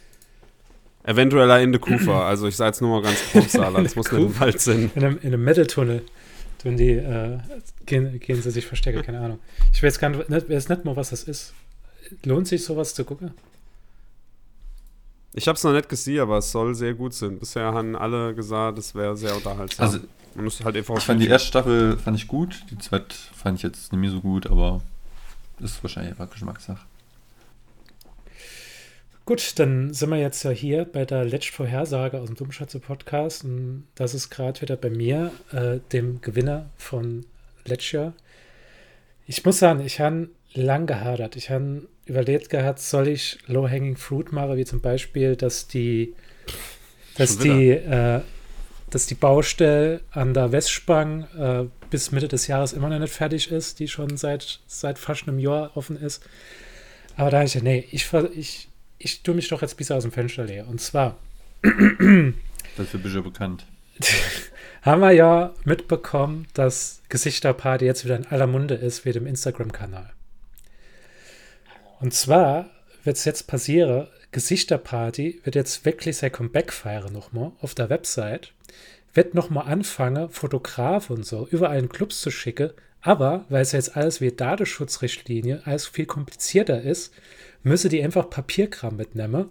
Eventuell 1.05 1.51
auch 1.51 1.61
in 1.63 1.71
der 1.71 1.81
Kufa. 1.81 2.27
Also 2.27 2.49
ich 2.49 2.57
sage 2.57 2.69
jetzt 2.69 2.81
nur 2.81 2.91
mal 2.91 3.03
ganz 3.03 3.19
grob 3.31 3.49
Saarland. 3.49 3.87
Es 3.87 3.95
muss 3.95 4.11
nicht 4.11 4.23
im 4.23 4.41
Wald 4.41 4.61
sein. 4.61 4.91
In 4.95 5.05
einem, 5.05 5.19
in 5.19 5.29
einem 5.29 5.45
Metal-Tunnel 5.45 6.03
tun 6.63 6.77
die, 6.77 6.93
äh, 6.93 7.39
gehen, 7.85 8.19
gehen 8.21 8.41
sie 8.41 8.51
sich 8.51 8.67
verstecken, 8.67 9.03
keine 9.03 9.21
Ahnung. 9.21 9.39
Ich 9.73 9.83
weiß 9.83 9.99
gar 9.99 10.09
nicht, 10.09 10.29
nicht, 10.31 10.49
weiß 10.49 10.69
nicht 10.71 10.85
mal, 10.85 10.97
was 10.97 11.11
das 11.11 11.25
ist. 11.25 11.53
Lohnt 12.25 12.49
sich 12.49 12.65
sowas 12.65 12.95
zu 12.95 13.05
gucken? 13.05 13.33
Ich 15.35 15.47
habe 15.47 15.57
es 15.57 15.65
noch 15.65 15.73
nicht 15.73 15.89
gesehen, 15.89 16.21
aber 16.21 16.39
es 16.39 16.51
soll 16.51 16.75
sehr 16.75 16.95
gut 16.95 17.13
sein. 17.13 17.39
Bisher 17.39 17.73
haben 17.73 17.97
alle 17.97 18.35
gesagt, 18.35 18.79
es 18.79 18.95
wäre 18.95 19.17
sehr 19.17 19.35
unterhaltsam. 19.37 19.87
Also 19.87 19.99
Man 20.35 20.45
muss 20.45 20.65
halt 20.65 20.77
einfach 20.77 20.97
Ich 20.97 21.05
fand 21.05 21.21
die 21.21 21.27
erste 21.27 21.49
Staffel 21.49 21.99
fand 21.99 22.17
ich 22.17 22.29
gut, 22.29 22.65
die 22.71 22.79
zweite 22.79 23.15
fand 23.35 23.59
ich 23.59 23.63
jetzt 23.63 23.93
nicht 23.93 24.01
mehr 24.01 24.11
so 24.11 24.21
gut, 24.21 24.47
aber 24.47 24.81
ist 25.61 25.83
wahrscheinlich 25.83 26.13
einfach 26.13 26.31
Geschmackssache. 26.31 26.81
Gut, 29.27 29.59
dann 29.59 29.95
sind 29.95 30.11
wir 30.11 30.19
jetzt 30.19 30.43
ja 30.43 30.51
hier 30.51 30.85
bei 30.85 31.07
der 31.07 31.25
letzten 31.25 31.55
Vorhersage 31.55 32.21
aus 32.21 32.27
dem 32.27 32.37
Dummschatze-Podcast. 32.37 33.45
Und 33.45 33.87
das 33.95 34.13
ist 34.13 34.29
gerade 34.29 34.61
wieder 34.61 34.77
bei 34.77 34.91
mir, 34.91 35.33
äh, 35.51 35.79
dem 35.93 36.21
Gewinner 36.21 36.69
von 36.77 37.25
letztes. 37.65 38.13
Ich 39.27 39.43
muss 39.43 39.59
sagen, 39.61 39.81
ich 39.81 39.99
habe 39.99 40.29
lang 40.53 40.87
gehadert. 40.87 41.37
Ich 41.37 41.49
habe 41.49 41.89
überlegt 42.05 42.51
gehabt, 42.51 42.81
soll 42.81 43.09
ich 43.09 43.39
Low-Hanging 43.47 43.97
Fruit 43.97 44.31
machen, 44.31 44.59
wie 44.59 44.67
zum 44.67 44.83
Beispiel, 44.83 45.37
dass 45.37 45.69
die, 45.69 46.15
dass 47.17 47.39
die, 47.39 47.71
äh, 47.71 48.21
dass 48.91 49.07
die 49.07 49.15
Baustelle 49.15 50.03
an 50.11 50.35
der 50.35 50.53
Westspang 50.53 51.25
äh, 51.39 51.65
bis 51.89 52.13
Mitte 52.13 52.29
des 52.29 52.47
Jahres 52.47 52.75
immer 52.75 52.91
noch 52.91 52.99
nicht 52.99 53.15
fertig 53.15 53.51
ist, 53.51 53.81
die 53.81 53.89
schon 53.89 54.19
seit, 54.19 54.61
seit 54.67 54.99
fast 54.99 55.27
einem 55.27 55.39
Jahr 55.39 55.75
offen 55.79 55.97
ist. 55.97 56.23
Aber 57.17 57.31
da 57.31 57.39
habe 57.39 57.47
ich 57.47 57.55
ja, 57.55 57.63
nee, 57.63 57.89
ich, 57.91 58.13
ich, 58.35 58.69
ich 58.99 59.23
tue 59.23 59.35
mich 59.35 59.49
doch 59.49 59.63
jetzt 59.63 59.77
bisschen 59.77 59.97
aus 59.97 60.05
dem 60.05 60.13
Fenster 60.13 60.45
leer. 60.45 60.69
Und 60.69 60.81
zwar 60.81 61.17
Dafür 62.77 63.01
bist 63.01 63.15
du 63.15 63.19
ja 63.19 63.21
bekannt. 63.21 63.67
haben 64.83 65.01
wir 65.01 65.13
ja 65.13 65.55
mitbekommen, 65.65 66.47
dass 66.53 67.01
Gesichterparty 67.09 67.87
jetzt 67.87 68.05
wieder 68.05 68.17
in 68.17 68.27
aller 68.27 68.47
Munde 68.47 68.75
ist, 68.75 69.05
wie 69.05 69.13
dem 69.13 69.27
Instagram-Kanal. 69.27 70.11
Und 72.01 72.13
zwar 72.13 72.69
wird 73.03 73.17
es 73.17 73.25
jetzt 73.25 73.47
passieren, 73.47 74.09
Gesichterparty 74.33 75.41
wird 75.45 75.55
jetzt 75.55 75.87
wirklich 75.87 76.19
sein 76.19 76.33
Comeback 76.33 76.73
feiern 76.73 77.13
nochmal 77.13 77.53
auf 77.61 77.75
der 77.75 77.89
Website, 77.89 78.53
wird 79.15 79.35
nochmal 79.35 79.69
anfangen, 79.69 80.29
Fotografen 80.29 81.17
und 81.17 81.27
so 81.27 81.49
überall 81.51 81.79
in 81.79 81.89
Clubs 81.89 82.21
zu 82.21 82.31
schicken, 82.31 82.71
aber 83.01 83.47
weil 83.49 83.63
es 83.63 83.73
jetzt 83.73 83.97
alles 83.97 84.21
wie 84.21 84.33
Datenschutzrichtlinie 84.33 85.63
alles 85.65 85.87
viel 85.87 86.07
komplizierter 86.07 86.83
ist, 86.83 87.15
müsse 87.65 87.89
die 87.89 88.03
einfach 88.03 88.31
Papierkram 88.31 88.97
mitnehmen, 88.97 89.47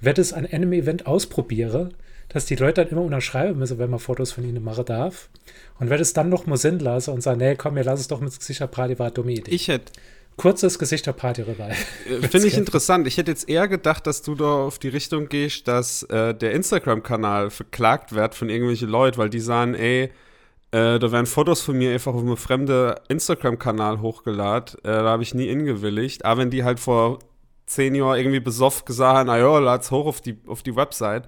wird 0.00 0.18
es 0.18 0.32
an 0.32 0.46
einem 0.46 0.72
Event 0.72 1.06
ausprobieren, 1.06 1.94
dass 2.28 2.46
die 2.46 2.56
Leute 2.56 2.82
dann 2.82 2.92
immer 2.92 3.02
unterschreiben 3.02 3.58
müssen, 3.58 3.78
wenn 3.78 3.90
man 3.90 4.00
Fotos 4.00 4.32
von 4.32 4.44
ihnen 4.44 4.64
machen 4.64 4.84
darf. 4.84 5.28
Und 5.78 5.90
wird 5.90 6.00
es 6.00 6.12
dann 6.12 6.28
noch 6.28 6.46
mal 6.46 6.56
Sinn 6.56 6.78
lassen 6.78 7.12
und 7.12 7.22
sagen, 7.22 7.38
nee, 7.38 7.54
komm, 7.54 7.76
wir 7.76 7.84
lassen 7.84 8.00
es 8.00 8.08
doch 8.08 8.20
mit 8.20 8.36
Gesichterparty, 8.36 8.98
war 8.98 9.06
eine 9.06 9.14
dumme 9.14 9.32
Idee. 9.32 9.50
Ich 9.50 9.68
hätte 9.68 9.92
Kurzes 10.36 10.78
Gesichterparty-Revival. 10.78 11.70
Äh, 11.70 12.28
Finde 12.28 12.46
ich 12.46 12.56
interessant. 12.58 13.06
Ich 13.06 13.16
hätte 13.16 13.30
jetzt 13.30 13.48
eher 13.48 13.68
gedacht, 13.68 14.06
dass 14.06 14.22
du 14.22 14.34
da 14.34 14.64
auf 14.64 14.78
die 14.78 14.88
Richtung 14.88 15.28
gehst, 15.28 15.66
dass 15.66 16.02
äh, 16.04 16.34
der 16.34 16.52
Instagram-Kanal 16.52 17.50
verklagt 17.50 18.14
wird 18.14 18.34
von 18.34 18.50
irgendwelchen 18.50 18.88
Leuten, 18.88 19.18
weil 19.18 19.30
die 19.30 19.40
sagen, 19.40 19.74
ey, 19.74 20.10
äh, 20.72 20.98
da 20.98 21.12
werden 21.12 21.26
Fotos 21.26 21.62
von 21.62 21.78
mir 21.78 21.92
einfach 21.92 22.12
auf 22.12 22.20
einem 22.20 22.36
fremden 22.36 22.94
Instagram-Kanal 23.08 24.00
hochgeladen. 24.00 24.78
Äh, 24.80 24.88
da 24.88 25.04
habe 25.04 25.22
ich 25.22 25.34
nie 25.34 25.48
ingewilligt. 25.48 26.24
Aber 26.24 26.42
wenn 26.42 26.50
die 26.50 26.64
halt 26.64 26.80
vor 26.80 27.20
zehn 27.66 27.94
Jahren 27.94 28.18
irgendwie 28.18 28.40
besoffen 28.40 28.84
gesagt 28.84 29.16
haben, 29.16 29.26
naja, 29.26 29.58
lad's 29.58 29.90
hoch 29.90 30.06
auf 30.06 30.20
die, 30.20 30.38
auf 30.46 30.62
die 30.62 30.74
Website. 30.76 31.24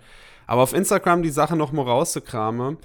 Aber 0.47 0.62
auf 0.62 0.72
Instagram 0.72 1.22
die 1.22 1.30
Sache 1.30 1.57
noch 1.57 1.72
mal 1.72 1.82
rauszukramen, 1.82 2.78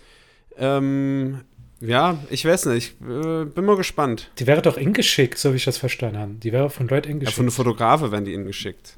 ähm, 0.57 1.41
ja, 1.79 2.17
ich 2.29 2.45
weiß 2.45 2.67
nicht. 2.67 2.95
Ich 3.01 3.07
äh, 3.07 3.45
bin 3.45 3.65
mal 3.65 3.75
gespannt. 3.75 4.31
Die 4.39 4.47
wäre 4.47 4.61
doch 4.61 4.77
eng 4.77 4.93
geschickt, 4.93 5.37
so 5.37 5.51
wie 5.51 5.57
ich 5.57 5.65
das 5.65 5.77
verstanden 5.77 6.17
habe. 6.17 6.33
Die 6.35 6.51
wäre 6.53 6.69
von 6.69 6.87
Leuten 6.87 7.09
eng 7.11 7.21
Ja, 7.21 7.29
von 7.31 7.43
einem 7.43 7.51
Fotografen 7.51 8.11
werden 8.11 8.25
die 8.25 8.33
ihnen 8.33 8.45
geschickt. 8.45 8.97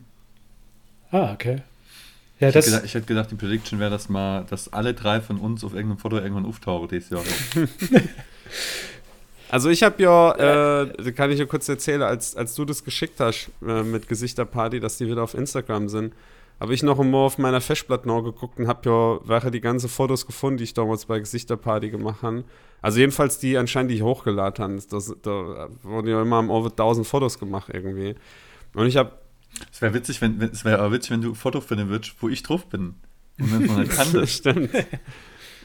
ah, 1.11 1.33
okay. 1.33 1.63
Ja, 2.39 2.49
Ich 2.49 2.53
das, 2.53 2.65
hätte, 2.65 2.71
gedacht, 2.71 2.85
ich 2.85 2.93
hätte 2.93 3.05
gedacht, 3.05 3.31
die 3.31 3.35
Prediction 3.35 3.79
wäre, 3.79 3.89
dass 3.89 4.09
mal, 4.09 4.45
dass 4.49 4.71
alle 4.73 4.93
drei 4.93 5.21
von 5.21 5.37
uns 5.37 5.63
auf 5.63 5.73
irgendeinem 5.73 5.99
Foto 5.99 6.17
irgendwann 6.17 6.45
auftauchen 6.45 6.89
dieses 6.89 7.09
Jahr. 7.09 7.23
Also 9.55 9.69
ich 9.69 9.83
habe 9.83 10.03
ja, 10.03 10.83
äh, 10.83 11.11
kann 11.13 11.31
ich 11.31 11.39
ja 11.39 11.45
kurz 11.45 11.69
erzählen, 11.69 12.01
als, 12.01 12.35
als 12.35 12.55
du 12.55 12.65
das 12.65 12.83
geschickt 12.83 13.21
hast 13.21 13.49
äh, 13.65 13.83
mit 13.83 14.09
Gesichterparty, 14.09 14.81
dass 14.81 14.97
die 14.97 15.07
wieder 15.07 15.23
auf 15.23 15.33
Instagram 15.33 15.87
sind, 15.87 16.13
habe 16.59 16.73
ich 16.73 16.83
noch 16.83 16.99
einmal 16.99 17.21
auf 17.21 17.37
meiner 17.37 17.61
Festplatte 17.61 18.09
geguckt 18.21 18.59
und 18.59 18.67
habe 18.67 18.89
ja 18.89 19.19
welche 19.25 19.51
die 19.51 19.61
ganzen 19.61 19.87
Fotos 19.87 20.27
gefunden, 20.27 20.57
die 20.57 20.65
ich 20.65 20.73
damals 20.73 21.05
bei 21.05 21.19
Gesichterparty 21.19 21.89
gemacht 21.89 22.21
habe. 22.21 22.43
Also 22.81 22.99
jedenfalls 22.99 23.39
die 23.39 23.57
anscheinend, 23.57 23.91
die 23.91 23.95
ich 23.95 24.01
hochgeladen 24.01 24.61
habe. 24.61 24.81
Das, 24.89 25.15
da 25.21 25.69
wurden 25.83 26.07
ja 26.07 26.21
immer 26.21 26.49
over 26.49 26.71
1000 26.71 27.07
Fotos 27.07 27.39
gemacht 27.39 27.69
irgendwie. 27.71 28.15
Und 28.73 28.87
ich 28.87 28.97
habe 28.97 29.13
Es 29.71 29.81
wäre 29.81 29.93
witzig, 29.93 30.19
wenn, 30.19 30.37
wenn, 30.41 30.49
es 30.49 30.65
wäre 30.65 30.79
aber 30.79 30.91
witzig, 30.91 31.11
wenn 31.11 31.21
du 31.21 31.29
ein 31.29 31.35
Foto 31.35 31.61
finden 31.61 31.87
würdest, 31.87 32.15
wo 32.19 32.27
ich 32.27 32.43
drauf 32.43 32.65
bin. 32.65 32.95
Und 33.39 33.53
wenn 33.53 33.67
man 33.67 33.77
halt 33.77 33.89
kannte. 33.91 34.27
Stimmt. 34.27 34.71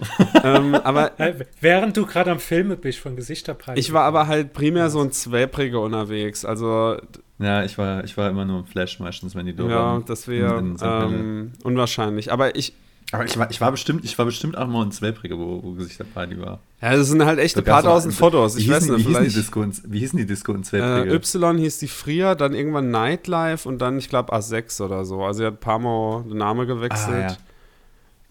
ähm, 0.45 0.75
aber 0.75 1.19
äh, 1.21 1.35
während 1.61 1.97
du 1.97 2.07
gerade 2.07 2.31
am 2.31 2.39
Filme 2.39 2.77
bist 2.77 2.99
von 2.99 3.17
Gesichterparty. 3.17 3.79
ich 3.81 3.93
war 3.93 4.05
aber 4.05 4.27
halt 4.27 4.53
primär 4.53 4.91
so 4.91 5.01
ein 5.01 5.13
Zwäbriger 5.13 5.81
unterwegs. 5.81 6.45
Also 6.45 6.97
Ja, 7.39 7.65
ich 7.65 7.77
war, 7.79 8.05
ich 8.05 8.17
war 8.17 8.29
immer 8.31 8.45
nur 8.45 8.61
im 8.61 8.67
Flash 8.67 8.99
meistens, 9.01 9.35
wenn 9.35 9.47
die 9.47 9.55
da 9.55 9.65
ja, 9.65 9.77
waren. 9.77 10.05
das 10.07 10.29
wäre 10.29 10.59
ähm, 10.59 11.53
unwahrscheinlich. 11.63 12.33
Aber 12.33 12.55
ich, 12.57 12.73
Aber 13.13 13.25
ich 13.25 13.37
war, 13.39 13.51
ich 13.51 13.61
war 13.61 13.71
bestimmt, 13.73 14.05
ich 14.05 14.17
war 14.19 14.25
bestimmt 14.27 14.57
auch 14.57 14.67
mal 14.69 14.85
in 14.85 14.93
Zwelbrige, 14.93 15.37
wo, 15.39 15.63
wo 15.63 15.73
Gesichterparty 15.73 16.41
war. 16.41 16.61
ja, 16.81 16.97
das 16.97 17.09
sind 17.09 17.25
halt 17.25 17.39
echt 17.39 17.57
ein 17.59 17.65
paar 17.65 17.83
tausend 17.83 18.15
Fotos. 18.15 18.57
Wie 18.57 18.61
Ich 18.63 18.69
weiß 18.71 18.85
hießen, 18.85 18.97
nicht, 18.97 19.05
wie 19.07 19.09
hießen 19.09 19.25
die 19.25 19.31
vielleicht. 19.31 19.37
Disco 19.49 19.63
in, 19.63 19.73
wie 19.93 19.99
hießen 19.99 20.19
die 20.19 20.27
Disco 20.27 20.53
in 20.53 20.61
Äh, 20.61 20.65
Zwelbrige? 20.65 21.15
y 21.15 21.59
hieß 21.59 21.79
die 21.79 21.89
Fria, 21.89 22.35
dann 22.35 22.55
irgendwann 22.55 22.91
Nightlife 22.91 23.69
und 23.69 23.79
dann, 23.81 23.99
ich 23.99 24.09
glaube, 24.09 24.33
A6 24.33 24.83
oder 24.83 25.05
so. 25.05 25.23
Also, 25.25 25.43
er 25.43 25.49
hat 25.49 25.55
ein 25.55 25.61
paar 25.61 25.79
Mal 25.79 26.23
den 26.25 26.39
Namen 26.39 26.67
gewechselt. 26.67 27.15
Ah, 27.17 27.21
ja. 27.33 27.37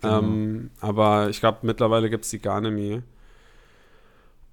Genau. 0.02 0.20
ähm, 0.20 0.70
aber 0.80 1.30
ich 1.30 1.40
glaube, 1.40 1.60
mittlerweile 1.64 2.10
gibt 2.10 2.26
es 2.26 2.32
die 2.32 2.40
gar 2.40 2.62
nicht 2.62 2.74
mehr. 2.74 3.04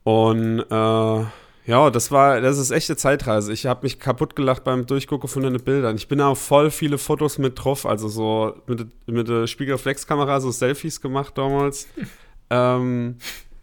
Und 0.05 0.61
äh, 0.61 1.25
ja, 1.67 1.91
das 1.91 2.13
war, 2.13 2.41
das 2.41 2.59
ist 2.59 2.71
echte 2.71 2.97
Zeitreise. 2.97 3.53
Ich 3.53 3.67
habe 3.67 3.83
mich 3.83 3.99
kaputt 3.99 4.37
gelacht 4.37 4.63
beim 4.63 4.87
Durchgucken 4.87 5.29
von 5.29 5.43
den 5.43 5.57
Bildern. 5.65 5.97
Ich 5.97 6.07
bin 6.07 6.21
auch 6.21 6.37
voll 6.37 6.71
viele 6.71 6.97
Fotos 6.97 7.39
mit 7.39 7.65
drauf, 7.65 7.85
also 7.85 8.09
so 8.09 8.55
mit, 8.69 8.87
mit 9.07 9.27
der 9.29 9.49
Spiegelreflexkamera 9.49 10.41
so 10.41 10.53
Selfies 10.53 11.01
gemacht 11.01 11.37
damals. 11.37 11.89
ähm, 12.51 13.17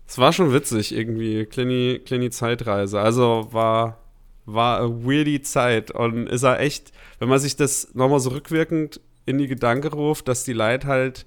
es 0.06 0.18
war 0.18 0.34
schon 0.34 0.52
witzig 0.54 0.94
irgendwie, 0.94 1.46
kleine, 1.46 2.00
kleine 2.00 2.30
Zeitreise. 2.30 3.00
Also 3.00 3.48
war, 3.52 4.00
war 4.46 4.80
eine 4.82 5.06
weirdy 5.06 5.42
Zeit 5.42 5.92
und 5.92 6.28
ist 6.28 6.44
er 6.44 6.60
echt, 6.60 6.92
wenn 7.20 7.30
man 7.30 7.40
sich 7.40 7.56
das 7.56 7.94
nochmal 7.94 8.20
so 8.20 8.32
rückwirkend 8.32 9.00
in 9.26 9.38
die 9.38 9.48
Gedanken 9.48 9.94
ruft, 9.94 10.28
dass 10.28 10.44
die 10.44 10.52
Leute 10.52 10.88
halt 10.88 11.26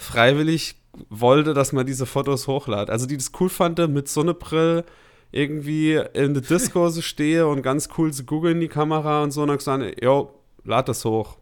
freiwillig 0.00 0.76
wollte, 1.08 1.54
dass 1.54 1.72
man 1.72 1.86
diese 1.86 2.06
Fotos 2.06 2.46
hochladet. 2.46 2.90
Also 2.90 3.06
die 3.06 3.16
das 3.16 3.32
cool 3.38 3.48
fand, 3.48 3.78
mit 3.90 4.08
Sonnebrille 4.08 4.84
irgendwie 5.30 5.94
in 6.14 6.34
der 6.34 6.42
Disco 6.42 6.88
so 6.90 7.02
stehe 7.02 7.46
und 7.46 7.62
ganz 7.62 7.88
cool 7.96 8.12
so 8.12 8.24
googeln 8.24 8.56
in 8.56 8.60
die 8.60 8.68
Kamera 8.68 9.22
und 9.22 9.30
so 9.30 9.42
und 9.42 9.48
dann 9.48 9.58
gesagt, 9.58 10.02
jo, 10.02 10.34
lad 10.64 10.88
das 10.88 11.04
hoch. 11.04 11.36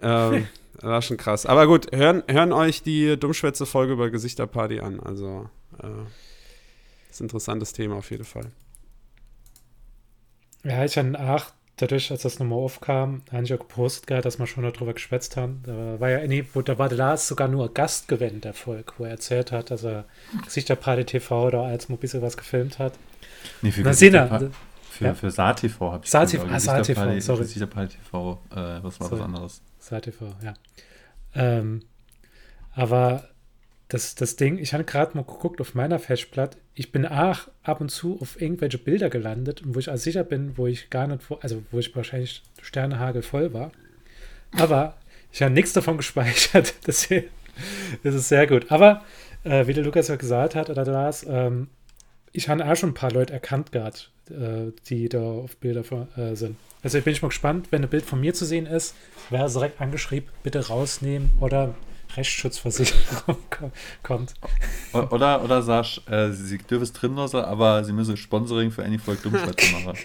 Ähm, 0.00 0.48
war 0.80 1.02
schon 1.02 1.16
krass. 1.16 1.46
Aber 1.46 1.66
gut, 1.66 1.94
hören, 1.94 2.24
hören 2.26 2.52
euch 2.52 2.82
die 2.82 3.16
Dummschwätze-Folge 3.18 3.92
über 3.92 4.10
Gesichterparty 4.10 4.80
an. 4.80 4.98
Also, 5.00 5.48
äh, 5.80 7.10
ist 7.10 7.20
ein 7.20 7.24
interessantes 7.24 7.72
Thema 7.72 7.96
auf 7.96 8.10
jeden 8.10 8.24
Fall. 8.24 8.50
Ja, 10.64 10.84
ich 10.84 10.96
habe 10.96 11.18
auch, 11.20 11.44
dadurch, 11.82 12.10
als 12.10 12.22
das 12.22 12.38
nochmal 12.38 12.58
aufkam, 12.58 13.22
habe 13.30 13.42
ich 13.42 13.50
ja 13.50 13.56
gepostet 13.56 14.06
gehabt, 14.06 14.24
dass 14.24 14.38
wir 14.38 14.46
schon 14.46 14.62
darüber 14.62 14.94
geschwätzt 14.94 15.36
haben. 15.36 15.62
Da 15.64 16.00
war 16.00 16.08
ja 16.10 16.44
wo, 16.54 16.62
da 16.62 16.78
war 16.78 16.88
der 16.88 16.98
Lars 16.98 17.26
sogar 17.28 17.48
nur 17.48 17.72
Gastgewinn 17.74 18.40
der 18.40 18.54
Folge, 18.54 18.92
wo 18.98 19.04
er 19.04 19.10
erzählt 19.10 19.52
hat, 19.52 19.70
dass 19.70 19.84
er 19.84 20.04
Gesichterparty 20.44 21.04
TV 21.04 21.50
da 21.50 21.64
als 21.64 21.88
ein 21.88 21.98
bisschen 21.98 22.22
was 22.22 22.36
gefilmt 22.36 22.78
hat. 22.78 22.94
nee, 23.60 23.70
für 23.72 23.82
Na, 23.82 23.92
Für, 24.90 25.04
ja. 25.06 25.14
für 25.14 25.30
SaTV 25.30 25.80
habe 25.80 26.04
ich 26.04 26.10
SaTV, 26.10 26.44
gesagt, 26.44 26.52
ah, 26.52 26.84
SaTV, 26.84 27.20
sorry. 27.20 27.40
Gesichterparty 27.40 27.96
TV, 27.96 28.42
äh, 28.50 28.56
was 28.82 29.00
war 29.00 29.08
Sorry. 29.08 29.12
was 29.12 29.20
anderes? 29.20 29.62
SaTV, 29.78 30.22
ja. 30.44 30.54
Ähm, 31.34 31.82
aber 32.74 33.28
das, 33.92 34.14
das 34.14 34.36
Ding, 34.36 34.56
ich 34.56 34.72
habe 34.72 34.84
gerade 34.84 35.14
mal 35.16 35.24
geguckt 35.24 35.60
auf 35.60 35.74
meiner 35.74 35.98
Festplatte, 35.98 36.56
ich 36.74 36.92
bin 36.92 37.04
auch 37.04 37.48
ab 37.62 37.82
und 37.82 37.90
zu 37.90 38.18
auf 38.20 38.40
irgendwelche 38.40 38.78
Bilder 38.78 39.10
gelandet, 39.10 39.62
wo 39.66 39.78
ich 39.78 39.90
also 39.90 40.02
sicher 40.02 40.24
bin, 40.24 40.56
wo 40.56 40.66
ich 40.66 40.88
gar 40.88 41.06
nicht, 41.06 41.20
also 41.40 41.62
wo 41.70 41.78
ich 41.78 41.94
wahrscheinlich 41.94 42.42
Sternehagel 42.62 43.20
voll 43.20 43.52
war. 43.52 43.70
Aber 44.52 44.96
ich 45.30 45.42
habe 45.42 45.52
nichts 45.52 45.74
davon 45.74 45.96
gespeichert. 45.98 46.74
Das 46.86 47.08
ist 48.14 48.28
sehr 48.28 48.46
gut. 48.46 48.72
Aber 48.72 49.02
äh, 49.44 49.66
wie 49.66 49.74
der 49.74 49.84
Lukas 49.84 50.08
ja 50.08 50.16
gesagt 50.16 50.54
hat, 50.54 50.70
oder 50.70 50.86
Lars, 50.86 51.26
ähm, 51.28 51.68
ich 52.32 52.48
habe 52.48 52.64
auch 52.64 52.76
schon 52.76 52.90
ein 52.90 52.94
paar 52.94 53.12
Leute 53.12 53.34
erkannt 53.34 53.72
gehabt, 53.72 54.10
äh, 54.30 54.72
die 54.88 55.10
da 55.10 55.20
auf 55.20 55.58
Bilder 55.58 55.84
von, 55.84 56.08
äh, 56.16 56.34
sind. 56.34 56.56
Also 56.82 56.98
bin 57.02 57.12
ich 57.12 57.20
mal 57.20 57.28
gespannt, 57.28 57.68
wenn 57.70 57.82
ein 57.82 57.90
Bild 57.90 58.06
von 58.06 58.20
mir 58.20 58.32
zu 58.32 58.46
sehen 58.46 58.64
ist, 58.64 58.94
wer 59.28 59.44
es 59.44 59.52
direkt 59.52 59.82
angeschrieben, 59.82 60.30
bitte 60.42 60.66
rausnehmen 60.68 61.30
oder 61.40 61.74
Rechtsschutzversicherung 62.16 63.36
ko- 63.50 63.70
kommt. 64.02 64.34
Oder, 64.92 65.42
oder 65.42 65.62
sagst 65.62 66.02
äh, 66.10 66.32
sie, 66.32 66.58
dürfen 66.58 66.82
es 66.84 66.92
drin 66.92 67.14
lassen, 67.16 67.36
aber 67.38 67.84
sie 67.84 67.92
müssen 67.92 68.16
Sponsoring 68.16 68.70
für 68.70 68.84
Any 68.84 68.98
Volk 68.98 69.22
Dummschwätze 69.22 69.72
machen. 69.72 69.98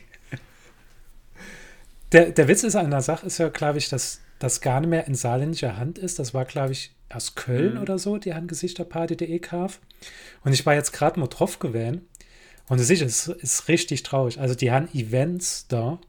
Der, 2.12 2.32
der 2.32 2.48
Witz 2.48 2.64
ist 2.64 2.76
an 2.76 2.90
der 2.92 3.02
Sache, 3.02 3.26
ist 3.26 3.38
ja, 3.38 3.50
glaube 3.50 3.78
ich, 3.80 3.90
dass 3.90 4.22
das 4.40 4.62
gar 4.62 4.80
nicht 4.80 4.90
mehr 4.90 5.08
in 5.08 5.16
saarländischer 5.16 5.78
Hand 5.78 5.98
ist. 5.98 6.20
Das 6.20 6.34
war, 6.34 6.46
glaube 6.46 6.72
ich, 6.72 6.92
aus 7.10 7.36
Köln 7.36 7.76
Mhm. 7.76 7.82
oder 7.82 8.00
so, 8.00 8.18
die 8.18 8.34
haben 8.34 8.48
Gesichterparty.de 8.48 9.40
kauf. 9.40 9.80
Und 10.44 10.54
ich 10.54 10.66
war 10.66 10.74
jetzt 10.74 10.94
gerade 10.94 11.20
mal 11.20 11.28
drauf 11.28 11.60
gewesen. 11.60 12.08
Und 12.70 12.80
es 12.80 12.90
ist, 12.90 13.02
es 13.02 13.28
ist 13.28 13.68
richtig 13.68 14.04
traurig. 14.04 14.40
Also, 14.40 14.54
die 14.56 14.72
haben 14.72 14.88
Events 14.94 15.68
da. 15.68 16.00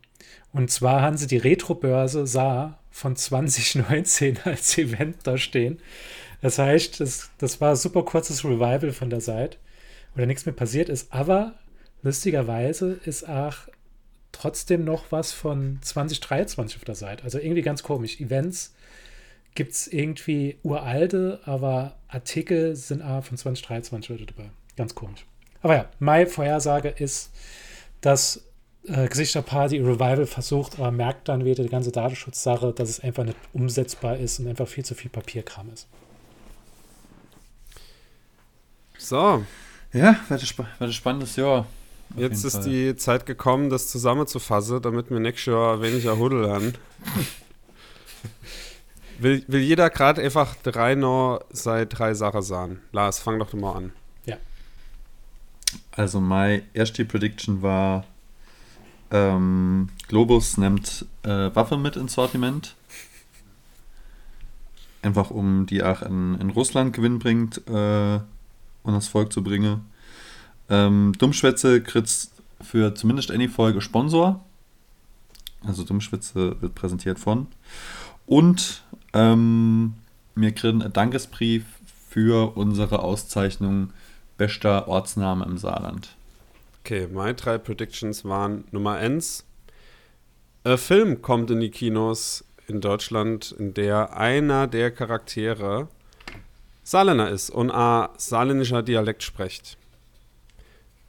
Und 0.52 0.70
zwar 0.70 1.02
haben 1.02 1.16
sie 1.16 1.26
die 1.26 1.36
Retrobörse 1.36 2.26
Saar 2.26 2.77
von 2.98 3.16
2019 3.16 4.40
als 4.44 4.76
Event 4.76 5.18
da 5.22 5.38
stehen. 5.38 5.78
Das 6.42 6.58
heißt, 6.58 7.00
das, 7.00 7.30
das 7.38 7.60
war 7.60 7.70
ein 7.70 7.76
super 7.76 8.04
kurzes 8.04 8.44
Revival 8.44 8.92
von 8.92 9.10
der 9.10 9.20
Seite, 9.20 9.58
wo 10.14 10.20
da 10.20 10.26
nichts 10.26 10.46
mehr 10.46 10.54
passiert 10.54 10.88
ist. 10.88 11.12
Aber 11.12 11.54
lustigerweise 12.02 12.98
ist 13.04 13.28
auch 13.28 13.54
trotzdem 14.32 14.84
noch 14.84 15.10
was 15.10 15.32
von 15.32 15.78
2023 15.82 16.76
auf 16.76 16.84
der 16.84 16.94
Seite. 16.94 17.24
Also 17.24 17.38
irgendwie 17.38 17.62
ganz 17.62 17.82
komisch. 17.82 18.20
Events 18.20 18.74
gibt 19.54 19.72
es 19.72 19.88
irgendwie 19.88 20.58
uralte, 20.62 21.40
aber 21.44 21.96
Artikel 22.08 22.76
sind 22.76 23.02
auch 23.02 23.24
von 23.24 23.36
2023 23.36 24.10
wieder 24.10 24.26
dabei. 24.26 24.50
Ganz 24.76 24.94
komisch. 24.94 25.24
Aber 25.62 25.74
ja, 25.74 25.88
meine 25.98 26.26
Vorhersage 26.26 26.88
ist, 26.88 27.32
dass 28.00 28.47
äh, 28.88 29.08
Gesichterparty 29.08 29.78
Revival 29.78 30.26
versucht, 30.26 30.78
aber 30.78 30.90
merkt 30.90 31.28
dann 31.28 31.44
wieder 31.44 31.62
die 31.62 31.68
ganze 31.68 31.92
Datenschutzsache, 31.92 32.72
dass 32.72 32.88
es 32.88 33.00
einfach 33.00 33.24
nicht 33.24 33.36
umsetzbar 33.52 34.16
ist 34.16 34.38
und 34.40 34.48
einfach 34.48 34.68
viel 34.68 34.84
zu 34.84 34.94
viel 34.94 35.10
Papierkram 35.10 35.70
ist. 35.72 35.86
So. 38.98 39.44
Ja, 39.92 40.16
wird 40.28 40.60
ein 40.80 40.92
spannendes 40.92 41.36
Jahr. 41.36 41.66
Jetzt 42.16 42.44
ist 42.44 42.54
Fall. 42.54 42.64
die 42.64 42.96
Zeit 42.96 43.26
gekommen, 43.26 43.70
das 43.70 43.88
zusammenzufassen, 43.88 44.82
damit 44.82 45.10
wir 45.10 45.20
nächstes 45.20 45.52
Jahr 45.52 45.80
weniger 45.82 46.18
Huddel 46.18 46.50
haben. 46.50 46.74
will, 49.18 49.44
will 49.46 49.60
jeder 49.60 49.90
gerade 49.90 50.22
einfach 50.22 50.56
drei 50.56 50.94
noch 50.94 51.40
seit 51.50 51.98
drei 51.98 52.14
Sachen 52.14 52.42
sagen? 52.42 52.80
Lars, 52.92 53.18
fang 53.18 53.38
doch 53.38 53.52
mal 53.52 53.72
an. 53.72 53.92
Ja. 54.24 54.36
Also, 55.92 56.20
meine 56.20 56.62
erste 56.72 57.04
Prediction 57.04 57.62
war: 57.62 58.04
ähm, 59.10 59.88
Globus 60.08 60.56
nimmt 60.58 61.06
äh, 61.22 61.54
Waffe 61.54 61.76
mit 61.76 61.96
ins 61.96 62.14
Sortiment. 62.14 62.74
Einfach 65.02 65.30
um 65.30 65.66
die 65.66 65.82
auch 65.82 66.02
in, 66.02 66.38
in 66.40 66.50
Russland 66.50 66.92
Gewinn 66.92 67.18
bringt 67.18 67.66
äh, 67.68 68.20
und 68.82 68.94
das 68.94 69.08
Volk 69.08 69.32
zu 69.32 69.42
bringen. 69.42 69.86
Ähm, 70.68 71.12
Dummschwätze 71.18 71.82
kriegt 71.82 72.28
für 72.60 72.94
zumindest 72.94 73.30
eine 73.30 73.48
Folge 73.48 73.80
Sponsor. 73.80 74.44
Also 75.64 75.84
Dummschwätze 75.84 76.60
wird 76.60 76.74
präsentiert 76.74 77.18
von. 77.18 77.46
Und 78.26 78.82
ähm, 79.12 79.94
wir 80.34 80.52
kriegen 80.52 80.82
einen 80.82 80.92
Dankesbrief 80.92 81.64
für 82.08 82.56
unsere 82.56 83.00
Auszeichnung 83.00 83.90
bester 84.36 84.88
Ortsname 84.88 85.44
im 85.44 85.58
Saarland. 85.58 86.16
Okay, 86.88 87.06
meine 87.06 87.34
drei 87.34 87.58
Predictions 87.58 88.24
waren 88.24 88.64
Nummer 88.70 88.94
1. 88.94 89.44
Ein 90.64 90.78
Film 90.78 91.20
kommt 91.20 91.50
in 91.50 91.60
die 91.60 91.70
Kinos 91.70 92.46
in 92.66 92.80
Deutschland, 92.80 93.54
in 93.58 93.74
der 93.74 94.16
einer 94.16 94.66
der 94.66 94.90
Charaktere 94.90 95.88
Saarländer 96.82 97.28
ist 97.28 97.50
und 97.50 97.70
ein 97.70 98.08
saarländischer 98.16 98.82
Dialekt 98.82 99.22
spricht. 99.22 99.76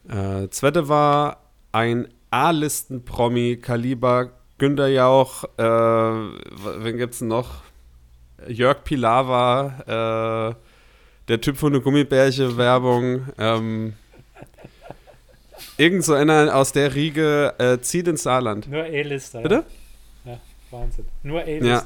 Äh, 0.09 0.49
zweite 0.49 0.89
war 0.89 1.45
ein 1.71 2.09
A-Listen-Promi, 2.29 3.59
Kaliber 3.61 4.31
Günter 4.57 4.89
Jauch, 4.89 5.45
äh, 5.55 5.63
wen 5.63 6.97
gibt's 6.97 7.21
noch? 7.21 7.61
Jörg 8.49 8.83
Pilawa, 8.83 10.49
äh, 10.49 10.55
der 11.29 11.39
Typ 11.39 11.55
von 11.55 11.71
der 11.71 11.81
Gummibärche-Werbung. 11.81 13.27
Ähm, 13.37 13.93
irgend 15.79 16.03
so 16.03 16.13
einer 16.13 16.55
aus 16.55 16.71
der 16.71 16.93
Riege 16.93 17.53
äh, 17.57 17.79
zieht 17.79 18.07
ins 18.07 18.23
Saarland. 18.23 18.69
Nur 18.69 18.83
A-Lister. 18.83 19.41
Bitte? 19.41 19.63
Ja. 20.25 20.31
ja, 20.31 20.39
Wahnsinn. 20.71 21.05
Nur 21.23 21.41
A-Lister. 21.41 21.67
Ja. 21.67 21.83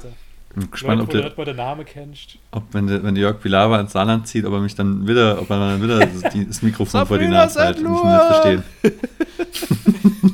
Ich 0.50 0.60
bin 0.60 0.70
gespannt, 0.70 1.02
ob, 1.02 1.10
der, 1.10 1.36
ob 1.36 1.44
der 1.44 1.54
Name 1.54 1.84
kennst. 1.84 2.38
Ob 2.52 2.62
wenn, 2.72 2.86
der, 2.86 3.02
wenn 3.02 3.14
der 3.14 3.22
Jörg 3.22 3.40
Pilawa 3.40 3.80
ins 3.80 3.92
Saarland 3.92 4.28
zieht, 4.28 4.44
ob 4.44 4.52
er 4.52 4.60
mich 4.60 4.74
dann 4.74 5.06
wieder, 5.06 5.40
ob 5.40 5.50
er 5.50 5.58
dann 5.58 5.82
wieder 5.82 6.06
das, 6.06 6.62
Mikrofon 6.62 7.06
vor 7.06 7.18
die 7.18 7.26
Nase 7.26 7.64
hält 7.64 7.78
und 7.78 7.90
mich 7.90 8.04
nicht 8.04 8.22
verstehen. 8.22 8.62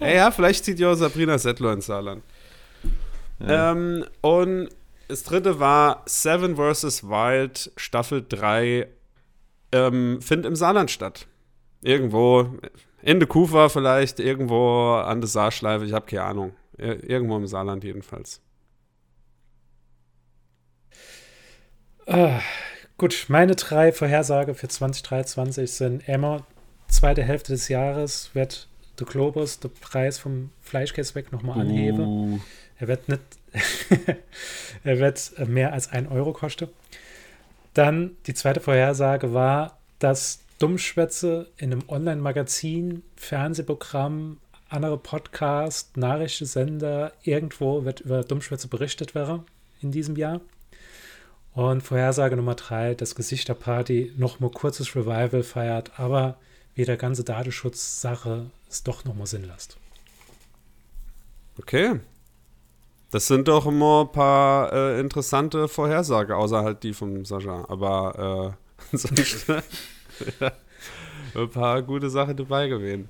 hey, 0.00 0.16
ja, 0.16 0.30
vielleicht 0.32 0.64
zieht 0.64 0.80
ja 0.80 0.90
auch 0.90 0.96
Sabrina 0.96 1.38
Settler 1.38 1.74
ins 1.74 1.86
Saarland. 1.86 2.24
Ja. 3.38 3.70
Ähm, 3.70 4.04
und 4.20 4.68
das 5.06 5.22
dritte 5.22 5.60
war 5.60 6.02
Seven 6.06 6.56
vs. 6.56 7.04
Wild 7.04 7.70
Staffel 7.76 8.24
3 8.28 8.88
ähm, 9.70 10.20
findet 10.20 10.46
im 10.46 10.56
Saarland 10.56 10.90
statt. 10.90 11.28
Irgendwo 11.82 12.50
in 13.02 13.18
der 13.18 13.28
Kufa 13.28 13.68
vielleicht, 13.68 14.20
irgendwo 14.20 14.94
an 14.94 15.20
der 15.20 15.28
Saarschleife, 15.28 15.84
ich 15.84 15.92
habe 15.92 16.06
keine 16.06 16.22
Ahnung. 16.22 16.52
Irgendwo 16.78 17.36
im 17.36 17.46
Saarland 17.46 17.84
jedenfalls. 17.84 18.40
Ah, 22.06 22.40
gut, 22.96 23.26
meine 23.28 23.54
drei 23.54 23.92
Vorhersage 23.92 24.54
für 24.54 24.68
2023 24.68 25.70
sind 25.70 26.08
immer 26.08 26.44
zweite 26.88 27.22
Hälfte 27.22 27.52
des 27.52 27.68
Jahres 27.68 28.30
wird 28.34 28.68
der 28.98 29.06
Globus 29.06 29.58
den 29.60 29.72
Preis 29.72 30.18
vom 30.18 30.50
Fleischkäse 30.60 31.14
weg 31.14 31.32
nochmal 31.32 31.60
anheben. 31.60 32.00
Uh. 32.00 32.40
Er 32.78 32.88
wird 32.88 33.08
nicht, 33.08 33.22
er 34.84 34.98
wird 34.98 35.48
mehr 35.48 35.72
als 35.72 35.90
ein 35.90 36.08
Euro 36.08 36.32
kosten. 36.32 36.68
Dann 37.74 38.16
die 38.26 38.34
zweite 38.34 38.60
Vorhersage 38.60 39.32
war, 39.32 39.78
dass 39.98 40.40
Dummschwätze 40.62 41.48
in 41.56 41.72
einem 41.72 41.82
Online-Magazin, 41.88 43.02
Fernsehprogramm, 43.16 44.38
andere 44.68 44.96
Podcast, 44.96 45.96
Nachrichtensender, 45.96 47.12
irgendwo 47.24 47.84
wird 47.84 48.02
über 48.02 48.22
Dummschwätze 48.22 48.68
berichtet 48.68 49.16
werden 49.16 49.42
in 49.80 49.90
diesem 49.90 50.14
Jahr. 50.14 50.40
Und 51.52 51.82
Vorhersage 51.82 52.36
Nummer 52.36 52.54
drei, 52.54 52.94
das 52.94 53.16
Gesichterparty 53.16 54.12
noch 54.16 54.38
mal 54.38 54.50
kurzes 54.52 54.94
Revival 54.94 55.42
feiert, 55.42 55.98
aber 55.98 56.36
wie 56.76 56.84
der 56.84 56.96
ganze 56.96 57.24
Datenschutz-Sache 57.24 58.46
es 58.70 58.84
doch 58.84 59.04
noch 59.04 59.16
mal 59.16 59.26
Sinn 59.26 59.44
lässt. 59.44 59.76
Okay. 61.58 61.98
Das 63.10 63.26
sind 63.26 63.48
doch 63.48 63.66
immer 63.66 64.02
ein 64.02 64.12
paar 64.12 64.72
äh, 64.72 65.00
interessante 65.00 65.66
Vorhersage, 65.66 66.36
außer 66.36 66.62
halt 66.62 66.84
die 66.84 66.94
vom 66.94 67.24
Sascha. 67.24 67.66
Aber 67.68 68.54
äh, 68.92 68.96
ein 71.34 71.50
paar 71.50 71.82
gute 71.82 72.10
Sachen 72.10 72.36
dabei 72.36 72.68
gewesen. 72.68 73.08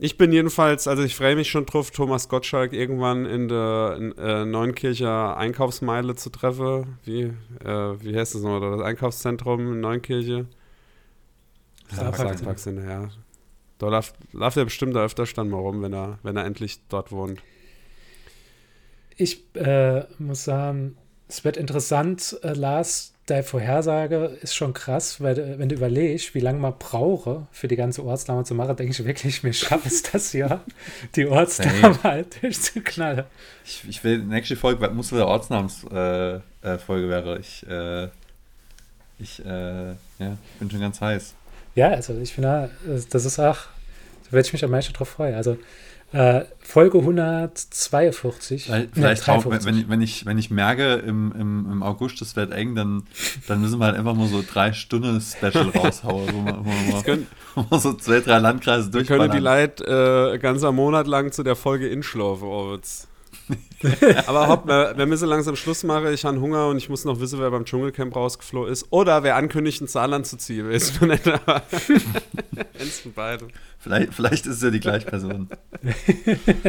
Ich 0.00 0.16
bin 0.16 0.32
jedenfalls, 0.32 0.86
also 0.86 1.02
ich 1.02 1.16
freue 1.16 1.34
mich 1.34 1.50
schon 1.50 1.66
drauf, 1.66 1.90
Thomas 1.90 2.28
Gottschalk 2.28 2.72
irgendwann 2.72 3.26
in 3.26 3.48
der 3.48 3.98
äh, 4.16 4.44
Neunkircher 4.44 5.36
Einkaufsmeile 5.36 6.14
zu 6.14 6.30
treffen. 6.30 6.98
Wie, 7.04 7.32
äh, 7.64 8.00
wie 8.00 8.16
heißt 8.16 8.36
das 8.36 8.42
nochmal? 8.42 8.78
Das 8.78 8.80
Einkaufszentrum 8.80 9.72
in 9.72 9.80
Neunkirche? 9.80 10.46
Sachsen, 11.90 12.86
ja. 12.88 13.08
Da 13.78 13.88
läuft, 13.88 14.14
läuft 14.32 14.56
er 14.56 14.64
bestimmt 14.64 14.94
da 14.94 15.04
öfter 15.04 15.26
stand 15.26 15.50
mal 15.50 15.58
rum, 15.58 15.82
wenn 15.82 15.92
er, 15.92 16.18
wenn 16.22 16.36
er 16.36 16.44
endlich 16.44 16.80
dort 16.88 17.10
wohnt. 17.10 17.42
Ich 19.16 19.52
äh, 19.56 20.04
muss 20.18 20.44
sagen, 20.44 20.96
es 21.26 21.44
wird 21.44 21.56
interessant, 21.56 22.38
äh, 22.42 22.52
Lars, 22.52 23.14
deine 23.30 23.42
Vorhersage 23.42 24.36
ist 24.40 24.54
schon 24.54 24.72
krass, 24.72 25.20
weil 25.20 25.58
wenn 25.58 25.68
du 25.68 25.74
überlegst, 25.74 26.34
wie 26.34 26.40
lange 26.40 26.58
man 26.58 26.74
brauche, 26.78 27.46
für 27.52 27.68
die 27.68 27.76
ganze 27.76 28.04
Ortsname 28.04 28.44
zu 28.44 28.54
machen, 28.54 28.76
denke 28.76 28.92
ich 28.92 29.04
wirklich, 29.04 29.42
mir 29.42 29.52
schafft 29.52 29.86
es 29.86 30.02
das 30.02 30.32
ja, 30.32 30.64
die 31.14 31.26
Ortsname 31.26 32.02
halt 32.02 32.42
durchzuknallen. 32.42 33.24
Ich, 33.64 33.84
ich 33.88 34.04
will, 34.04 34.18
nächste 34.18 34.56
Folge 34.56 34.88
muss 34.90 35.10
der 35.10 35.26
Ortsnamensfolge 35.26 36.42
äh, 36.62 36.74
äh, 36.74 37.08
wäre. 37.08 37.38
Ich, 37.38 37.66
äh, 37.68 38.08
ich, 39.18 39.44
äh, 39.44 39.90
ja, 39.90 40.36
bin 40.58 40.70
schon 40.70 40.80
ganz 40.80 41.00
heiß. 41.00 41.34
Ja, 41.74 41.88
also 41.88 42.18
ich 42.18 42.32
finde, 42.32 42.70
das 43.10 43.24
ist 43.24 43.38
auch, 43.38 43.58
da 44.24 44.32
werde 44.32 44.46
ich 44.46 44.52
mich 44.52 44.64
am 44.64 44.70
meisten 44.70 44.92
drauf 44.92 45.10
freuen. 45.10 45.34
Also 45.34 45.58
äh, 46.12 46.42
Folge 46.58 46.98
142. 46.98 48.64
Vielleicht 48.64 49.26
nee, 49.26 49.32
auch, 49.32 49.44
wenn, 49.46 49.88
wenn, 49.88 50.00
ich, 50.00 50.24
wenn 50.24 50.38
ich 50.38 50.50
merke, 50.50 50.94
im, 50.94 51.32
im, 51.32 51.70
im 51.70 51.82
August, 51.82 52.20
das 52.20 52.34
wird 52.34 52.52
eng, 52.52 52.74
dann, 52.74 53.02
dann 53.46 53.60
müssen 53.60 53.78
wir 53.78 53.86
halt 53.86 53.96
einfach 53.96 54.14
mal 54.14 54.28
so 54.28 54.42
drei 54.42 54.72
Stunden 54.72 55.20
Special 55.20 55.68
raushauen, 55.74 56.32
wo 56.32 56.40
man, 56.40 56.64
wo 56.64 56.92
man, 56.92 57.02
können, 57.02 57.26
so 57.72 57.92
zwei, 57.94 58.20
drei 58.20 58.38
Landkreise 58.38 58.90
durchballern. 58.90 59.30
können 59.30 59.38
die 59.38 59.44
Leute 59.44 60.32
äh, 60.34 60.38
ganzer 60.38 60.72
Monat 60.72 61.06
lang 61.06 61.30
zu 61.32 61.42
der 61.42 61.56
Folge 61.56 61.88
inschlafen, 61.88 62.48
Orwitz. 62.48 63.06
Aber 64.26 64.48
hopp, 64.48 64.66
wir 64.66 65.06
müssen 65.06 65.28
langsam 65.28 65.56
Schluss 65.56 65.84
machen. 65.84 66.12
Ich 66.12 66.24
habe 66.24 66.40
Hunger 66.40 66.68
und 66.68 66.76
ich 66.78 66.88
muss 66.88 67.04
noch 67.04 67.20
wissen, 67.20 67.38
wer 67.38 67.50
beim 67.50 67.64
Dschungelcamp 67.64 68.14
rausgeflogen 68.14 68.72
ist. 68.72 68.86
Oder 68.90 69.22
wer 69.22 69.36
ankündigt, 69.36 69.80
ins 69.80 69.92
Saarland 69.92 70.26
zu 70.26 70.36
ziehen. 70.36 70.70
Ist 70.70 71.00
Eins 71.02 73.00
von 73.00 73.12
beiden. 73.12 73.48
Vielleicht, 73.78 74.14
vielleicht 74.14 74.46
ist 74.46 74.56
es 74.56 74.62
ja 74.62 74.70
die 74.70 74.80
gleiche 74.80 75.06
Person. 75.06 75.48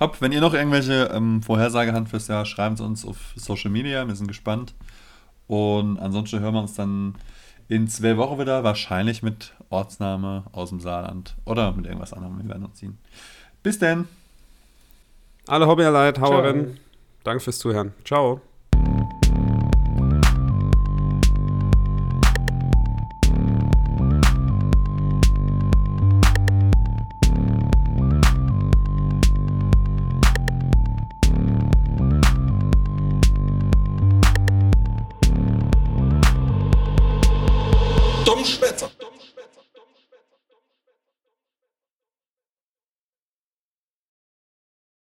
Hopp, 0.00 0.20
wenn 0.20 0.32
ihr 0.32 0.40
noch 0.40 0.54
irgendwelche 0.54 1.10
ähm, 1.14 1.42
Vorhersagen 1.42 1.94
habt 1.94 2.08
fürs 2.08 2.28
Jahr, 2.28 2.44
schreibt 2.44 2.74
es 2.76 2.80
uns 2.80 3.04
auf 3.06 3.16
Social 3.36 3.70
Media. 3.70 4.06
Wir 4.06 4.14
sind 4.14 4.26
gespannt. 4.28 4.74
Und 5.46 5.98
ansonsten 5.98 6.40
hören 6.40 6.54
wir 6.54 6.60
uns 6.60 6.74
dann 6.74 7.14
in 7.68 7.88
zwei 7.88 8.16
Wochen 8.16 8.38
wieder, 8.38 8.64
wahrscheinlich 8.64 9.22
mit 9.22 9.52
Ortsname 9.70 10.44
aus 10.52 10.70
dem 10.70 10.80
Saarland 10.80 11.36
oder 11.44 11.72
mit 11.72 11.86
irgendwas 11.86 12.12
anderem. 12.12 12.38
Wir 12.42 12.48
werden 12.48 12.64
uns 12.64 12.78
ziehen. 12.78 12.98
Bis 13.62 13.78
denn. 13.78 14.06
Alle 15.46 15.66
Hobbyerleid, 15.66 16.20
Hauerin. 16.20 16.78
Danke 17.22 17.40
fürs 17.40 17.58
Zuhören. 17.58 17.92
Ciao. 18.04 18.40